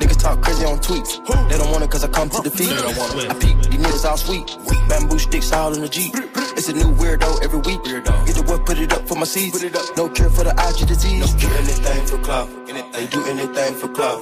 [0.00, 1.18] Niggas talk crazy on tweets.
[1.48, 2.72] They don't want it cause I come to defeat.
[2.72, 4.56] I peek, these niggas all sweet.
[4.88, 6.14] Bamboo sticks all in the Jeep.
[6.56, 7.82] It's a new weirdo every week.
[7.84, 8.04] Get
[8.34, 9.62] the work, put it up for my seeds.
[9.96, 11.34] No cure for the IG disease.
[11.34, 12.48] Do anything for clout.
[12.92, 14.20] They do anything for clout.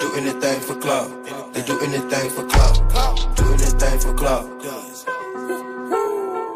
[0.00, 1.10] Do anything for clout.
[1.52, 2.76] They do anything for clout.
[3.36, 4.60] Do anything for clout.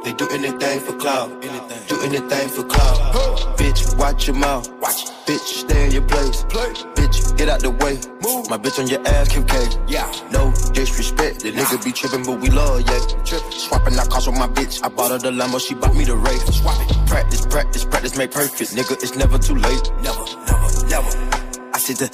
[0.04, 1.30] They do anything for clout.
[1.98, 3.58] Do anything for clout.
[3.58, 4.70] Bitch, watch your mouth.
[4.80, 6.44] Watch, bitch, stay in your place.
[6.44, 6.72] Play.
[6.94, 7.98] Bitch, get out the way.
[8.22, 8.48] Move.
[8.48, 9.66] My bitch on your ass, Kim K.
[9.88, 10.06] Yeah.
[10.30, 11.40] No disrespect.
[11.40, 13.00] The nigga be tripping, but we love, yeah.
[13.50, 14.80] Swapping out cars with my bitch.
[14.84, 16.54] I bought her the Lambo, she bought me the Wraith.
[16.54, 17.08] Swap it.
[17.08, 18.76] Practice, practice, practice, make perfect.
[18.76, 19.90] Nigga, it's never too late.
[20.00, 21.10] Never, never, never.
[21.74, 22.06] I see the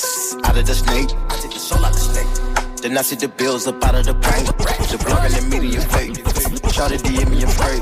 [0.44, 1.10] out of the snake.
[1.28, 2.80] I take the soul out the snake.
[2.80, 4.46] Then I see the bills up out of the bank.
[4.46, 6.53] The blog and the media fake.
[6.74, 7.78] Shout it, DM me and pray.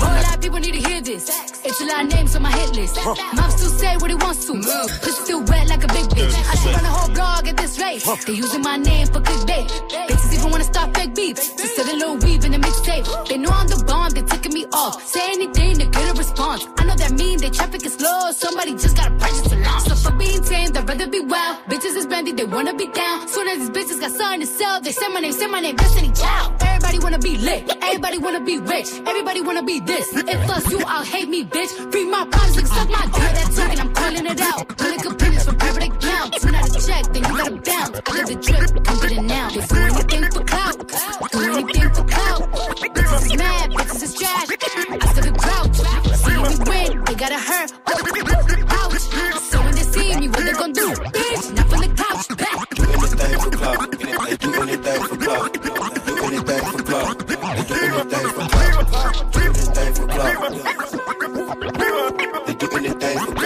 [0.00, 1.28] Whole lot of people need to hear this.
[1.66, 2.96] It's a lot of names on my hit list.
[3.04, 4.54] Mom still say what he wants to.
[4.54, 6.32] Pussy still wet like a big bitch.
[6.48, 8.02] I should run a whole blog at this rate.
[8.26, 9.68] They using my name for clickbait.
[10.08, 11.36] Bitches even wanna start fake beef.
[11.36, 13.28] Just said a little weave in the mixtape.
[13.28, 15.06] They know I'm the bomb, they ticking me off.
[15.06, 16.66] Say anything to get a response.
[16.78, 18.30] I know that mean they traffic is slow.
[18.32, 19.88] Somebody just gotta purchase a launch.
[19.88, 21.58] So for being tame, I'd rather be wild.
[21.68, 23.28] Bitches is bendy, they wanna be down.
[23.28, 25.76] Soon as these bitches got something to sell, they say my name, say my name,
[25.76, 26.62] Destiny Child.
[26.62, 27.70] Everybody wanna be lit.
[27.82, 28.88] Everybody wanna be rich.
[29.04, 30.06] Everybody wanna be this.
[30.14, 31.72] If us you, I'll hate me, bitch.
[31.90, 33.32] Free my and suck my dick.
[33.36, 34.68] That talking, I'm calling it out.
[34.68, 36.34] Political opinions from private account.
[36.40, 38.00] Send out a check, then you gotta bounce.
[38.06, 39.48] I live the drip, come get it now.
[39.50, 40.76] They do anything for clout.
[41.32, 42.42] Do anything for clout.
[42.94, 44.48] Bitches is mad, bitches is trash.
[44.90, 45.76] I still the grouch.
[46.22, 47.72] See me win, they gotta hurt.
[48.78, 49.02] Ouch.
[49.50, 50.88] So when they see me, what they gon' do?
[51.16, 52.28] Bitch, not from the couch.
[52.38, 52.70] Back.
[52.70, 53.90] Do anything for clout.
[54.40, 55.61] Do anything for clout.
[58.02, 58.88] Anything for clout.
[62.58, 63.42] Do anything for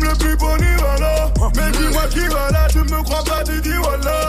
[0.00, 4.21] le plus polyvalent Mais dis-moi qui va là Tu me crois pas tu dis voilà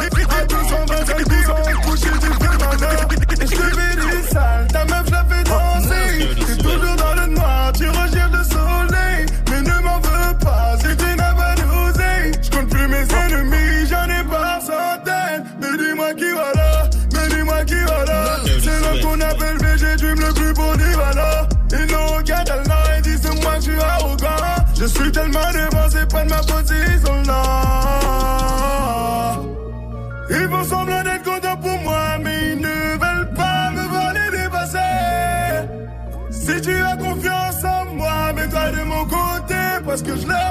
[39.93, 40.42] Parce que je leur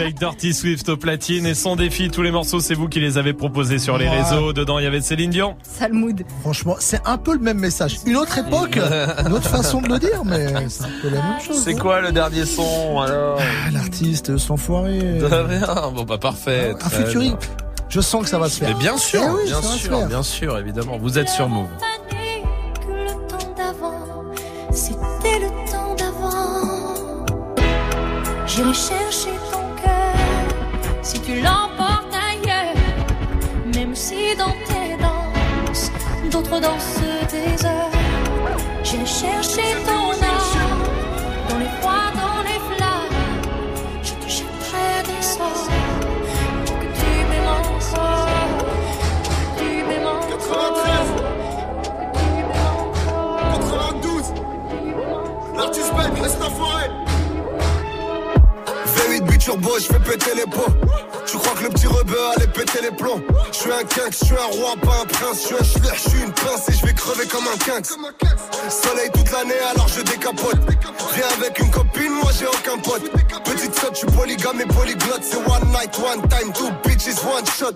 [0.00, 2.10] avec Dirty Swift au platine et son défi.
[2.10, 4.22] Tous les morceaux, c'est vous qui les avez proposés sur les Ouais.
[4.22, 4.52] réseaux.
[4.52, 5.56] Dedans, il y avait Céline Dion.
[5.62, 6.22] Sale mood.
[6.42, 7.98] Franchement, c'est un peu le même message.
[8.06, 8.76] Une autre époque,
[9.24, 11.62] une autre façon de le dire, mais c'est un peu la même chose.
[11.64, 13.38] C'est quoi le dernier son alors?
[13.40, 15.18] Ah, L'artiste sans foirer.
[15.94, 16.70] Bon bah parfait.
[16.70, 17.30] Un Très featuring.
[17.30, 17.38] bien.
[17.88, 18.68] Je sens que ça va se faire.
[18.68, 20.96] Mais bien sûr, Eh oui, bien sûr, bien sûr, évidemment.
[20.98, 21.66] Vous êtes sur Move.
[68.68, 70.56] Soleil toute l'année alors je décapote.
[71.14, 73.10] Viens avec une copine, moi j'ai aucun pote.
[73.44, 75.22] Petite sotte, je suis polygame et polyglotte.
[75.22, 77.74] C'est one night, one time, two bitches, one shot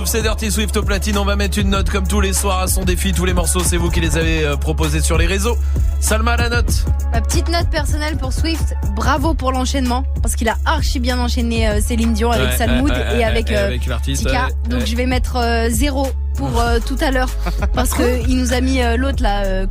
[0.00, 1.18] Move, c'est Dirty Swift au platine.
[1.18, 3.12] On va mettre une note comme tous les soirs à son défi.
[3.12, 5.58] Tous les morceaux, c'est vous qui les avez euh, proposés sur les réseaux.
[6.00, 6.86] Salma, la note.
[7.12, 11.68] Ma petite note personnelle pour Swift, bravo pour l'enchaînement, parce qu'il a archi bien enchaîné
[11.68, 14.86] euh, Céline Dion avec Ouais, Salmoud et avec, euh, avec l'artiste, Donc ouais.
[14.86, 16.06] je vais mettre euh, zéro
[16.36, 17.28] pour euh, tout à l'heure,
[17.74, 19.66] parce que il nous a mis euh, l'autre là, euh,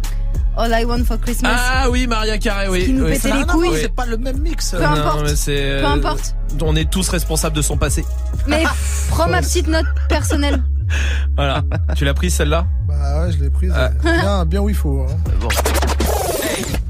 [0.59, 1.49] All I Want for Christmas.
[1.57, 2.85] Ah oui, Maria Carré, oui.
[2.85, 3.11] qui nous oui.
[3.13, 3.69] pétait les couilles.
[3.81, 4.71] C'est pas le même mix.
[4.71, 5.21] Peu importe.
[5.23, 6.35] mais c'est, euh, Peu importe.
[6.61, 8.03] On est tous responsables de son passé.
[8.45, 8.63] Mais
[9.09, 10.61] prends ma petite note personnelle.
[11.35, 11.61] Voilà.
[11.95, 12.65] tu l'as prise celle-là?
[12.87, 13.71] Bah ouais, je l'ai prise.
[13.75, 13.89] Ah.
[14.03, 15.05] Bien, bien où il faut.
[15.07, 15.15] hein.
[15.39, 15.47] Bon.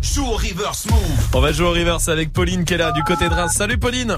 [0.02, 1.00] Joue au reverse move.
[1.34, 3.52] On va jouer au reverse avec Pauline qui est là du côté de Reims.
[3.54, 4.18] Salut Pauline.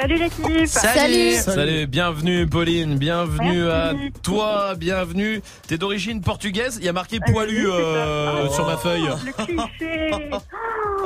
[0.00, 1.32] Salut l'équipe Salut.
[1.36, 3.96] Salut, bienvenue Pauline, bienvenue Merci.
[3.96, 5.40] à toi, bienvenue.
[5.66, 9.08] T'es d'origine portugaise, il y a marqué poilu euh, sur ma feuille.
[9.24, 10.30] Le cliché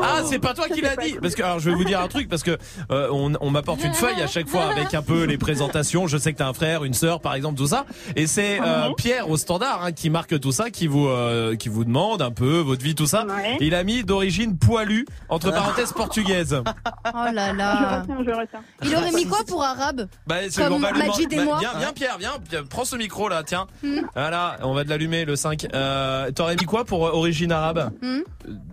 [0.03, 2.09] Ah, c'est pas toi qui l'as dit Parce que alors je vais vous dire un
[2.09, 2.57] truc parce que
[2.91, 6.07] euh, on, on m'apporte une feuille à chaque fois avec un peu les présentations.
[6.07, 7.85] Je sais que t'as un frère, une sœur, par exemple, tout ça.
[8.17, 11.69] Et c'est euh, Pierre au standard hein, qui marque tout ça, qui vous euh, qui
[11.69, 13.27] vous demande un peu votre vie, tout ça.
[13.27, 13.59] Ouais.
[13.61, 16.63] Il a mis d'origine poilu entre parenthèses portugaise.
[16.65, 18.01] Oh là Je là.
[18.01, 18.61] retiens, je retiens.
[18.83, 21.39] Il aurait mis quoi pour arabe Bah, c'est- Comme on va lui Majid demander- et
[21.39, 21.59] bah, moi.
[21.61, 22.33] Viens, viens Pierre, viens,
[22.69, 23.67] prends ce micro là, tiens.
[24.15, 25.67] Voilà, on va de l'allumer le 5.
[25.75, 28.21] Euh, T'aurais mis quoi pour euh, origine arabe Hmm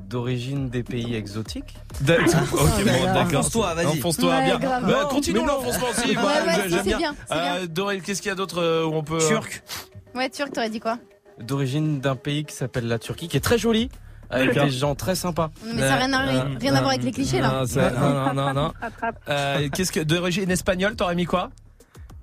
[0.08, 1.76] D'origine des pays exotiques.
[2.02, 2.42] D'accord.
[2.54, 3.14] Ok, là bon, là.
[3.14, 3.40] d'accord.
[3.40, 3.86] Enfonce-toi, vas-y.
[3.88, 4.58] Enfonce-toi Ouais, bien.
[4.60, 4.86] grave.
[4.86, 5.54] Bah, Non, continue mais non.
[5.58, 6.10] l'enfoncement aussi.
[6.12, 6.24] Ouais, ouais,
[6.56, 6.98] ça, j'aime c'est bien.
[6.98, 9.20] bien, c'est Euh, Doré, qu'est-ce qu'il y a d'autre euh, où on peut.
[9.22, 9.64] euh, Turc.
[10.16, 10.98] Ouais, Turc, t'aurais dit quoi?
[11.40, 13.90] D'origine d'un pays qui s'appelle la Turquie, qui est très joli,
[14.30, 15.52] avec des gens très sympas.
[15.66, 17.62] Mais ça n'a rien, à- Euh, rien à voir avec les clichés là.
[17.62, 18.74] Non, ça- non, non, non.
[19.30, 21.50] Euh, qu'est-ce que d'origine espagnole, t'aurais mis quoi?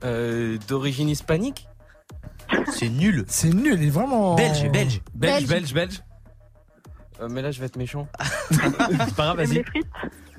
[0.04, 1.66] Euh, D'origine hispanique?
[2.72, 3.24] C'est nul.
[3.26, 4.34] C'est nul, il est vraiment.
[4.34, 5.00] Belge, belge.
[5.14, 5.48] Belge, Belge.
[5.48, 6.00] belge, belge.
[7.22, 8.06] Euh, mais là, je vais être méchant.
[8.50, 9.54] C'est pas grave, vas-y.
[9.54, 9.86] les frites?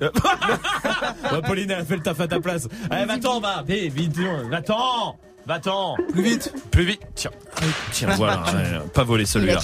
[0.00, 2.68] Ouais, Pauline, elle a fait le taf à ta place.
[2.90, 3.62] Allez, va-t'en, va.
[3.66, 4.18] Vite, vite,
[4.50, 5.16] va-t'en.
[5.46, 5.94] Va-t'en.
[6.12, 6.52] Plus vite.
[6.72, 7.00] Plus vite.
[7.14, 7.30] Tiens.
[7.92, 8.42] Tiens, voilà.
[8.94, 9.60] pas volé celui-là.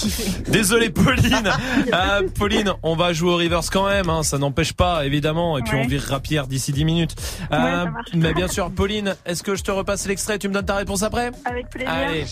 [0.48, 1.50] Désolé, Pauline.
[1.92, 4.08] Euh, Pauline, on va jouer au reverse quand même.
[4.08, 5.58] Hein, ça n'empêche pas, évidemment.
[5.58, 5.82] Et puis Ouais.
[5.84, 7.16] on virera Pierre d'ici 10 minutes.
[7.52, 10.66] Euh, Ouais, mais bien sûr, Pauline, est-ce que je te repasse l'extrait Tu me donnes
[10.66, 11.32] ta réponse après?
[11.44, 11.90] Avec plaisir.
[11.90, 12.24] Allez.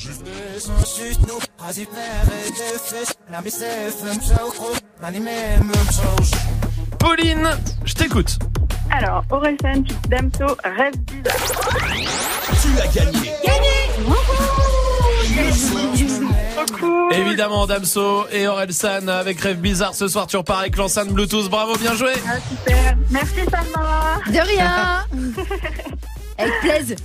[6.98, 7.48] Pauline,
[7.84, 8.38] je t'écoute.
[8.90, 11.36] Alors, Orelsan, Damso, rêve bizarre.
[12.62, 13.32] Tu as gagné.
[16.54, 17.12] Trop cool.
[17.14, 20.26] Évidemment, Damso et Orelsan avec Rêve Bizarre ce soir.
[20.26, 21.48] Tu repars avec l'enceinte Bluetooth.
[21.48, 22.12] Bravo, bien joué.
[22.26, 22.96] Ah, super.
[23.10, 24.18] Merci, Salma.
[24.26, 25.06] De rien
[26.40, 26.96] Avec plaisir.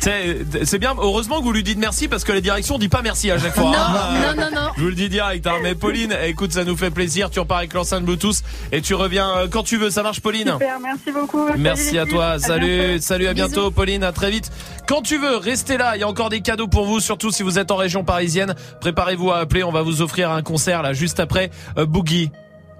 [0.00, 0.94] C'est c'est bien.
[0.98, 3.54] Heureusement que vous lui dites merci parce que la direction dit pas merci à chaque
[3.54, 3.64] fois.
[3.64, 4.34] Non, hein.
[4.36, 4.68] non, non, non.
[4.76, 5.46] Je vous le dis direct.
[5.46, 5.56] Hein.
[5.62, 7.30] Mais Pauline, écoute, ça nous fait plaisir.
[7.30, 8.36] Tu repars avec l'enceinte Bluetooth
[8.72, 9.90] et tu reviens euh, quand tu veux.
[9.90, 11.48] Ça marche, Pauline Super, merci beaucoup.
[11.56, 12.38] Merci à toi.
[12.38, 14.04] Salut, salut, à bientôt, Pauline.
[14.04, 14.50] À très vite.
[14.86, 15.96] Quand tu veux, restez là.
[15.96, 18.54] Il y a encore des cadeaux pour vous, surtout si vous êtes en région parisienne.
[18.80, 19.64] Préparez-vous à appeler.
[19.64, 22.30] On va vous offrir un concert là juste après euh, Boogie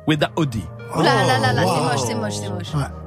[0.07, 0.63] with the Audi.
[0.95, 1.73] Oh là là là là, wow.
[1.75, 2.75] c'est moche, c'est moche, c'est moche.
[2.75, 3.06] Ouais.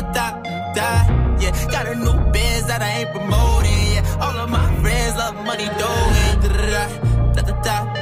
[0.00, 0.26] da
[1.40, 1.52] yeah.
[1.70, 4.22] Got a new biz that I ain't promoting yeah.
[4.22, 5.92] All of my friends love money da
[6.42, 7.98] da da da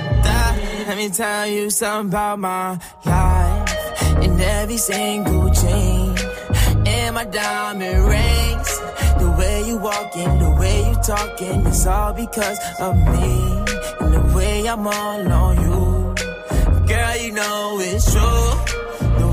[0.87, 4.23] let me tell you something about my life.
[4.23, 6.17] In every single chain
[6.87, 8.71] and my diamond rings.
[9.19, 13.33] The way you walking the way you talking it's all because of me.
[14.01, 16.15] And the way I'm all on you.
[16.87, 18.76] Girl, you know it's true.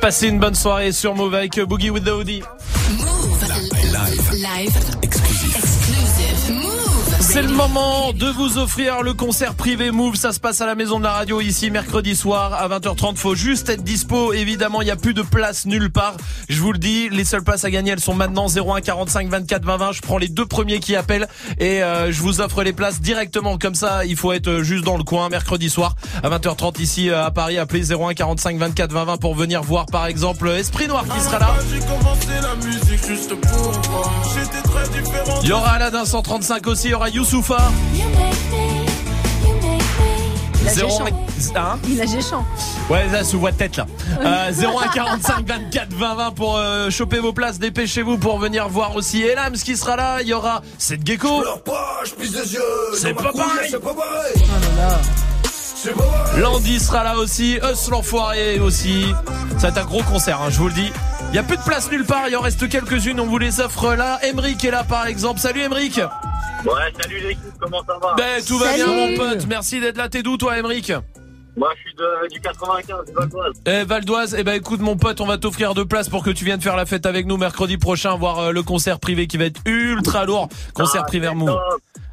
[0.00, 2.42] Passez une bonne soirée sur Move avec Boogie with the Audi.
[7.32, 10.16] C'est le moment de vous offrir le concert privé Move.
[10.16, 13.14] Ça se passe à la maison de la radio ici mercredi soir à 20h30.
[13.14, 14.32] Faut juste être dispo.
[14.32, 16.16] Évidemment, il n'y a plus de place nulle part.
[16.48, 19.64] Je vous le dis, les seules places à gagner, elles sont maintenant 01 45 24
[19.64, 19.92] 20 20.
[19.92, 21.28] Je prends les deux premiers qui appellent
[21.60, 24.04] et euh, je vous offre les places directement comme ça.
[24.04, 25.94] Il faut être juste dans le coin mercredi soir
[26.24, 27.58] à 20h30 ici euh, à Paris.
[27.58, 31.38] Appelez 01 45 24 20 20 pour venir voir par exemple Esprit Noir qui sera
[31.38, 31.54] là.
[31.70, 32.00] Différent.
[35.42, 36.88] Il y aura Aladdin 135 aussi.
[36.88, 37.58] Il y aura Youssoufa.
[40.62, 41.04] Il a Zéro- géchant.
[41.56, 42.44] Hein Il a géchant.
[42.88, 43.86] Ouais, là, sous votre tête là.
[44.24, 47.58] Euh, 01 45 24 20 20 pour euh, choper vos places.
[47.58, 50.22] Dépêchez-vous pour venir voir aussi Elams qui sera là.
[50.22, 51.44] Il y aura Seth Gecko.
[52.06, 52.60] je pisse des yeux.
[52.94, 53.68] C'est pas pareil.
[53.70, 54.42] C'est pas pareil.
[55.76, 56.40] C'est pas pareil.
[56.42, 57.58] Landy sera là aussi.
[57.70, 59.12] Us l'enfoiré aussi.
[59.58, 60.90] Ça va être un gros concert, hein, je vous le dis.
[61.32, 62.28] Il y a plus de place nulle part.
[62.28, 63.20] Il en reste quelques-unes.
[63.20, 64.18] On vous les offre là.
[64.22, 65.38] Emric est là par exemple.
[65.38, 66.00] Salut Emric.
[66.64, 68.84] Ouais, salut l'équipe, comment ça va Ben, tout va Salut.
[68.84, 69.46] bien, mon pote.
[69.46, 70.08] Merci d'être là.
[70.08, 70.92] T'es d'où, toi, Emeric
[71.56, 73.52] Moi, je suis de- du 95, de Valdoise.
[73.66, 76.30] Eh Val d'Oise, eh ben écoute mon pote, on va t'offrir deux places pour que
[76.30, 79.36] tu viennes faire la fête avec nous mercredi prochain, voir euh, le concert privé qui
[79.36, 81.60] va être ultra lourd, concert Ah, privé top.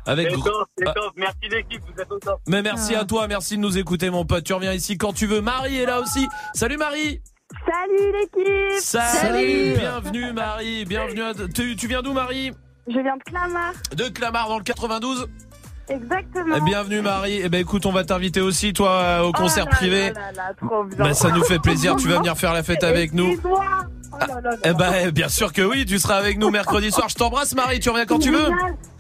[0.06, 0.92] Avec top, Ah.
[0.94, 1.12] top.
[1.18, 2.40] Merci l'équipe, vous êtes au top.
[2.48, 4.44] Mais merci à toi, merci de nous écouter mon pote.
[4.44, 5.42] Tu reviens ici quand tu veux.
[5.42, 6.28] Marie est là aussi.
[6.54, 7.22] Salut Marie.
[7.66, 9.74] Salut l'équipe Salut.
[9.78, 11.22] Bienvenue Marie, bienvenue.
[11.22, 11.34] À...
[11.54, 12.52] Tu, tu viens d'où Marie?
[12.88, 13.74] Je viens de Clamart.
[13.96, 15.28] De Clamart dans le 92.
[15.90, 16.56] Exactement.
[16.58, 17.40] Eh, Bienvenue Marie.
[17.44, 20.10] Eh ben écoute, on va t'inviter aussi toi euh, au Oh concert là privé.
[20.10, 20.98] là là là, trop bien.
[20.98, 23.38] Bah, ça nous fait plaisir, tu vas venir faire la fête avec nous.
[24.14, 26.92] Oh là là là Eh ben bien sûr que oui, tu seras avec nous mercredi
[26.92, 27.10] soir.
[27.10, 28.50] Je t'embrasse Marie, tu reviens quand tu veux.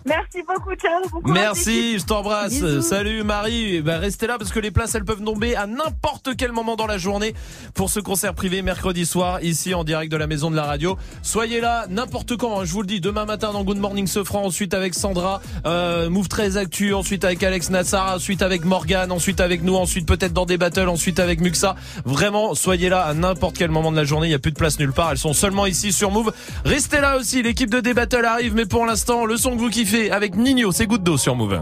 [0.05, 1.01] Merci beaucoup, ciao.
[1.25, 2.79] Merci, je t'embrasse.
[2.79, 3.75] Salut Marie.
[3.75, 6.77] Eh ben, restez là parce que les places elles peuvent tomber à n'importe quel moment
[6.77, 7.33] dans la journée
[7.73, 10.97] pour ce concert privé mercredi soir ici en direct de la maison de la radio.
[11.23, 12.61] Soyez là n'importe quand.
[12.61, 16.09] hein, je vous le dis demain matin dans Good Morning Sofran, ensuite avec Sandra, euh,
[16.09, 20.31] Move 13 Actu, ensuite avec Alex Nassar, ensuite avec Morgan, ensuite avec nous, ensuite peut-être
[20.31, 21.75] dans des battles, ensuite avec Muxa.
[22.05, 24.27] Vraiment, soyez là à n'importe quel moment de la journée.
[24.29, 24.97] Il y a plus de place nulle part.
[25.11, 26.32] Elles sont seulement ici sur Move.
[26.66, 27.42] Restez là aussi.
[27.42, 30.88] L'équipe de D-Battle arrive, mais pour l'instant, le son que vous kiffez avec Nino, c'est
[30.88, 31.61] goutte d'eau sur Move.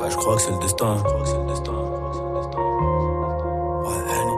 [0.00, 0.96] Bah, je crois que c'est le destin.
[0.98, 1.72] Je crois que c'est le destin.
[3.84, 4.35] Ouais, Annie.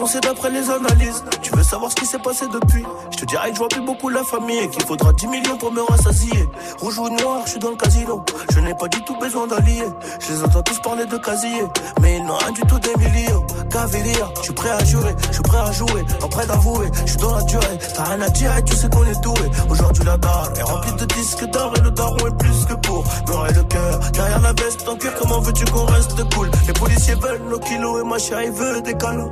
[0.00, 1.22] Défoncé d'après les analyses.
[1.42, 2.86] Tu veux savoir ce qui s'est passé depuis?
[3.10, 5.58] Je te dirais que je vois plus beaucoup la famille et qu'il faudra 10 millions
[5.58, 6.48] pour me rassasier.
[6.78, 8.24] Rouge ou noir, je suis dans le casino.
[8.50, 9.84] Je n'ai pas du tout besoin d'alliés.
[10.20, 11.64] Je les entends tous parler de casier.
[12.00, 13.44] Mais ils n'ont rien du tout des millions.
[13.70, 16.90] Cavalier, je suis prêt à jurer, je suis prêt à jouer, pas prêt d'avouer.
[17.04, 19.50] Je suis dans la durée, t'as rien à dire et tu sais qu'on est doué.
[19.68, 23.04] Aujourd'hui la dalle est remplie de disques d'or et le daron est plus que pour
[23.28, 23.98] nourrir le cœur.
[24.12, 26.50] Derrière la veste en cuir, comment veux-tu qu'on reste cool?
[26.66, 29.30] Les policiers veulent nos kilos et ma chérie veut des canaux.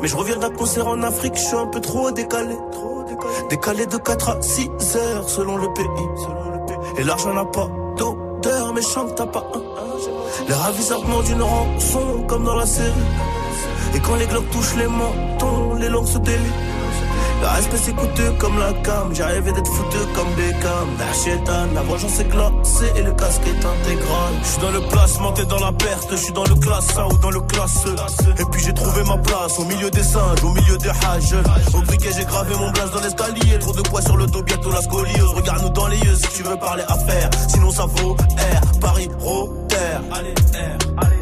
[0.00, 2.56] Mais je reviens d'un concert en Afrique, je suis un peu trop décalé.
[3.48, 5.86] Décalé de 4 à 6 heures selon le pays.
[6.98, 9.62] Et l'argent n'a pas d'odeur, mais chante t'as pas un.
[10.48, 12.90] Les ravisseurs demandent une rançon comme dans la série.
[13.94, 16.81] Et quand les globes touchent les mentons, les langues se délient.
[17.42, 20.88] Le respect c'est coûteux comme la cam, rêvé d'être foutu comme Beckham.
[20.96, 24.32] Darchetan, la vengeance est glacée et le casque est intégral.
[24.42, 27.08] Je suis dans le placement, t'es dans la perte, je suis dans le classe A
[27.08, 28.40] ou dans le classe E.
[28.40, 31.34] Et puis j'ai trouvé ma place au milieu des singes, au milieu des hages.
[31.74, 34.70] Au briquet j'ai gravé mon blast dans l'escalier, trop de poids sur le dos, bientôt
[34.70, 35.34] la scoliose.
[35.34, 39.76] Regarde-nous dans les yeux si tu veux parler affaires, sinon ça vaut R, Paris, Rotter.
[40.12, 41.21] Allez, R, allez.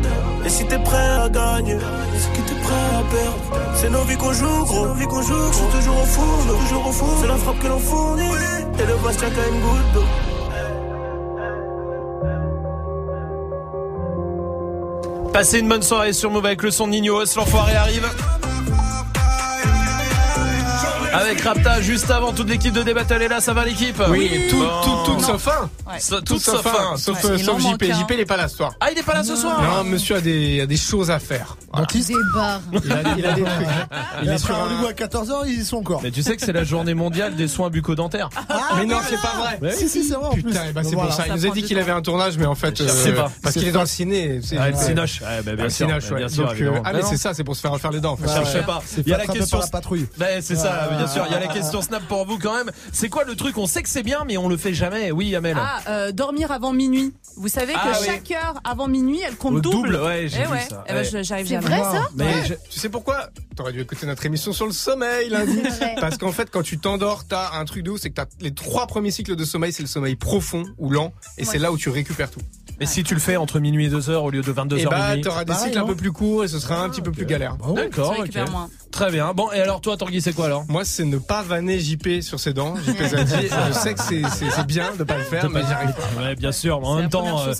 [0.45, 1.77] Et si t'es prêt à gagner,
[2.17, 3.75] c'est que t'es prêt à perdre.
[3.75, 4.87] C'est nos vies qu'on joue, gros.
[4.87, 7.17] Nos vies qu'on joue, je suis toujours au four, toujours au four.
[7.21, 8.23] C'est la frappe que l'on fournit.
[8.79, 10.03] Et le tient qu'à une goutte d'eau.
[15.31, 17.19] Passez une bonne soirée sur Move avec le son de Nino.
[17.35, 18.09] L'enfoiré arrive.
[21.13, 24.57] Avec Rapta, juste avant, toute l'équipe de Débattle est là, ça va l'équipe Oui, tout,
[24.57, 24.69] Bon.
[25.05, 25.69] tout, tout sauf un.
[25.99, 26.95] Ça- Tout Tout sauf un.
[26.97, 27.83] Sauf, Ouais, euh, sauf JP.
[27.91, 27.93] un.
[27.99, 28.73] JP, il est pas là ce soir.
[28.79, 31.19] Ah, il est pas là ce soir Non, monsieur a des, a des choses à
[31.19, 31.57] faire.
[31.73, 31.87] Voilà.
[32.33, 32.61] Barres.
[32.83, 33.67] Il a, il a des trucs.
[34.23, 36.01] Il est sur un à 14h, ils y sont encore.
[36.03, 38.29] Mais tu sais que c'est la journée mondiale des soins bucco-dentaires.
[38.77, 39.59] mais non, c'est pas vrai.
[39.61, 39.75] Ouais.
[39.75, 40.29] Si, si, c'est vrai.
[40.35, 41.09] Putain, ben, c'est Voilà.
[41.09, 41.23] pour ça.
[41.27, 43.31] Il nous a dit qu'il avait un tournage, mais en fait, Je sais pas.
[43.43, 44.39] parce qu'il est dans le ciné.
[44.43, 44.83] c'est- Ah, le ouais.
[44.83, 45.21] Cinoche.
[45.21, 45.87] Ouais, bah, bien Ah, le sûr.
[45.87, 46.21] Cinoche, ouais.
[46.21, 48.13] Donc, euh, ah, mais c'est ça, c'est pour se faire refaire les dents.
[48.13, 48.27] en fait.
[48.27, 48.65] Ouais, cherchez ouais.
[48.65, 48.81] pas.
[48.85, 49.59] C'est Il y a la question.
[49.71, 50.07] patrouille.
[50.17, 51.25] Ben, c'est ça, bien sûr.
[51.27, 52.71] Il y a la question Snap pour vous quand même.
[52.91, 53.57] C'est quoi le truc?
[53.57, 55.11] On sait que c'est bien, mais on le fait jamais.
[55.11, 55.57] Oui, Amel.
[55.59, 57.13] Ah, euh, dormir avant minuit.
[57.37, 58.05] Vous savez que Ah, oui.
[58.05, 59.91] chaque heure avant minuit, elle compte Au double.
[59.91, 60.65] double, ouais, j'ai Eh vu ouais.
[60.69, 60.83] ça.
[60.87, 61.03] Eh ben, Ouais.
[61.05, 62.45] je- j'arrive C'est vrai ça Mais Ouais.
[62.47, 63.29] je- Tu sais pourquoi?
[63.55, 65.59] T'aurais dû écouter notre émission sur le sommeil lundi.
[65.99, 68.53] Parce qu'en fait, quand tu t'endors, t'as un truc de ouf, c'est que t'as les
[68.53, 71.77] trois premiers cycles de sommeil, c'est le sommeil profond ou lent, et c'est là où
[71.77, 72.41] tu récupères tout.
[72.79, 75.09] Mais si tu le fais entre minuit et 2h au lieu de 22h Et bah,
[75.09, 75.21] minuit.
[75.21, 77.25] t'auras des Pareil, cycles un peu plus courts et ce sera un petit peu plus
[77.27, 77.57] galère.
[77.75, 78.15] D'accord,
[78.91, 79.33] Très bien.
[79.33, 80.65] Bon, et alors toi, Tanguy, c'est quoi alors?
[80.67, 82.75] Moi, c'est ne pas vanner JP sur ses dents.
[82.75, 83.47] JP Zadi.
[83.67, 85.61] je sais que c'est bien de ne pas le faire, mais.
[86.17, 86.81] Ouais, bien sûr.
[86.81, 87.53] Mais en même temps, euh,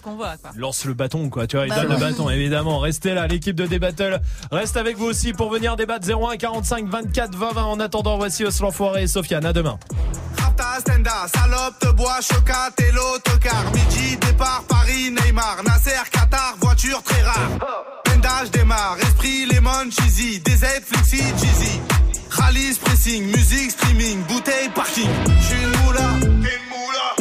[0.55, 1.47] lance le bâton, quoi.
[1.47, 2.79] Tu vois, il donne le bâton, évidemment.
[2.79, 7.35] Restez là, l'équipe de Débattle reste avec vous aussi pour venir débattre 01 45 24
[7.35, 9.45] 20 En attendant, voici Oslan Foiré et Sofiane.
[9.45, 9.77] À demain.
[11.33, 12.19] Salope, te bois,
[14.19, 15.57] départ, Paris, Neymar.
[15.65, 17.49] Nasser, Qatar, voiture très rare.
[17.61, 17.91] Oh.
[18.51, 18.97] Démarre.
[19.01, 20.41] Esprit, lemon, cheesy.
[21.21, 21.79] Biggie, Jeezy.
[22.29, 25.09] Rallye, pressing, musique, streaming, bouteille, parking.
[25.41, 27.20] J'suis une moula, t'es moula.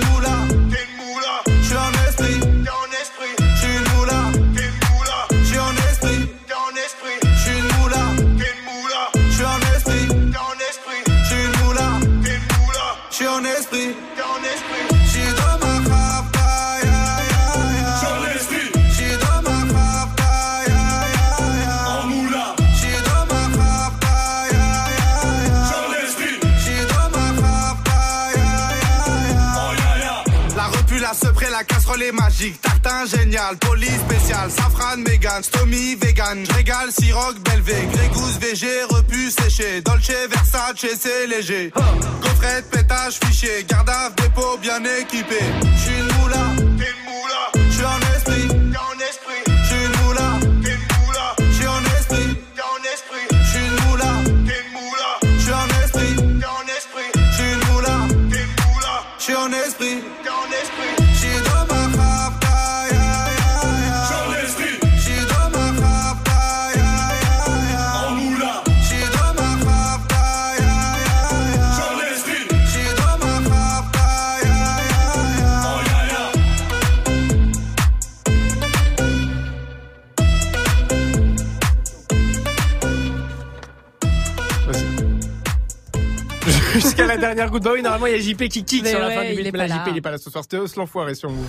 [32.49, 39.81] Tartin génial, police spécial, safran, mégan, stomy, vegan, régal, siroc, belvé, grégousse, VG, repu, séché,
[39.81, 41.71] dolce, versace, c'est léger.
[42.21, 45.39] Coffret, pétage, fichier, garde dépôt bien équipé.
[45.77, 47.60] J'suis une moula, t'es une moula.
[86.81, 87.63] jusqu'à la dernière goutte.
[87.63, 89.53] Bah oui, normalement, il y a JP qui kick mais sur la fin du beat,
[89.53, 90.43] mais JP, il est pas là ce soir.
[90.43, 91.45] C'était Os l'enfoiré sur vous.